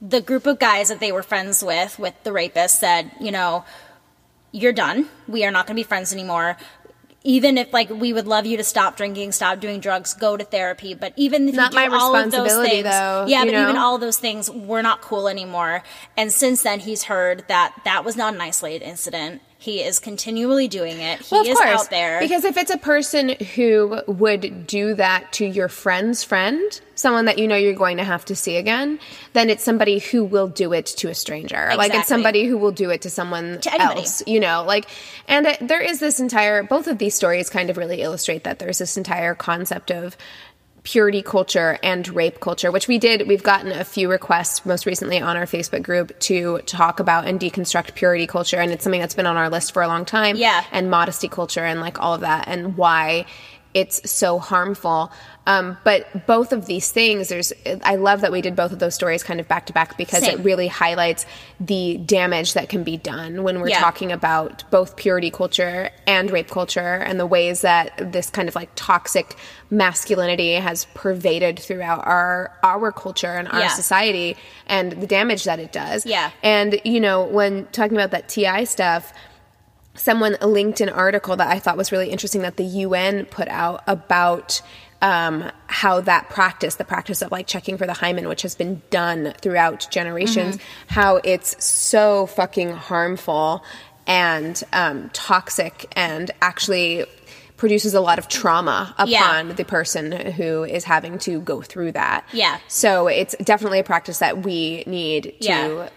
the 0.00 0.20
group 0.20 0.46
of 0.46 0.58
guys 0.58 0.88
that 0.88 1.00
they 1.00 1.12
were 1.12 1.22
friends 1.22 1.62
with 1.64 1.98
with 1.98 2.14
the 2.24 2.32
rapist 2.32 2.78
said, 2.78 3.10
you 3.20 3.30
know, 3.30 3.64
you're 4.52 4.72
done. 4.72 5.08
We 5.28 5.44
are 5.44 5.50
not 5.50 5.66
going 5.66 5.76
to 5.76 5.80
be 5.80 5.86
friends 5.86 6.12
anymore. 6.12 6.58
Even 7.24 7.56
if 7.56 7.72
like 7.72 7.88
we 7.90 8.12
would 8.12 8.26
love 8.26 8.46
you 8.46 8.56
to 8.56 8.64
stop 8.64 8.96
drinking, 8.96 9.32
stop 9.32 9.60
doing 9.60 9.80
drugs, 9.80 10.14
go 10.14 10.36
to 10.36 10.44
therapy, 10.44 10.94
but 10.94 11.12
even 11.16 11.48
if 11.48 11.54
Not 11.54 11.72
you 11.72 11.78
do 11.78 11.90
my 11.90 11.96
all 11.96 12.16
of 12.16 12.30
those 12.30 12.66
things, 12.66 12.84
though, 12.84 13.26
yeah, 13.28 13.44
but 13.44 13.52
know? 13.52 13.62
even 13.62 13.76
all 13.76 13.94
of 13.94 14.00
those 14.00 14.18
things, 14.18 14.50
we're 14.50 14.82
not 14.82 15.00
cool 15.02 15.28
anymore. 15.28 15.82
And 16.16 16.32
since 16.32 16.62
then, 16.62 16.80
he's 16.80 17.04
heard 17.04 17.44
that 17.48 17.74
that 17.84 18.04
was 18.04 18.16
not 18.16 18.34
an 18.34 18.40
isolated 18.40 18.84
incident. 18.84 19.40
He 19.62 19.80
is 19.80 20.00
continually 20.00 20.66
doing 20.66 20.98
it. 20.98 21.20
He 21.20 21.36
Well, 21.36 21.46
is 21.46 21.56
course, 21.56 21.82
out 21.82 21.90
there. 21.90 22.18
Because 22.18 22.44
if 22.44 22.56
it's 22.56 22.72
a 22.72 22.78
person 22.78 23.28
who 23.54 24.00
would 24.08 24.66
do 24.66 24.94
that 24.94 25.32
to 25.34 25.46
your 25.46 25.68
friend's 25.68 26.24
friend, 26.24 26.80
someone 26.96 27.26
that 27.26 27.38
you 27.38 27.46
know 27.46 27.54
you're 27.54 27.72
going 27.72 27.98
to 27.98 28.04
have 28.04 28.24
to 28.24 28.34
see 28.34 28.56
again, 28.56 28.98
then 29.34 29.50
it's 29.50 29.62
somebody 29.62 30.00
who 30.00 30.24
will 30.24 30.48
do 30.48 30.72
it 30.72 30.86
to 30.86 31.10
a 31.10 31.14
stranger. 31.14 31.74
Like 31.76 31.94
it's 31.94 32.08
somebody 32.08 32.44
who 32.44 32.58
will 32.58 32.72
do 32.72 32.90
it 32.90 33.02
to 33.02 33.10
someone 33.10 33.60
To 33.60 33.80
else, 33.80 34.24
you 34.26 34.40
know, 34.40 34.64
like, 34.64 34.88
and 35.28 35.46
it, 35.46 35.58
there 35.60 35.80
is 35.80 36.00
this 36.00 36.18
entire, 36.18 36.64
both 36.64 36.88
of 36.88 36.98
these 36.98 37.14
stories 37.14 37.48
kind 37.48 37.70
of 37.70 37.76
really 37.76 38.02
illustrate 38.02 38.42
that 38.42 38.58
there's 38.58 38.78
this 38.78 38.96
entire 38.96 39.36
concept 39.36 39.92
of 39.92 40.16
purity 40.84 41.22
culture 41.22 41.78
and 41.82 42.08
rape 42.08 42.40
culture, 42.40 42.72
which 42.72 42.88
we 42.88 42.98
did. 42.98 43.28
We've 43.28 43.42
gotten 43.42 43.70
a 43.70 43.84
few 43.84 44.10
requests 44.10 44.66
most 44.66 44.84
recently 44.84 45.20
on 45.20 45.36
our 45.36 45.46
Facebook 45.46 45.82
group 45.82 46.18
to 46.20 46.58
talk 46.66 46.98
about 46.98 47.26
and 47.26 47.38
deconstruct 47.38 47.94
purity 47.94 48.26
culture. 48.26 48.56
And 48.56 48.72
it's 48.72 48.82
something 48.82 49.00
that's 49.00 49.14
been 49.14 49.26
on 49.26 49.36
our 49.36 49.48
list 49.48 49.72
for 49.72 49.82
a 49.82 49.88
long 49.88 50.04
time. 50.04 50.36
Yeah. 50.36 50.64
And 50.72 50.90
modesty 50.90 51.28
culture 51.28 51.64
and 51.64 51.80
like 51.80 52.00
all 52.00 52.14
of 52.14 52.22
that 52.22 52.48
and 52.48 52.76
why 52.76 53.26
it's 53.74 54.10
so 54.10 54.38
harmful. 54.38 55.10
Um, 55.46 55.76
but 55.82 56.26
both 56.26 56.52
of 56.52 56.66
these 56.66 56.92
things, 56.92 57.28
there's, 57.28 57.52
I 57.82 57.96
love 57.96 58.20
that 58.20 58.30
we 58.30 58.40
did 58.42 58.54
both 58.54 58.70
of 58.70 58.78
those 58.78 58.94
stories 58.94 59.24
kind 59.24 59.40
of 59.40 59.48
back 59.48 59.66
to 59.66 59.72
back 59.72 59.96
because 59.96 60.20
Same. 60.24 60.38
it 60.38 60.44
really 60.44 60.68
highlights 60.68 61.26
the 61.58 61.96
damage 61.96 62.52
that 62.52 62.68
can 62.68 62.84
be 62.84 62.96
done 62.96 63.42
when 63.42 63.60
we're 63.60 63.70
Yeah. 63.70 63.80
talking 63.80 64.12
about 64.12 64.62
both 64.70 64.94
purity 64.94 65.30
culture 65.32 65.90
and 66.06 66.30
rape 66.30 66.48
culture 66.48 66.80
and 66.96 67.18
the 67.18 67.26
ways 67.26 67.62
that 67.62 68.12
this 68.12 68.30
kind 68.30 68.48
of 68.48 68.54
like 68.54 68.68
toxic 68.76 69.36
masculinity 69.70 70.52
has 70.52 70.84
pervaded 70.94 71.58
throughout 71.58 72.06
our 72.06 72.56
our 72.62 72.92
culture 72.92 73.32
and 73.36 73.48
our 73.48 73.60
Yeah. 73.60 73.68
society 73.68 74.36
and 74.68 74.92
the 74.92 75.06
damage 75.06 75.44
that 75.44 75.58
it 75.58 75.72
does. 75.72 76.06
Yeah. 76.06 76.30
And 76.42 76.80
you 76.84 77.00
know, 77.00 77.24
when 77.24 77.66
talking 77.72 77.96
about 77.96 78.10
that 78.12 78.28
TI 78.28 78.64
stuff, 78.66 79.12
someone 79.94 80.36
linked 80.40 80.80
an 80.80 80.88
article 80.88 81.36
that 81.36 81.48
I 81.48 81.58
thought 81.58 81.76
was 81.76 81.92
really 81.92 82.10
interesting 82.10 82.42
that 82.42 82.56
the 82.56 82.64
UN 82.64 83.26
put 83.26 83.48
out 83.48 83.82
about 83.86 84.62
um, 85.02 85.50
how 85.66 86.00
that 86.02 86.30
practice, 86.30 86.76
the 86.76 86.84
practice 86.84 87.22
of 87.22 87.32
like 87.32 87.46
checking 87.46 87.76
for 87.76 87.86
the 87.86 87.92
hymen, 87.92 88.28
which 88.28 88.42
has 88.42 88.54
been 88.54 88.80
done 88.90 89.34
throughout 89.40 89.86
generations, 89.90 90.58
how 90.86 91.16
it's 91.24 91.62
so 91.64 92.26
fucking 92.26 92.70
harmful 92.72 93.64
and 94.06 94.62
um, 94.72 95.10
toxic 95.12 95.92
and 95.96 96.30
actually 96.40 97.04
produces 97.56 97.94
a 97.94 98.00
lot 98.00 98.18
of 98.18 98.28
trauma 98.28 98.92
upon 98.98 99.08
Yeah. 99.08 99.42
the 99.54 99.64
person 99.64 100.10
who 100.12 100.64
is 100.64 100.84
having 100.84 101.18
to 101.20 101.40
go 101.40 101.62
through 101.62 101.92
that. 101.92 102.24
Yeah. 102.32 102.58
So 102.66 103.06
it's 103.08 103.36
definitely 103.42 103.78
a 103.80 103.84
practice 103.84 104.18
that 104.18 104.42
we 104.44 104.82
need 104.86 105.34
to 105.40 105.46
Yeah. 105.48 105.88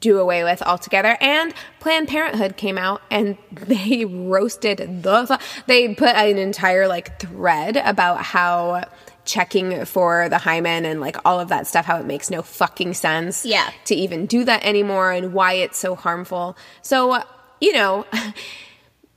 Do 0.00 0.18
away 0.18 0.42
with 0.44 0.62
altogether. 0.62 1.16
And 1.20 1.54
Planned 1.80 2.08
Parenthood 2.08 2.56
came 2.56 2.78
out 2.78 3.02
and 3.10 3.36
they 3.52 4.04
roasted 4.04 5.02
the. 5.02 5.26
Fu- 5.26 5.62
they 5.66 5.94
put 5.94 6.14
an 6.14 6.38
entire 6.38 6.88
like 6.88 7.20
thread 7.20 7.76
about 7.76 8.22
how 8.22 8.84
checking 9.24 9.84
for 9.86 10.28
the 10.28 10.38
hymen 10.38 10.84
and 10.84 11.00
like 11.00 11.16
all 11.24 11.40
of 11.40 11.48
that 11.48 11.66
stuff, 11.66 11.84
how 11.84 11.98
it 11.98 12.06
makes 12.06 12.30
no 12.30 12.42
fucking 12.42 12.94
sense. 12.94 13.44
Yeah. 13.44 13.68
To 13.86 13.94
even 13.94 14.26
do 14.26 14.44
that 14.44 14.64
anymore 14.64 15.10
and 15.10 15.32
why 15.32 15.54
it's 15.54 15.78
so 15.78 15.94
harmful. 15.94 16.56
So, 16.82 17.22
you 17.60 17.72
know. 17.72 18.06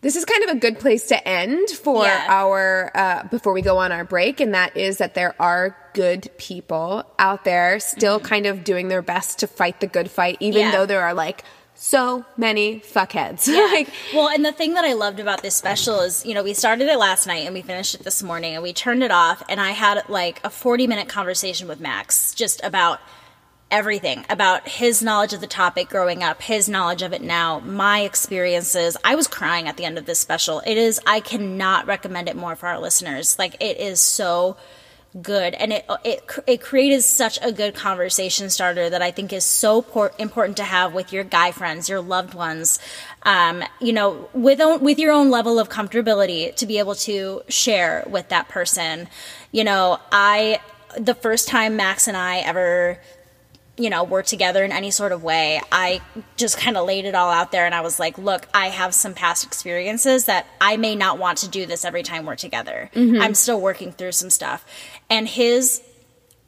This 0.01 0.15
is 0.15 0.23
kind 0.23 0.45
of 0.45 0.51
a 0.51 0.55
good 0.59 0.79
place 0.79 1.07
to 1.07 1.27
end 1.27 1.67
for 1.71 2.05
Yeah. 2.05 2.25
our 2.29 2.89
uh, 2.95 3.23
before 3.23 3.51
we 3.51 3.61
go 3.61 3.79
on 3.79 3.91
our 3.91 4.05
break, 4.05 4.39
and 4.39 4.53
that 4.53 4.77
is 4.77 4.99
that 4.99 5.13
there 5.13 5.35
are 5.41 5.75
good 5.93 6.29
people 6.37 7.03
out 7.17 7.43
there 7.45 7.79
still 7.79 8.19
kind 8.19 8.45
of 8.45 8.63
doing 8.63 8.87
their 8.87 9.01
best 9.01 9.39
to 9.39 9.47
fight 9.47 9.79
the 9.79 9.87
good 9.87 10.09
fight, 10.11 10.37
even 10.39 10.61
Mm-hmm. 10.61 10.71
Yeah. 10.71 10.77
though 10.77 10.85
there 10.85 11.01
are 11.01 11.13
like 11.13 11.43
so 11.75 12.25
many 12.35 12.81
fuckheads. 12.81 13.47
like, 13.71 13.87
well, 14.13 14.27
and 14.27 14.43
the 14.43 14.51
thing 14.51 14.73
that 14.73 14.83
I 14.83 14.93
loved 14.93 15.19
about 15.21 15.41
this 15.41 15.55
special 15.55 16.01
is, 16.01 16.25
you 16.25 16.33
know, 16.33 16.43
we 16.43 16.53
started 16.53 16.89
it 16.89 16.97
last 16.97 17.25
night 17.25 17.45
and 17.45 17.53
we 17.53 17.61
finished 17.61 17.95
it 17.95 18.03
this 18.03 18.21
morning 18.21 18.53
and 18.53 18.61
we 18.61 18.73
turned 18.73 19.01
it 19.03 19.11
off 19.11 19.41
and 19.47 19.61
I 19.61 19.71
had 19.71 20.03
like 20.09 20.41
a 20.43 20.49
40 20.49 20.87
minute 20.87 21.07
conversation 21.07 21.67
with 21.69 21.79
Max 21.79 22.33
just 22.33 22.61
about 22.65 22.99
everything 23.71 24.25
about 24.31 24.67
his 24.67 25.03
knowledge 25.03 25.31
of 25.31 25.41
the 25.41 25.47
topic 25.47 25.87
growing 25.89 26.23
up, 26.23 26.41
his 26.41 26.67
knowledge 26.67 27.03
of 27.03 27.13
it 27.13 27.21
now, 27.21 27.59
my 27.59 28.01
experiences. 28.01 28.97
I 29.03 29.13
was 29.15 29.27
crying 29.27 29.67
at 29.67 29.77
the 29.77 29.85
end 29.85 29.97
of 29.97 30.05
this 30.07 30.17
special. 30.19 30.59
It 30.65 30.75
is 30.77 30.99
I 31.05 31.19
cannot 31.19 31.85
recommend 31.85 32.27
it 32.27 32.35
more 32.35 32.55
for 32.55 32.67
our 32.67 32.79
listeners. 32.79 33.37
Like 33.39 33.55
it 33.61 33.77
is 33.79 33.99
so 34.01 34.57
good 35.23 35.55
and 35.55 35.73
it 35.73 35.85
it 36.03 36.23
it 36.45 36.61
created 36.61 37.01
such 37.01 37.39
a 37.41 37.51
good 37.51 37.73
conversation 37.73 38.49
starter 38.49 38.89
that 38.91 39.01
I 39.01 39.09
think 39.09 39.33
is 39.33 39.43
so 39.43 39.81
por- 39.81 40.11
important 40.19 40.57
to 40.57 40.63
have 40.63 40.93
with 40.93 41.11
your 41.11 41.23
guy 41.23 41.51
friends, 41.51 41.89
your 41.89 41.99
loved 41.99 42.33
ones. 42.35 42.79
Um, 43.23 43.63
you 43.81 43.91
know, 43.91 44.29
with 44.33 44.61
own, 44.61 44.81
with 44.81 44.99
your 44.99 45.11
own 45.11 45.29
level 45.29 45.59
of 45.59 45.67
comfortability 45.69 46.55
to 46.55 46.65
be 46.65 46.77
able 46.77 46.95
to 46.95 47.41
share 47.47 48.05
with 48.07 48.29
that 48.29 48.49
person. 48.49 49.07
You 49.51 49.63
know, 49.63 49.99
I 50.11 50.61
the 50.97 51.15
first 51.15 51.47
time 51.47 51.75
Max 51.75 52.07
and 52.07 52.15
I 52.15 52.39
ever 52.39 52.99
you 53.79 53.89
know, 53.89 54.03
were 54.03 54.21
together 54.21 54.65
in 54.65 54.73
any 54.73 54.91
sort 54.91 55.13
of 55.13 55.23
way, 55.23 55.61
I 55.71 56.01
just 56.35 56.57
kind 56.57 56.75
of 56.75 56.85
laid 56.85 57.05
it 57.05 57.15
all 57.15 57.31
out 57.31 57.53
there 57.53 57.65
and 57.65 57.73
I 57.73 57.79
was 57.79 57.97
like, 57.97 58.17
look, 58.17 58.45
I 58.53 58.67
have 58.67 58.93
some 58.93 59.13
past 59.13 59.45
experiences 59.45 60.25
that 60.25 60.45
I 60.59 60.75
may 60.75 60.95
not 60.95 61.17
want 61.17 61.37
to 61.39 61.47
do 61.47 61.65
this 61.65 61.85
every 61.85 62.03
time 62.03 62.25
we're 62.25 62.35
together. 62.35 62.91
I'm 63.21 63.33
still 63.33 63.59
working 63.61 63.93
through 63.93 64.11
some 64.11 64.29
stuff. 64.29 64.65
And 65.09 65.27
his, 65.27 65.81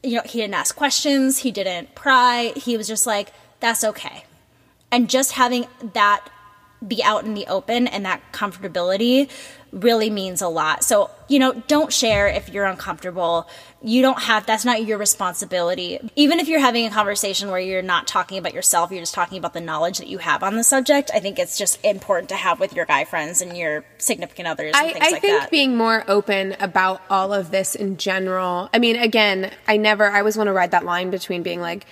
you 0.03 0.15
know, 0.15 0.21
he 0.25 0.39
didn't 0.39 0.53
ask 0.53 0.75
questions, 0.75 1.39
he 1.39 1.51
didn't 1.51 1.95
pry, 1.95 2.53
he 2.55 2.77
was 2.77 2.87
just 2.87 3.07
like, 3.07 3.33
that's 3.59 3.83
okay. 3.83 4.25
And 4.91 5.09
just 5.09 5.33
having 5.33 5.67
that 5.93 6.27
be 6.85 7.03
out 7.03 7.25
in 7.25 7.33
the 7.33 7.45
open 7.47 7.87
and 7.87 8.05
that 8.05 8.21
comfortability 8.31 9.29
really 9.71 10.09
means 10.09 10.41
a 10.41 10.47
lot. 10.47 10.83
So, 10.83 11.09
you 11.27 11.39
know, 11.39 11.53
don't 11.53 11.93
share 11.93 12.27
if 12.27 12.49
you're 12.49 12.65
uncomfortable. 12.65 13.47
You 13.81 14.01
don't 14.01 14.21
have, 14.21 14.45
that's 14.45 14.65
not 14.65 14.85
your 14.85 14.97
responsibility. 14.97 15.97
Even 16.15 16.39
if 16.39 16.49
you're 16.49 16.59
having 16.59 16.85
a 16.85 16.89
conversation 16.89 17.49
where 17.49 17.59
you're 17.59 17.81
not 17.81 18.05
talking 18.05 18.37
about 18.37 18.53
yourself, 18.53 18.91
you're 18.91 18.99
just 18.99 19.13
talking 19.13 19.37
about 19.37 19.53
the 19.53 19.61
knowledge 19.61 19.99
that 19.99 20.07
you 20.07 20.17
have 20.17 20.43
on 20.43 20.55
the 20.55 20.63
subject, 20.63 21.09
I 21.13 21.19
think 21.19 21.39
it's 21.39 21.57
just 21.57 21.83
important 21.85 22.29
to 22.29 22.35
have 22.35 22.59
with 22.59 22.75
your 22.75 22.85
guy 22.85 23.05
friends 23.05 23.41
and 23.41 23.57
your 23.57 23.85
significant 23.97 24.47
others 24.47 24.73
and 24.75 24.87
I, 24.87 24.93
things 24.93 25.05
I 25.07 25.11
like 25.11 25.21
think 25.21 25.39
that. 25.39 25.51
being 25.51 25.77
more 25.77 26.03
open 26.07 26.55
about 26.59 27.01
all 27.09 27.33
of 27.33 27.51
this 27.51 27.73
in 27.73 27.97
general. 27.97 28.69
I 28.73 28.79
mean, 28.79 28.97
again, 28.97 29.51
I 29.67 29.77
never, 29.77 30.05
I 30.09 30.19
always 30.19 30.37
want 30.37 30.47
to 30.47 30.53
ride 30.53 30.71
that 30.71 30.83
line 30.83 31.11
between 31.11 31.43
being 31.43 31.61
like, 31.61 31.85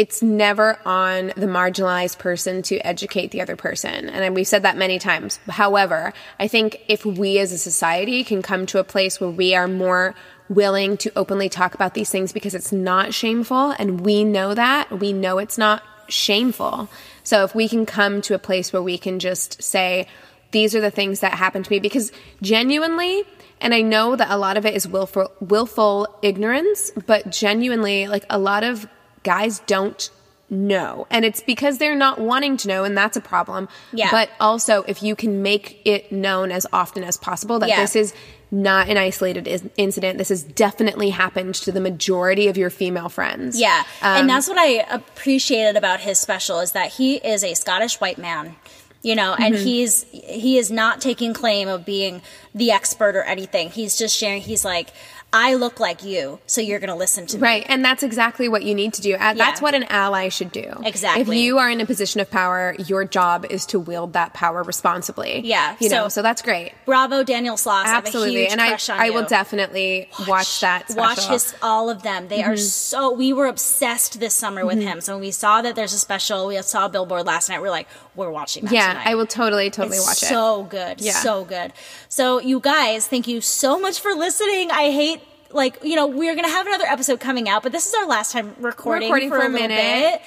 it's 0.00 0.22
never 0.22 0.78
on 0.86 1.26
the 1.36 1.44
marginalized 1.44 2.16
person 2.16 2.62
to 2.62 2.78
educate 2.78 3.32
the 3.32 3.42
other 3.42 3.54
person. 3.54 4.08
And 4.08 4.34
we've 4.34 4.48
said 4.48 4.62
that 4.62 4.78
many 4.78 4.98
times. 4.98 5.38
However, 5.46 6.14
I 6.38 6.48
think 6.48 6.80
if 6.88 7.04
we 7.04 7.38
as 7.38 7.52
a 7.52 7.58
society 7.58 8.24
can 8.24 8.40
come 8.40 8.64
to 8.64 8.78
a 8.78 8.84
place 8.84 9.20
where 9.20 9.28
we 9.28 9.54
are 9.54 9.68
more 9.68 10.14
willing 10.48 10.96
to 10.96 11.12
openly 11.16 11.50
talk 11.50 11.74
about 11.74 11.92
these 11.92 12.08
things 12.08 12.32
because 12.32 12.54
it's 12.54 12.72
not 12.72 13.12
shameful 13.12 13.72
and 13.72 14.00
we 14.00 14.24
know 14.24 14.54
that, 14.54 14.90
we 14.90 15.12
know 15.12 15.36
it's 15.36 15.58
not 15.58 15.82
shameful. 16.08 16.88
So 17.22 17.44
if 17.44 17.54
we 17.54 17.68
can 17.68 17.84
come 17.84 18.22
to 18.22 18.34
a 18.34 18.38
place 18.38 18.72
where 18.72 18.80
we 18.80 18.96
can 18.96 19.18
just 19.18 19.62
say, 19.62 20.06
these 20.50 20.74
are 20.74 20.80
the 20.80 20.90
things 20.90 21.20
that 21.20 21.34
happened 21.34 21.66
to 21.66 21.70
me 21.70 21.78
because 21.78 22.10
genuinely, 22.40 23.22
and 23.60 23.74
I 23.74 23.82
know 23.82 24.16
that 24.16 24.30
a 24.30 24.38
lot 24.38 24.56
of 24.56 24.64
it 24.64 24.72
is 24.72 24.88
willful, 24.88 25.30
willful 25.40 26.08
ignorance, 26.22 26.90
but 27.04 27.30
genuinely, 27.30 28.08
like 28.08 28.24
a 28.30 28.38
lot 28.38 28.64
of 28.64 28.88
guys 29.22 29.60
don't 29.66 30.10
know. 30.48 31.06
And 31.10 31.24
it's 31.24 31.40
because 31.40 31.78
they're 31.78 31.94
not 31.94 32.18
wanting 32.20 32.56
to 32.58 32.68
know, 32.68 32.84
and 32.84 32.96
that's 32.96 33.16
a 33.16 33.20
problem. 33.20 33.68
Yeah. 33.92 34.10
But 34.10 34.30
also, 34.40 34.82
if 34.88 35.02
you 35.02 35.14
can 35.14 35.42
make 35.42 35.80
it 35.84 36.10
known 36.10 36.50
as 36.50 36.66
often 36.72 37.04
as 37.04 37.16
possible 37.16 37.58
that 37.60 37.68
Yeah. 37.68 37.80
this 37.80 37.94
is 37.94 38.12
not 38.50 38.88
an 38.88 38.96
isolated 38.96 39.46
is- 39.46 39.62
incident, 39.76 40.18
this 40.18 40.28
has 40.30 40.42
definitely 40.42 41.10
happened 41.10 41.54
to 41.54 41.70
the 41.70 41.80
majority 41.80 42.48
of 42.48 42.56
your 42.56 42.68
female 42.68 43.08
friends. 43.08 43.60
Yeah. 43.60 43.84
Um, 44.02 44.22
and 44.22 44.30
that's 44.30 44.48
what 44.48 44.58
I 44.58 44.84
appreciated 44.90 45.76
about 45.76 46.00
his 46.00 46.18
special 46.18 46.58
is 46.58 46.72
that 46.72 46.88
he 46.94 47.16
is 47.18 47.44
a 47.44 47.54
Scottish 47.54 48.00
white 48.00 48.18
man. 48.18 48.56
You 49.02 49.14
know, 49.14 49.32
and 49.32 49.54
Mm-hmm. 49.54 49.64
he's 49.64 50.04
he 50.12 50.58
is 50.58 50.70
not 50.70 51.00
taking 51.00 51.32
claim 51.32 51.68
of 51.68 51.86
being 51.86 52.20
the 52.54 52.70
expert 52.70 53.16
or 53.16 53.22
anything. 53.22 53.70
He's 53.70 53.96
just 53.96 54.14
sharing 54.14 54.42
he's 54.42 54.62
like 54.62 54.88
I 55.32 55.54
look 55.54 55.78
like 55.78 56.02
you, 56.04 56.40
so 56.46 56.60
you're 56.60 56.80
going 56.80 56.88
to 56.90 56.96
listen 56.96 57.26
to 57.26 57.36
me. 57.36 57.42
Right, 57.42 57.64
and 57.68 57.84
that's 57.84 58.02
exactly 58.02 58.48
what 58.48 58.64
you 58.64 58.74
need 58.74 58.94
to 58.94 59.02
do. 59.02 59.16
That's 59.16 59.38
Yeah. 59.38 59.58
what 59.60 59.74
an 59.74 59.84
ally 59.84 60.28
should 60.28 60.50
do. 60.50 60.72
Exactly. 60.84 61.22
If 61.22 61.28
you 61.28 61.58
are 61.58 61.70
in 61.70 61.80
a 61.80 61.86
position 61.86 62.20
of 62.20 62.30
power, 62.30 62.74
your 62.78 63.04
job 63.04 63.46
is 63.48 63.64
to 63.66 63.78
wield 63.78 64.14
that 64.14 64.34
power 64.34 64.62
responsibly. 64.62 65.42
Yeah, 65.44 65.76
you 65.78 65.88
know, 65.88 66.04
so- 66.04 66.08
so 66.08 66.22
that's 66.22 66.42
great. 66.42 66.72
Bravo, 66.84 67.22
Daniel 67.22 67.56
Sloss. 67.56 67.84
I 67.84 67.88
have 67.88 68.04
a 68.04 68.06
Absolutely, 68.08 68.40
huge 68.42 68.52
and 68.52 68.60
I 68.60 68.76
I 68.90 69.10
will 69.10 69.24
definitely 69.24 70.08
watch, 70.26 70.60
that. 70.60 70.90
Special. 70.90 71.00
Watch 71.00 71.26
his 71.26 71.54
all 71.62 71.90
of 71.90 72.02
them. 72.02 72.28
They 72.28 72.42
are 72.42 72.54
mm-hmm. 72.54 72.56
so. 72.56 73.12
We 73.12 73.32
were 73.32 73.46
obsessed 73.46 74.18
this 74.18 74.34
summer 74.34 74.66
with 74.66 74.78
mm-hmm. 74.78 74.88
him. 74.88 75.00
So 75.00 75.14
when 75.14 75.20
we 75.20 75.30
saw 75.30 75.62
that 75.62 75.76
there's 75.76 75.92
a 75.92 75.98
special, 75.98 76.48
we 76.48 76.60
saw 76.62 76.86
a 76.86 76.88
billboard 76.88 77.26
last 77.26 77.48
night. 77.48 77.60
We're 77.60 77.70
like, 77.70 77.88
we're 78.20 78.30
watching 78.30 78.64
that. 78.64 78.72
Yeah, 78.72 78.88
tonight. 78.92 79.06
I 79.08 79.14
will 79.16 79.26
totally 79.26 79.70
totally 79.70 79.96
It's 79.96 80.06
watch 80.06 80.22
it. 80.22 80.26
so 80.26 80.62
good. 80.64 81.00
Yeah. 81.00 81.12
So 81.12 81.44
good. 81.44 81.72
So 82.08 82.40
you 82.40 82.60
guys, 82.60 83.08
thank 83.08 83.26
you 83.26 83.40
so 83.40 83.78
much 83.80 84.00
for 84.00 84.12
listening. 84.12 84.70
I 84.70 84.90
hate 84.90 85.20
like, 85.50 85.82
you 85.82 85.96
know, 85.96 86.06
we're 86.06 86.36
gonna 86.36 86.48
have 86.48 86.66
another 86.66 86.84
episode 86.86 87.18
coming 87.18 87.48
out, 87.48 87.62
but 87.64 87.72
this 87.72 87.86
is 87.88 87.94
our 87.94 88.06
last 88.06 88.32
time 88.32 88.54
recording, 88.60 89.08
Recording 89.08 89.30
for 89.30 89.36
a 89.36 89.48
little 89.48 89.68
minute. 89.68 89.76
bit. 89.76 90.22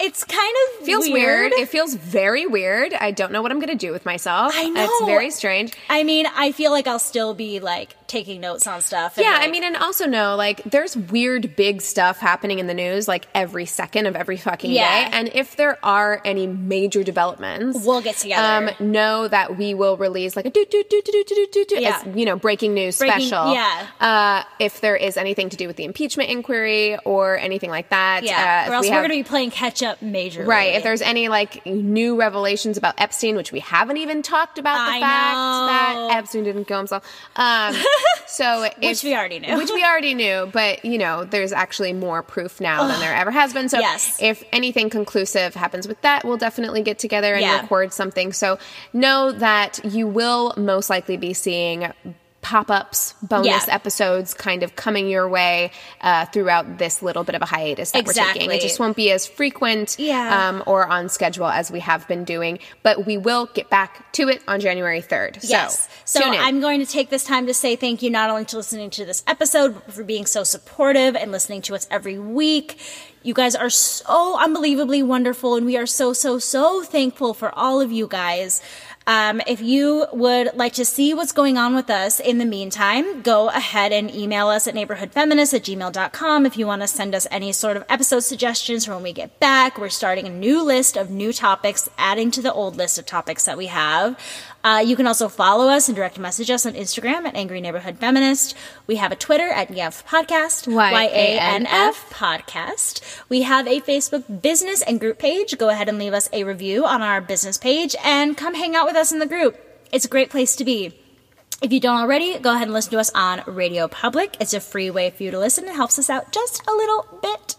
It's 0.00 0.22
kind 0.24 0.54
of 0.78 0.86
feels 0.86 1.08
weird. 1.08 1.52
It 1.52 1.68
feels 1.68 1.94
very 1.94 2.46
weird. 2.46 2.94
I 2.94 3.10
don't 3.10 3.32
know 3.32 3.42
what 3.42 3.50
I'm 3.50 3.60
to 3.60 3.74
do 3.74 3.90
with 3.90 4.06
myself. 4.06 4.52
I 4.54 4.68
know. 4.68 4.84
It's 4.84 5.06
very 5.06 5.30
strange. 5.30 5.72
I 5.90 6.04
mean, 6.04 6.26
I 6.36 6.52
feel 6.52 6.70
like 6.70 6.86
I'll 6.86 7.00
still 7.00 7.34
be 7.34 7.58
like 7.58 7.94
taking 8.08 8.40
notes 8.40 8.66
on 8.66 8.80
stuff. 8.80 9.14
yeah, 9.16 9.32
like, 9.32 9.48
I 9.48 9.50
mean, 9.50 9.62
and 9.62 9.76
also 9.76 10.06
know 10.06 10.34
like 10.34 10.62
there's 10.64 10.96
weird 10.96 11.54
big 11.54 11.82
stuff 11.82 12.18
happening 12.18 12.58
in 12.58 12.66
the 12.66 12.74
news 12.74 13.06
like 13.06 13.26
every 13.34 13.66
second 13.66 14.06
of 14.06 14.16
every 14.16 14.36
fucking 14.36 14.70
yeah. 14.70 15.10
day. 15.10 15.16
And 15.16 15.30
if 15.34 15.56
there 15.56 15.78
are 15.84 16.20
any 16.24 16.46
major 16.46 17.04
developments, 17.04 17.84
we'll 17.84 18.00
get 18.00 18.16
together. 18.16 18.68
Um, 18.70 18.90
know 18.90 19.28
that 19.28 19.56
we 19.56 19.74
will 19.74 19.96
release 19.96 20.34
like 20.34 20.46
a 20.46 20.50
do 20.50 20.64
do 20.68 20.84
do 20.88 21.02
do 21.04 21.12
do 21.12 21.24
do 21.28 21.46
do 21.52 21.64
do 21.66 21.80
yeah. 21.80 22.02
as 22.04 22.16
you 22.16 22.24
know 22.24 22.36
breaking 22.36 22.74
news 22.74 22.98
breaking, 22.98 23.28
special. 23.28 23.52
Yeah. 23.52 23.86
Uh, 24.00 24.42
if 24.58 24.80
there 24.80 24.96
is 24.96 25.16
anything 25.16 25.50
to 25.50 25.56
do 25.56 25.66
with 25.66 25.76
the 25.76 25.84
impeachment 25.84 26.30
inquiry 26.30 26.98
or 27.04 27.36
anything 27.36 27.70
like 27.70 27.90
that. 27.90 28.24
Yeah. 28.24 28.66
Uh, 28.66 28.70
or 28.70 28.74
else 28.76 28.86
we 28.86 28.92
are 28.92 29.00
going 29.00 29.10
to 29.10 29.16
be 29.16 29.28
playing 29.28 29.50
catch 29.50 29.82
up 29.82 30.00
majorly. 30.00 30.46
Right. 30.46 30.74
If 30.74 30.82
there's 30.82 31.02
any 31.02 31.28
like 31.28 31.64
new 31.66 32.16
revelations 32.18 32.76
about 32.76 32.94
Epstein, 32.98 33.36
which 33.36 33.52
we 33.52 33.60
haven't 33.60 33.98
even 33.98 34.22
talked 34.22 34.58
about 34.58 34.86
the 34.86 34.96
I 34.96 35.00
fact 35.00 35.34
know. 35.34 36.08
that 36.08 36.16
Epstein 36.18 36.44
didn't 36.44 36.64
kill 36.64 36.78
himself. 36.78 37.04
Um, 37.36 37.74
so 38.26 38.62
Which 38.82 38.98
if- 38.98 39.04
we 39.04 39.14
already 39.14 39.38
knew. 39.38 39.56
Which 39.56 39.70
we 39.70 39.84
already 39.84 40.14
knew, 40.14 40.48
but 40.52 40.84
you 40.84 40.98
know, 40.98 41.24
there's 41.24 41.52
actually 41.52 41.92
more 41.92 42.22
proof 42.22 42.60
now 42.60 42.86
than 42.86 43.00
there 43.00 43.14
ever 43.14 43.30
has 43.30 43.52
been. 43.52 43.68
So 43.68 43.78
Yes. 43.78 44.18
if 44.22 44.42
anything 44.52 44.90
conclusive 44.90 45.54
happens 45.54 45.86
with 45.88 46.00
that, 46.02 46.24
we'll 46.24 46.36
definitely 46.36 46.82
get 46.82 46.98
together 46.98 47.34
and 47.34 47.42
Yeah. 47.42 47.60
record 47.60 47.92
something. 47.92 48.32
So 48.32 48.58
know 48.92 49.32
that 49.32 49.80
you 49.84 50.06
will 50.06 50.54
most 50.56 50.90
likely 50.90 51.16
be 51.16 51.32
seeing 51.34 51.92
pop-ups 52.40 53.14
bonus 53.22 53.46
Yeah. 53.46 53.74
episodes 53.74 54.32
kind 54.32 54.62
of 54.62 54.76
coming 54.76 55.08
your 55.08 55.28
way 55.28 55.70
uh, 56.00 56.24
throughout 56.26 56.78
this 56.78 57.02
little 57.02 57.24
bit 57.24 57.34
of 57.34 57.42
a 57.42 57.46
hiatus 57.46 57.90
that 57.90 58.06
we're 58.06 58.12
taking 58.12 58.50
it 58.50 58.60
just 58.60 58.78
won't 58.78 58.96
be 58.96 59.10
as 59.10 59.26
frequent 59.26 59.96
Yeah. 59.98 60.48
um, 60.48 60.62
or 60.66 60.86
on 60.86 61.08
schedule 61.08 61.46
as 61.48 61.70
we 61.70 61.80
have 61.80 62.06
been 62.08 62.24
doing, 62.24 62.60
but 62.82 63.04
we 63.06 63.16
will 63.18 63.46
get 63.54 63.68
back 63.70 64.12
to 64.12 64.28
it 64.28 64.42
on 64.46 64.60
January 64.60 65.02
3rd. 65.02 65.38
Yes. 65.42 65.88
So, 66.04 66.24
in. 66.32 66.38
I'm 66.38 66.60
going 66.60 66.80
to 66.80 66.86
take 66.86 67.10
this 67.10 67.24
time 67.24 67.46
to 67.48 67.54
say 67.54 67.76
thank 67.76 68.02
you 68.02 68.10
not 68.10 68.30
only 68.30 68.44
to 68.46 68.56
listening 68.56 68.90
to 68.90 69.04
this 69.04 69.22
episode, 69.26 69.74
but 69.74 69.92
for 69.92 70.04
being 70.04 70.24
so 70.24 70.44
supportive 70.44 71.16
and 71.16 71.32
listening 71.32 71.60
to 71.62 71.74
us 71.74 71.86
every 71.90 72.18
week. 72.18 72.78
You 73.24 73.34
guys 73.34 73.54
are 73.56 73.68
so 73.68 74.38
unbelievably 74.38 75.02
wonderful, 75.02 75.56
and 75.56 75.66
we 75.66 75.76
are 75.76 75.86
so, 75.86 76.12
so, 76.12 76.38
so 76.38 76.82
thankful 76.82 77.34
for 77.34 77.52
all 77.54 77.80
of 77.80 77.90
you 77.92 78.06
guys. 78.06 78.62
Um, 79.08 79.40
if 79.46 79.62
you 79.62 80.06
would 80.12 80.50
like 80.54 80.74
to 80.74 80.84
see 80.84 81.14
what's 81.14 81.32
going 81.32 81.56
on 81.56 81.74
with 81.74 81.88
us 81.88 82.20
in 82.20 82.36
the 82.36 82.44
meantime, 82.44 83.22
go 83.22 83.48
ahead 83.48 83.90
and 83.90 84.14
email 84.14 84.48
us 84.48 84.66
at 84.66 84.74
neighborhoodfeminist 84.74 85.54
at 85.54 85.62
gmail.com 85.62 86.44
if 86.44 86.58
you 86.58 86.66
want 86.66 86.82
to 86.82 86.88
send 86.88 87.14
us 87.14 87.26
any 87.30 87.50
sort 87.52 87.78
of 87.78 87.86
episode 87.88 88.20
suggestions 88.20 88.84
for 88.84 88.92
when 88.92 89.02
we 89.02 89.14
get 89.14 89.40
back. 89.40 89.78
We're 89.78 89.88
starting 89.88 90.26
a 90.26 90.30
new 90.30 90.62
list 90.62 90.98
of 90.98 91.08
new 91.08 91.32
topics, 91.32 91.88
adding 91.96 92.30
to 92.32 92.42
the 92.42 92.52
old 92.52 92.76
list 92.76 92.98
of 92.98 93.06
topics 93.06 93.46
that 93.46 93.56
we 93.56 93.68
have. 93.68 94.20
Uh, 94.64 94.82
you 94.84 94.96
can 94.96 95.06
also 95.06 95.28
follow 95.28 95.68
us 95.68 95.88
and 95.88 95.94
direct 95.96 96.18
message 96.18 96.50
us 96.50 96.66
on 96.66 96.72
Instagram 96.72 97.26
at 97.26 97.36
Angry 97.36 97.60
Neighborhood 97.60 97.98
Feminist. 97.98 98.54
We 98.86 98.96
have 98.96 99.12
a 99.12 99.16
Twitter 99.16 99.48
at 99.48 99.68
YANF 99.68 100.04
Podcast, 100.04 100.66
Y-A-N-F 100.72 102.10
Podcast. 102.10 103.00
We 103.28 103.42
have 103.42 103.66
a 103.68 103.80
Facebook 103.80 104.42
business 104.42 104.82
and 104.82 104.98
group 104.98 105.18
page. 105.18 105.56
Go 105.58 105.68
ahead 105.68 105.88
and 105.88 105.98
leave 105.98 106.12
us 106.12 106.28
a 106.32 106.44
review 106.44 106.84
on 106.84 107.02
our 107.02 107.20
business 107.20 107.56
page 107.56 107.94
and 108.04 108.36
come 108.36 108.54
hang 108.54 108.74
out 108.74 108.86
with 108.86 108.96
us 108.96 109.12
in 109.12 109.20
the 109.20 109.26
group. 109.26 109.56
It's 109.92 110.04
a 110.04 110.08
great 110.08 110.30
place 110.30 110.56
to 110.56 110.64
be. 110.64 110.92
If 111.62 111.72
you 111.72 111.80
don't 111.80 112.00
already, 112.00 112.38
go 112.38 112.50
ahead 112.50 112.64
and 112.64 112.72
listen 112.72 112.92
to 112.92 112.98
us 112.98 113.10
on 113.14 113.42
Radio 113.46 113.88
Public. 113.88 114.36
It's 114.40 114.54
a 114.54 114.60
free 114.60 114.90
way 114.90 115.10
for 115.10 115.22
you 115.22 115.30
to 115.30 115.38
listen. 115.38 115.66
It 115.66 115.74
helps 115.74 115.98
us 115.98 116.10
out 116.10 116.32
just 116.32 116.66
a 116.68 116.72
little 116.72 117.06
bit. 117.22 117.56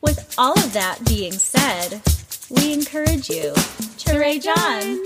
With 0.00 0.34
all 0.38 0.58
of 0.58 0.72
that 0.74 1.00
being 1.06 1.32
said, 1.32 2.02
we 2.50 2.72
encourage 2.72 3.28
you 3.28 3.54
to 3.98 4.18
rage 4.18 4.46
on. 4.46 5.05